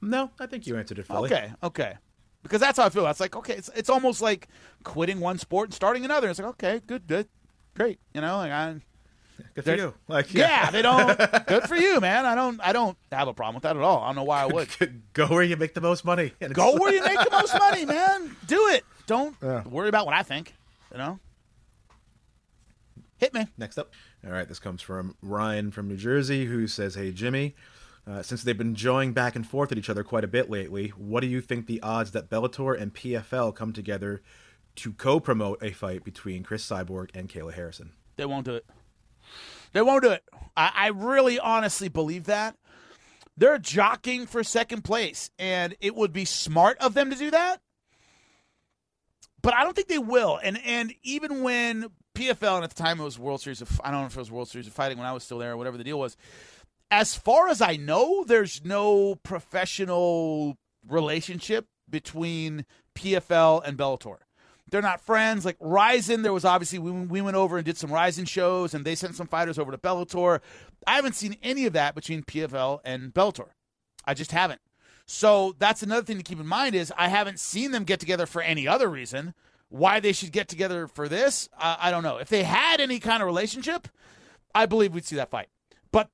No, 0.00 0.30
I 0.40 0.46
think 0.46 0.66
you 0.66 0.76
answered 0.76 0.98
it 0.98 1.06
fully. 1.06 1.32
Okay, 1.32 1.52
okay. 1.62 1.94
Because 2.42 2.60
that's 2.60 2.78
how 2.78 2.86
I 2.86 2.88
feel. 2.88 3.06
It's 3.06 3.20
like, 3.20 3.36
okay, 3.36 3.54
it's, 3.54 3.68
it's 3.76 3.90
almost 3.90 4.22
like 4.22 4.48
quitting 4.84 5.20
one 5.20 5.38
sport 5.38 5.68
and 5.68 5.74
starting 5.74 6.04
another. 6.04 6.28
It's 6.30 6.38
like, 6.38 6.48
okay, 6.50 6.80
good, 6.86 7.06
good, 7.06 7.28
great. 7.76 7.98
You 8.14 8.20
know, 8.20 8.38
like 8.38 8.52
I, 8.52 8.76
Good 9.54 9.64
for 9.64 9.76
you. 9.76 9.94
Like, 10.08 10.34
yeah, 10.34 10.70
they 10.70 10.82
don't. 10.82 11.16
good 11.46 11.64
for 11.64 11.76
you, 11.76 12.00
man. 12.00 12.26
I 12.26 12.34
don't, 12.34 12.60
I 12.60 12.72
don't 12.72 12.96
have 13.12 13.28
a 13.28 13.34
problem 13.34 13.54
with 13.54 13.62
that 13.64 13.76
at 13.76 13.82
all. 13.82 14.02
I 14.02 14.06
don't 14.08 14.16
know 14.16 14.24
why 14.24 14.42
I 14.42 14.46
would. 14.46 14.68
go 15.12 15.26
where 15.26 15.42
you 15.44 15.56
make 15.56 15.74
the 15.74 15.80
most 15.80 16.04
money. 16.04 16.32
And 16.40 16.54
Go 16.54 16.76
where 16.76 16.92
you 16.92 17.04
make 17.04 17.18
the 17.18 17.30
most 17.30 17.54
money, 17.58 17.84
man. 17.84 18.36
Do 18.46 18.68
it. 18.68 18.84
Don't 19.06 19.36
Yeah. 19.42 19.62
worry 19.64 19.88
about 19.88 20.06
what 20.06 20.14
I 20.14 20.22
think. 20.22 20.54
You 20.92 20.98
know. 20.98 21.20
Hit 23.18 23.34
me. 23.34 23.46
Next 23.56 23.78
up. 23.78 23.92
All 24.24 24.32
right, 24.32 24.48
this 24.48 24.58
comes 24.58 24.80
from 24.80 25.16
Ryan 25.22 25.70
from 25.70 25.88
New 25.88 25.96
Jersey, 25.96 26.46
who 26.46 26.66
says, 26.66 26.94
Hey, 26.94 27.12
Jimmy, 27.12 27.54
uh, 28.06 28.22
since 28.22 28.42
they've 28.42 28.56
been 28.56 28.74
joining 28.74 29.12
back 29.12 29.36
and 29.36 29.46
forth 29.46 29.72
at 29.72 29.78
each 29.78 29.90
other 29.90 30.04
quite 30.04 30.24
a 30.24 30.28
bit 30.28 30.48
lately, 30.48 30.88
what 30.96 31.20
do 31.20 31.26
you 31.26 31.40
think 31.40 31.66
the 31.66 31.82
odds 31.82 32.12
that 32.12 32.30
Bellator 32.30 32.80
and 32.80 32.94
PFL 32.94 33.54
come 33.54 33.72
together 33.72 34.22
to 34.76 34.92
co 34.92 35.20
promote 35.20 35.62
a 35.62 35.72
fight 35.72 36.04
between 36.04 36.42
Cris 36.42 36.66
Cyborg 36.66 37.10
and 37.14 37.28
Kayla 37.28 37.52
Harrison? 37.52 37.92
They 38.16 38.24
won't 38.24 38.46
do 38.46 38.54
it. 38.54 38.66
They 39.72 39.82
won't 39.82 40.02
do 40.02 40.10
it. 40.10 40.24
I, 40.56 40.72
I 40.74 40.86
really 40.88 41.38
honestly 41.38 41.88
believe 41.88 42.24
that. 42.24 42.56
They're 43.36 43.58
jockeying 43.58 44.26
for 44.26 44.42
second 44.42 44.82
place, 44.82 45.30
and 45.38 45.76
it 45.80 45.94
would 45.94 46.12
be 46.12 46.24
smart 46.24 46.78
of 46.78 46.94
them 46.94 47.10
to 47.10 47.16
do 47.16 47.30
that. 47.30 47.60
But 49.42 49.54
I 49.54 49.62
don't 49.62 49.76
think 49.76 49.88
they 49.88 49.98
will. 49.98 50.40
And 50.42 50.58
and 50.64 50.92
even 51.02 51.42
when 51.42 51.86
PFL 52.18 52.56
and 52.56 52.64
at 52.64 52.70
the 52.70 52.82
time 52.82 52.98
it 52.98 53.04
was 53.04 53.16
World 53.16 53.40
Series 53.40 53.62
of 53.62 53.80
I 53.84 53.92
don't 53.92 54.00
know 54.00 54.06
if 54.06 54.16
it 54.16 54.18
was 54.18 54.30
World 54.30 54.48
Series 54.48 54.66
of 54.66 54.72
Fighting 54.72 54.98
when 54.98 55.06
I 55.06 55.12
was 55.12 55.22
still 55.22 55.38
there 55.38 55.52
or 55.52 55.56
whatever 55.56 55.76
the 55.76 55.84
deal 55.84 56.00
was. 56.00 56.16
As 56.90 57.14
far 57.14 57.48
as 57.48 57.62
I 57.62 57.76
know, 57.76 58.24
there's 58.24 58.64
no 58.64 59.14
professional 59.16 60.56
relationship 60.88 61.66
between 61.88 62.66
PFL 62.96 63.62
and 63.64 63.78
Bellator. 63.78 64.16
They're 64.68 64.82
not 64.82 65.00
friends. 65.00 65.44
Like 65.44 65.58
Rizin, 65.60 66.22
there 66.22 66.32
was 66.32 66.44
obviously 66.44 66.80
we, 66.80 66.90
we 66.90 67.20
went 67.20 67.36
over 67.36 67.56
and 67.56 67.64
did 67.64 67.76
some 67.76 67.92
Rizin 67.92 68.24
shows, 68.24 68.74
and 68.74 68.84
they 68.84 68.96
sent 68.96 69.14
some 69.14 69.28
fighters 69.28 69.58
over 69.58 69.70
to 69.70 69.78
Bellator. 69.78 70.40
I 70.88 70.96
haven't 70.96 71.14
seen 71.14 71.36
any 71.40 71.66
of 71.66 71.72
that 71.74 71.94
between 71.94 72.24
PFL 72.24 72.80
and 72.84 73.14
Bellator. 73.14 73.50
I 74.04 74.14
just 74.14 74.32
haven't. 74.32 74.60
So 75.06 75.54
that's 75.58 75.84
another 75.84 76.04
thing 76.04 76.18
to 76.18 76.24
keep 76.24 76.40
in 76.40 76.46
mind 76.46 76.74
is 76.74 76.92
I 76.98 77.08
haven't 77.08 77.38
seen 77.38 77.70
them 77.70 77.84
get 77.84 78.00
together 78.00 78.26
for 78.26 78.42
any 78.42 78.66
other 78.66 78.88
reason. 78.88 79.34
Why 79.70 80.00
they 80.00 80.12
should 80.12 80.32
get 80.32 80.48
together 80.48 80.86
for 80.88 81.08
this, 81.08 81.48
I 81.58 81.90
don't 81.90 82.02
know. 82.02 82.16
If 82.16 82.28
they 82.28 82.42
had 82.42 82.80
any 82.80 83.00
kind 83.00 83.22
of 83.22 83.26
relationship, 83.26 83.88
I 84.54 84.66
believe 84.66 84.94
we'd 84.94 85.04
see 85.04 85.16
that 85.16 85.30
fight. 85.30 85.48
But 85.92 86.08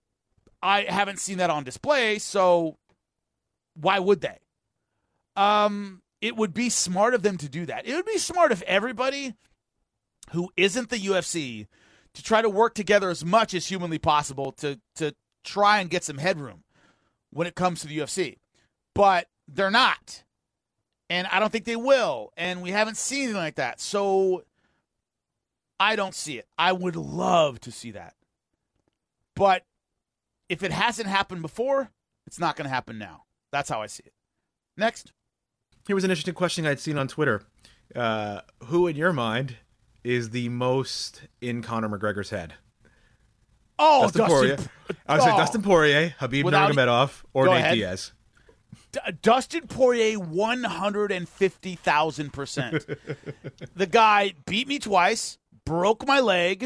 I 0.63 0.83
haven't 0.83 1.21
seen 1.21 1.39
that 1.39 1.51
on 1.51 1.63
display, 1.63 2.19
so 2.19 2.79
why 3.75 3.99
would 4.01 4.21
they? 4.21 4.39
Um, 5.37 6.03
it 6.21 6.37
would 6.37 6.55
be 6.55 6.69
smart 6.69 7.15
of 7.15 7.23
them 7.23 7.37
to 7.39 7.49
do 7.49 7.67
that. 7.67 7.87
It 7.87 7.95
would 7.95 8.07
be 8.07 8.19
smart 8.19 8.51
if 8.51 8.63
everybody 8.63 9.35
who 10.31 10.51
isn't 10.57 10.91
the 10.91 10.99
UFC 10.99 11.67
to 12.15 12.23
try 12.23 12.41
to 12.43 12.49
work 12.49 12.75
together 12.75 13.11
as 13.11 13.25
much 13.25 13.55
as 13.55 13.67
humanly 13.67 13.99
possible 13.99 14.53
to 14.53 14.81
to 14.97 15.15
try 15.45 15.81
and 15.81 15.91
get 15.91 16.03
some 16.03 16.19
headroom 16.19 16.65
when 17.31 17.47
it 17.47 17.55
comes 17.55 17.81
to 17.81 17.89
the 17.89 17.99
UFC. 17.99 18.39
But 18.95 19.29
they're 19.47 19.71
not. 19.71 20.24
And 21.15 21.29
I 21.31 21.39
don't 21.39 21.53
think 21.53 21.65
they 21.65 21.77
will. 21.77 22.33
And 22.37 22.61
we 22.61 22.73
haven't 22.73 22.97
seen 22.97 23.23
anything 23.23 23.37
like 23.37 23.55
that. 23.55 23.81
So 23.81 24.43
I 25.79 25.95
don't 25.95 26.15
see 26.15 26.39
it. 26.39 26.49
I 26.59 26.73
would 26.73 26.97
love 26.97 27.61
to 27.61 27.71
see 27.71 27.93
that. 27.93 28.15
But 29.37 29.63
if 30.49 30.65
it 30.65 30.73
hasn't 30.73 31.07
happened 31.07 31.41
before, 31.43 31.93
it's 32.27 32.41
not 32.41 32.57
going 32.57 32.65
to 32.65 32.75
happen 32.75 32.99
now. 32.99 33.27
That's 33.53 33.69
how 33.69 33.81
I 33.81 33.87
see 33.87 34.03
it. 34.05 34.13
Next. 34.77 35.13
Here 35.87 35.95
was 35.95 36.03
an 36.03 36.11
interesting 36.11 36.35
question 36.35 36.67
I'd 36.67 36.81
seen 36.81 36.99
on 36.99 37.07
Twitter. 37.07 37.43
Uh, 37.95 38.41
who, 38.65 38.89
in 38.89 38.97
your 38.97 39.13
mind, 39.13 39.55
is 40.03 40.31
the 40.31 40.49
most 40.49 41.23
in 41.41 41.63
Conor 41.63 41.89
McGregor's 41.89 42.31
head? 42.31 42.55
Oh, 43.79 44.03
Dustin, 44.03 44.19
Dustin, 44.19 44.37
Poirier. 44.37 44.59
I 45.07 45.15
would 45.15 45.23
say 45.23 45.33
oh. 45.33 45.37
Dustin 45.37 45.63
Poirier, 45.63 46.15
Khabib 46.19 46.43
Without- 46.43 46.73
Nurmagomedov, 46.73 47.23
or 47.33 47.47
Nate 47.47 47.57
ahead. 47.59 47.75
Diaz. 47.75 48.13
D- 48.95 49.13
Dustin 49.23 49.67
Poirier, 49.67 50.19
one 50.19 50.65
hundred 50.65 51.11
and 51.13 51.29
fifty 51.29 51.75
thousand 51.75 52.33
percent. 52.33 52.85
The 53.77 53.87
guy 53.87 54.35
beat 54.47 54.69
me 54.69 54.79
twice, 54.79 55.39
broke 55.65 56.07
my 56.07 56.21
leg. 56.21 56.65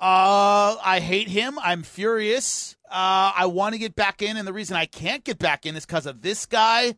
Uh, 0.00 0.76
I 0.82 0.98
hate 1.00 1.28
him. 1.28 1.58
I'm 1.60 1.82
furious. 1.84 2.76
Uh, 2.90 3.32
I 3.36 3.46
want 3.46 3.74
to 3.74 3.78
get 3.78 3.94
back 3.94 4.20
in, 4.22 4.36
and 4.36 4.46
the 4.46 4.52
reason 4.52 4.76
I 4.76 4.86
can't 4.86 5.22
get 5.22 5.38
back 5.38 5.64
in 5.64 5.76
is 5.76 5.86
because 5.86 6.06
of 6.06 6.22
this 6.22 6.46
guy. 6.46 6.96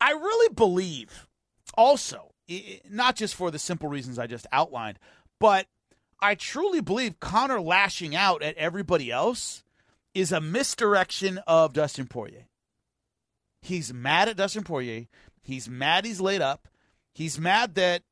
I 0.00 0.12
really 0.12 0.54
believe, 0.54 1.26
also, 1.76 2.30
i- 2.48 2.52
i- 2.54 2.80
not 2.88 3.16
just 3.16 3.34
for 3.34 3.50
the 3.50 3.58
simple 3.58 3.88
reasons 3.88 4.18
I 4.18 4.28
just 4.28 4.46
outlined, 4.52 4.98
but 5.40 5.66
I 6.20 6.36
truly 6.36 6.80
believe 6.80 7.18
Conor 7.20 7.60
lashing 7.60 8.14
out 8.14 8.42
at 8.42 8.56
everybody 8.56 9.10
else 9.10 9.64
is 10.14 10.30
a 10.32 10.40
misdirection 10.40 11.38
of 11.46 11.72
Dustin 11.72 12.06
Poirier. 12.06 12.44
He's 13.60 13.92
mad 13.92 14.28
at 14.28 14.36
Dustin 14.36 14.64
Poirier. 14.64 15.06
He's 15.42 15.68
mad 15.68 16.04
he's 16.04 16.20
laid 16.20 16.40
up. 16.42 16.68
He's 17.12 17.38
mad 17.38 17.74
that 17.74 18.02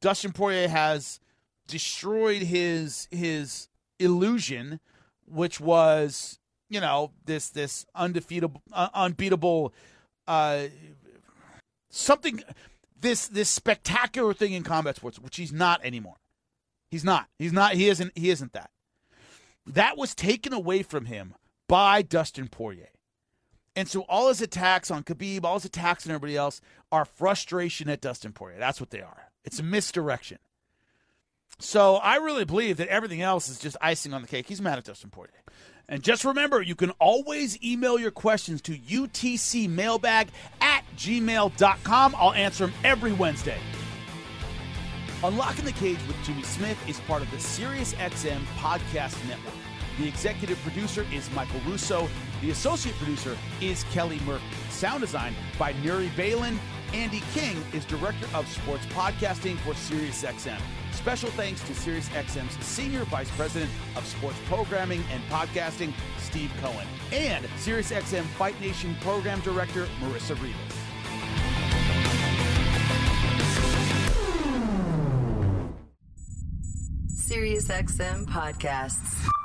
Dustin 0.00 0.32
Poirier 0.32 0.68
has 0.68 1.20
destroyed 1.66 2.42
his 2.42 3.08
his 3.10 3.68
illusion, 3.98 4.80
which 5.26 5.60
was 5.60 6.38
you 6.68 6.80
know 6.80 7.12
this 7.24 7.50
this 7.50 7.86
undefeatable, 7.94 8.62
uh, 8.72 8.88
unbeatable, 8.94 9.74
uh, 10.26 10.64
something 11.90 12.42
this 13.00 13.26
this 13.28 13.48
spectacular 13.48 14.32
thing 14.34 14.52
in 14.52 14.62
combat 14.62 14.96
sports, 14.96 15.18
which 15.18 15.36
he's 15.36 15.52
not 15.52 15.84
anymore. 15.84 16.16
He's 16.90 17.04
not. 17.04 17.28
He's 17.38 17.52
not. 17.52 17.74
He 17.74 17.88
isn't. 17.88 18.16
He 18.16 18.30
isn't 18.30 18.52
that. 18.52 18.70
That 19.66 19.96
was 19.96 20.14
taken 20.14 20.52
away 20.52 20.82
from 20.82 21.06
him 21.06 21.34
by 21.68 22.02
Dustin 22.02 22.48
Poirier. 22.48 22.88
And 23.74 23.88
so 23.88 24.02
all 24.02 24.28
his 24.28 24.42
attacks 24.42 24.90
on 24.90 25.02
Khabib, 25.02 25.44
all 25.44 25.54
his 25.54 25.64
attacks 25.64 26.06
on 26.06 26.12
everybody 26.12 26.36
else 26.36 26.60
are 26.90 27.04
frustration 27.04 27.88
at 27.88 28.00
Dustin 28.00 28.32
Poirier. 28.32 28.58
That's 28.58 28.80
what 28.80 28.90
they 28.90 29.00
are. 29.00 29.30
It's 29.44 29.58
a 29.58 29.62
misdirection. 29.62 30.38
So 31.58 31.96
I 31.96 32.16
really 32.16 32.44
believe 32.44 32.76
that 32.78 32.88
everything 32.88 33.22
else 33.22 33.48
is 33.48 33.58
just 33.58 33.76
icing 33.80 34.12
on 34.12 34.22
the 34.22 34.28
cake. 34.28 34.46
He's 34.48 34.60
mad 34.60 34.78
at 34.78 34.84
Dustin 34.84 35.10
Poirier. 35.10 35.42
And 35.88 36.02
just 36.02 36.24
remember, 36.24 36.62
you 36.62 36.74
can 36.74 36.90
always 36.92 37.62
email 37.62 37.98
your 37.98 38.10
questions 38.10 38.62
to 38.62 38.76
utcmailbag 38.76 40.28
at 40.60 40.84
gmail.com. 40.96 42.14
I'll 42.16 42.32
answer 42.32 42.66
them 42.66 42.74
every 42.84 43.12
Wednesday. 43.12 43.58
Unlocking 45.24 45.64
the 45.64 45.72
Cage 45.72 45.98
with 46.06 46.16
Jimmy 46.24 46.42
Smith 46.42 46.78
is 46.88 46.98
part 47.00 47.22
of 47.22 47.30
the 47.30 47.36
SiriusXM 47.36 48.40
Podcast 48.58 49.16
Network. 49.28 49.54
The 49.98 50.08
executive 50.08 50.58
producer 50.62 51.06
is 51.12 51.30
Michael 51.32 51.60
Russo. 51.66 52.08
The 52.40 52.50
associate 52.50 52.96
producer 52.96 53.36
is 53.60 53.84
Kelly 53.92 54.20
Murphy. 54.26 54.44
Sound 54.70 55.02
design 55.02 55.34
by 55.58 55.74
Nuri 55.74 56.14
Balin. 56.16 56.58
Andy 56.94 57.22
King 57.32 57.56
is 57.72 57.84
director 57.84 58.26
of 58.34 58.46
sports 58.48 58.84
podcasting 58.86 59.56
for 59.58 59.72
SiriusXM. 59.72 60.60
Special 60.92 61.30
thanks 61.30 61.62
to 61.62 61.72
SiriusXM's 61.72 62.64
Senior 62.64 63.04
Vice 63.04 63.30
President 63.30 63.70
of 63.96 64.06
Sports 64.06 64.36
Programming 64.46 65.02
and 65.10 65.22
Podcasting, 65.24 65.92
Steve 66.18 66.52
Cohen, 66.60 66.86
and 67.12 67.46
SiriusXM 67.58 68.24
Fight 68.36 68.60
Nation 68.60 68.94
Program 69.00 69.40
Director, 69.40 69.86
Marissa 70.00 70.40
Rivas. 70.42 70.82
SiriusXM 77.32 78.26
Podcasts. 78.26 79.41